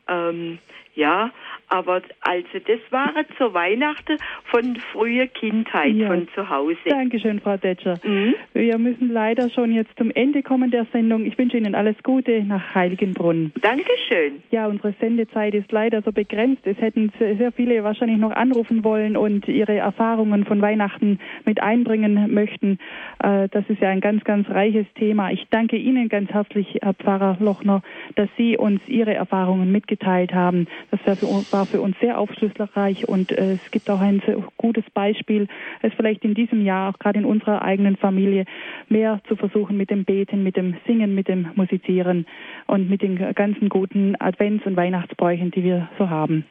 ähm, 0.08 0.58
ja, 0.96 1.32
aber 1.70 2.02
also 2.22 2.60
das 2.66 2.80
war 2.92 3.14
zur 3.38 3.54
Weihnachten 3.54 4.18
von 4.46 4.78
früher 4.92 5.28
Kindheit, 5.28 5.96
ja. 5.96 6.08
von 6.08 6.28
zu 6.34 6.50
Hause. 6.50 6.78
Dankeschön, 6.86 7.40
Frau 7.40 7.58
Detscher. 7.58 7.96
Mhm. 8.04 8.36
Wir 8.54 8.78
müssen 8.78 9.12
leider 9.12 9.50
schon 9.50 9.74
jetzt 9.74 9.96
zum 9.98 10.12
Ende 10.12 10.44
kommen 10.44 10.72
der 10.72 10.86
Sendung. 10.92 11.26
Ich 11.26 11.38
wünsche 11.38 11.58
Ihnen 11.58 11.76
alles 11.76 11.96
Gute 12.04 12.44
nach 12.44 12.74
Heiligenbrunn. 12.74 13.52
Dankeschön. 13.62 14.44
Ja, 14.52 14.68
unsere 14.68 14.94
Sendezeit 15.00 15.54
ist 15.56 15.72
leider 15.72 16.02
so 16.02 16.12
begrenzt. 16.12 16.66
Es 16.66 16.78
hätten 16.78 17.12
sehr 17.20 17.52
viele 17.52 17.84
wahrscheinlich 17.84 18.18
noch 18.18 18.32
anrufen 18.32 18.84
wollen 18.84 19.18
und 19.18 19.48
ihre 19.48 19.76
Erfahrungen 19.76 20.46
von 20.46 20.62
Weihnachten 20.62 21.20
mit 21.46 21.62
einbringen 21.62 22.34
möchten. 22.34 22.80
Äh, 23.22 23.50
das 23.50 23.66
ist 23.68 23.82
ja 23.82 23.90
ein 23.90 24.02
ganz, 24.02 24.24
ganz 24.24 24.50
reiches 24.50 24.86
Thema. 24.96 25.32
Ich 25.32 25.48
danke 25.50 25.76
Ihnen 25.76 26.10
ganz 26.10 26.32
herzlich, 26.32 26.78
Herr 26.82 26.94
Pfarrer 26.94 27.38
Lochner, 27.40 27.82
dass 28.16 28.30
Sie 28.38 28.58
uns 28.58 28.82
Ihre 28.88 29.14
Erfahrungen 29.14 29.72
mitgeteilt 29.72 30.34
haben. 30.34 30.68
Das 30.92 31.00
war 31.06 31.16
war 31.58 31.66
für 31.66 31.82
uns 31.82 31.98
sehr 32.00 32.20
aufschlussreich 32.20 33.08
und 33.08 33.32
äh, 33.32 33.54
es 33.54 33.72
gibt 33.72 33.90
auch 33.90 34.00
ein 34.00 34.22
sehr 34.28 34.38
gutes 34.58 34.84
Beispiel, 34.94 35.48
es 35.82 35.92
vielleicht 35.96 36.24
in 36.24 36.36
diesem 36.36 36.64
Jahr, 36.64 36.94
auch 36.94 37.00
gerade 37.00 37.18
in 37.18 37.26
unserer 37.26 37.64
eigenen 37.64 37.98
Familie, 37.98 38.46
mehr 38.90 39.22
zu 39.28 39.36
versuchen 39.36 39.76
mit 39.76 39.90
dem 39.90 40.06
Beten, 40.06 40.44
mit 40.44 40.56
dem 40.56 40.76
Singen, 40.86 41.16
mit 41.16 41.28
dem 41.28 41.48
Musizieren 41.56 42.28
und 42.68 42.92
mit 42.92 43.02
den 43.02 43.34
ganzen 43.34 43.70
guten 43.70 44.16
Advents- 44.18 44.68
und 44.68 44.76
Weihnachtsbräuchen, 44.76 45.50
die 45.50 45.64
wir 45.64 45.90
so 45.98 46.12
haben. 46.12 46.46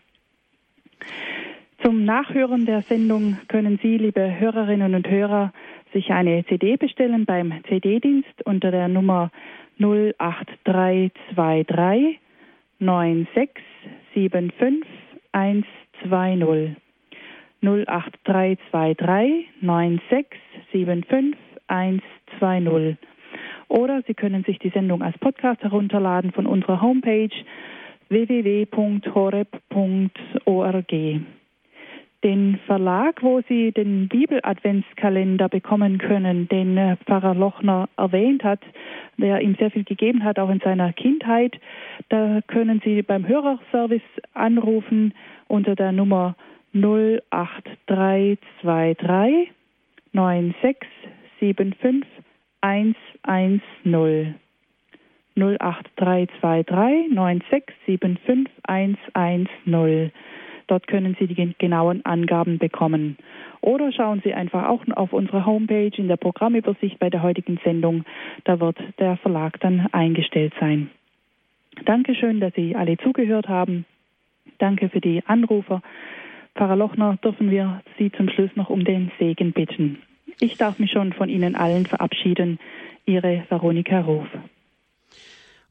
Zum 1.84 2.04
Nachhören 2.04 2.66
der 2.66 2.82
Sendung 2.82 3.38
können 3.46 3.78
Sie, 3.80 3.98
liebe 3.98 4.40
Hörerinnen 4.40 4.96
und 4.96 5.08
Hörer, 5.08 5.52
sich 5.92 6.10
eine 6.10 6.44
CD 6.46 6.76
bestellen 6.76 7.26
beim 7.26 7.54
CD-Dienst 7.68 8.44
unter 8.44 8.72
der 8.72 8.88
Nummer 8.88 9.30
08323 9.78 12.18
96 12.80 13.50
75 14.16 14.82
120 15.32 16.76
08323 17.60 19.48
96 19.60 20.26
75 20.72 21.36
120. 21.68 22.96
Oder 23.68 24.02
Sie 24.06 24.14
können 24.14 24.44
sich 24.44 24.58
die 24.58 24.70
Sendung 24.70 25.02
als 25.02 25.18
Podcast 25.18 25.62
herunterladen 25.62 26.32
von 26.32 26.46
unserer 26.46 26.80
Homepage 26.80 27.28
www.horeb.org 28.08 29.46
den 32.26 32.58
Verlag, 32.66 33.22
wo 33.22 33.40
Sie 33.48 33.70
den 33.70 34.08
Bibel-Adventskalender 34.08 35.48
bekommen 35.48 35.98
können, 35.98 36.48
den 36.48 36.76
äh, 36.76 36.96
Pfarrer 37.06 37.36
Lochner 37.36 37.88
erwähnt 37.96 38.42
hat, 38.42 38.58
der 39.16 39.42
ihm 39.42 39.54
sehr 39.54 39.70
viel 39.70 39.84
gegeben 39.84 40.24
hat, 40.24 40.40
auch 40.40 40.50
in 40.50 40.58
seiner 40.58 40.92
Kindheit. 40.92 41.56
Da 42.08 42.40
können 42.48 42.82
Sie 42.84 43.02
beim 43.02 43.28
Hörerservice 43.28 44.02
anrufen 44.34 45.14
unter 45.46 45.76
der 45.76 45.92
Nummer 45.92 46.34
08323 46.74 49.52
9675 50.12 52.10
110. 52.60 53.60
08323 55.36 57.12
9675 57.12 58.52
110. 58.64 60.10
Dort 60.66 60.86
können 60.88 61.16
Sie 61.18 61.26
die 61.26 61.54
genauen 61.58 62.04
Angaben 62.04 62.58
bekommen. 62.58 63.16
Oder 63.60 63.92
schauen 63.92 64.20
Sie 64.24 64.34
einfach 64.34 64.68
auch 64.68 64.82
auf 64.94 65.12
unsere 65.12 65.46
Homepage 65.46 65.92
in 65.96 66.08
der 66.08 66.16
Programmübersicht 66.16 66.98
bei 66.98 67.10
der 67.10 67.22
heutigen 67.22 67.58
Sendung. 67.64 68.04
Da 68.44 68.58
wird 68.60 68.76
der 68.98 69.16
Verlag 69.18 69.60
dann 69.60 69.86
eingestellt 69.92 70.52
sein. 70.58 70.90
Dankeschön, 71.84 72.40
dass 72.40 72.54
Sie 72.54 72.74
alle 72.74 72.96
zugehört 72.98 73.48
haben. 73.48 73.84
Danke 74.58 74.88
für 74.88 75.00
die 75.00 75.22
Anrufer. 75.26 75.82
Pfarrer 76.56 76.76
Lochner, 76.76 77.18
dürfen 77.22 77.50
wir 77.50 77.82
Sie 77.98 78.10
zum 78.12 78.28
Schluss 78.28 78.50
noch 78.54 78.70
um 78.70 78.84
den 78.84 79.12
Segen 79.18 79.52
bitten. 79.52 79.98
Ich 80.40 80.56
darf 80.56 80.78
mich 80.78 80.90
schon 80.90 81.12
von 81.12 81.28
Ihnen 81.28 81.54
allen 81.54 81.86
verabschieden. 81.86 82.58
Ihre 83.04 83.44
Veronika 83.48 84.00
Ruf. 84.00 84.26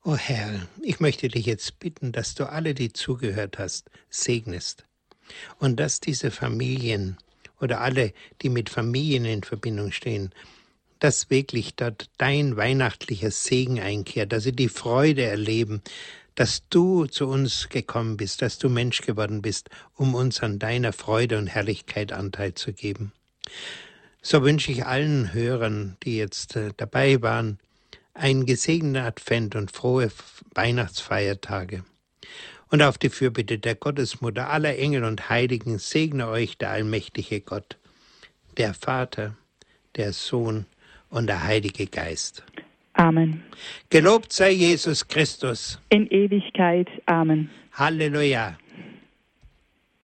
O 0.03 0.11
oh 0.11 0.17
Herr, 0.17 0.67
ich 0.83 0.99
möchte 0.99 1.27
dich 1.27 1.47
jetzt 1.47 1.79
bitten, 1.79 2.11
dass 2.11 2.35
du 2.35 2.47
alle, 2.47 2.75
die 2.75 2.93
zugehört 2.93 3.57
hast, 3.57 3.89
segnest 4.09 4.84
und 5.59 5.79
dass 5.79 5.99
diese 5.99 6.31
Familien 6.31 7.17
oder 7.59 7.81
alle, 7.81 8.13
die 8.41 8.49
mit 8.49 8.69
Familien 8.69 9.25
in 9.25 9.43
Verbindung 9.43 9.91
stehen, 9.91 10.31
dass 10.99 11.29
wirklich 11.29 11.75
dort 11.75 12.09
dein 12.17 12.57
weihnachtlicher 12.57 13.31
Segen 13.31 13.79
einkehrt, 13.79 14.31
dass 14.31 14.43
sie 14.43 14.53
die 14.53 14.69
Freude 14.69 15.23
erleben, 15.23 15.81
dass 16.35 16.67
du 16.69 17.05
zu 17.05 17.27
uns 17.27 17.69
gekommen 17.69 18.17
bist, 18.17 18.41
dass 18.41 18.57
du 18.57 18.69
Mensch 18.69 19.01
geworden 19.01 19.41
bist, 19.41 19.69
um 19.95 20.15
uns 20.15 20.41
an 20.41 20.59
deiner 20.59 20.93
Freude 20.93 21.37
und 21.37 21.47
Herrlichkeit 21.47 22.11
Anteil 22.11 22.53
zu 22.53 22.73
geben. 22.73 23.13
So 24.21 24.43
wünsche 24.43 24.71
ich 24.71 24.85
allen 24.85 25.33
Hörern, 25.33 25.97
die 26.03 26.17
jetzt 26.17 26.55
äh, 26.55 26.71
dabei 26.75 27.21
waren, 27.21 27.59
ein 28.13 28.45
gesegneter 28.45 29.05
Advent 29.05 29.55
und 29.55 29.71
frohe 29.71 30.11
Weihnachtsfeiertage. 30.53 31.83
Und 32.75 32.81
auf 32.81 32.97
die 32.97 33.07
Fürbitte 33.07 33.57
der 33.57 33.75
Gottesmutter 33.75 34.49
aller 34.49 34.77
Engel 34.77 35.05
und 35.05 35.29
Heiligen 35.29 35.79
segne 35.79 36.27
euch 36.27 36.57
der 36.57 36.71
allmächtige 36.71 37.39
Gott, 37.39 37.77
der 38.57 38.73
Vater, 38.73 39.37
der 39.95 40.11
Sohn 40.11 40.65
und 41.09 41.27
der 41.27 41.45
Heilige 41.45 41.87
Geist. 41.87 42.43
Amen. 42.91 43.41
Gelobt 43.89 44.33
sei 44.33 44.51
Jesus 44.51 45.07
Christus. 45.07 45.79
In 45.87 46.07
Ewigkeit. 46.07 46.89
Amen. 47.05 47.49
Halleluja. 47.71 48.57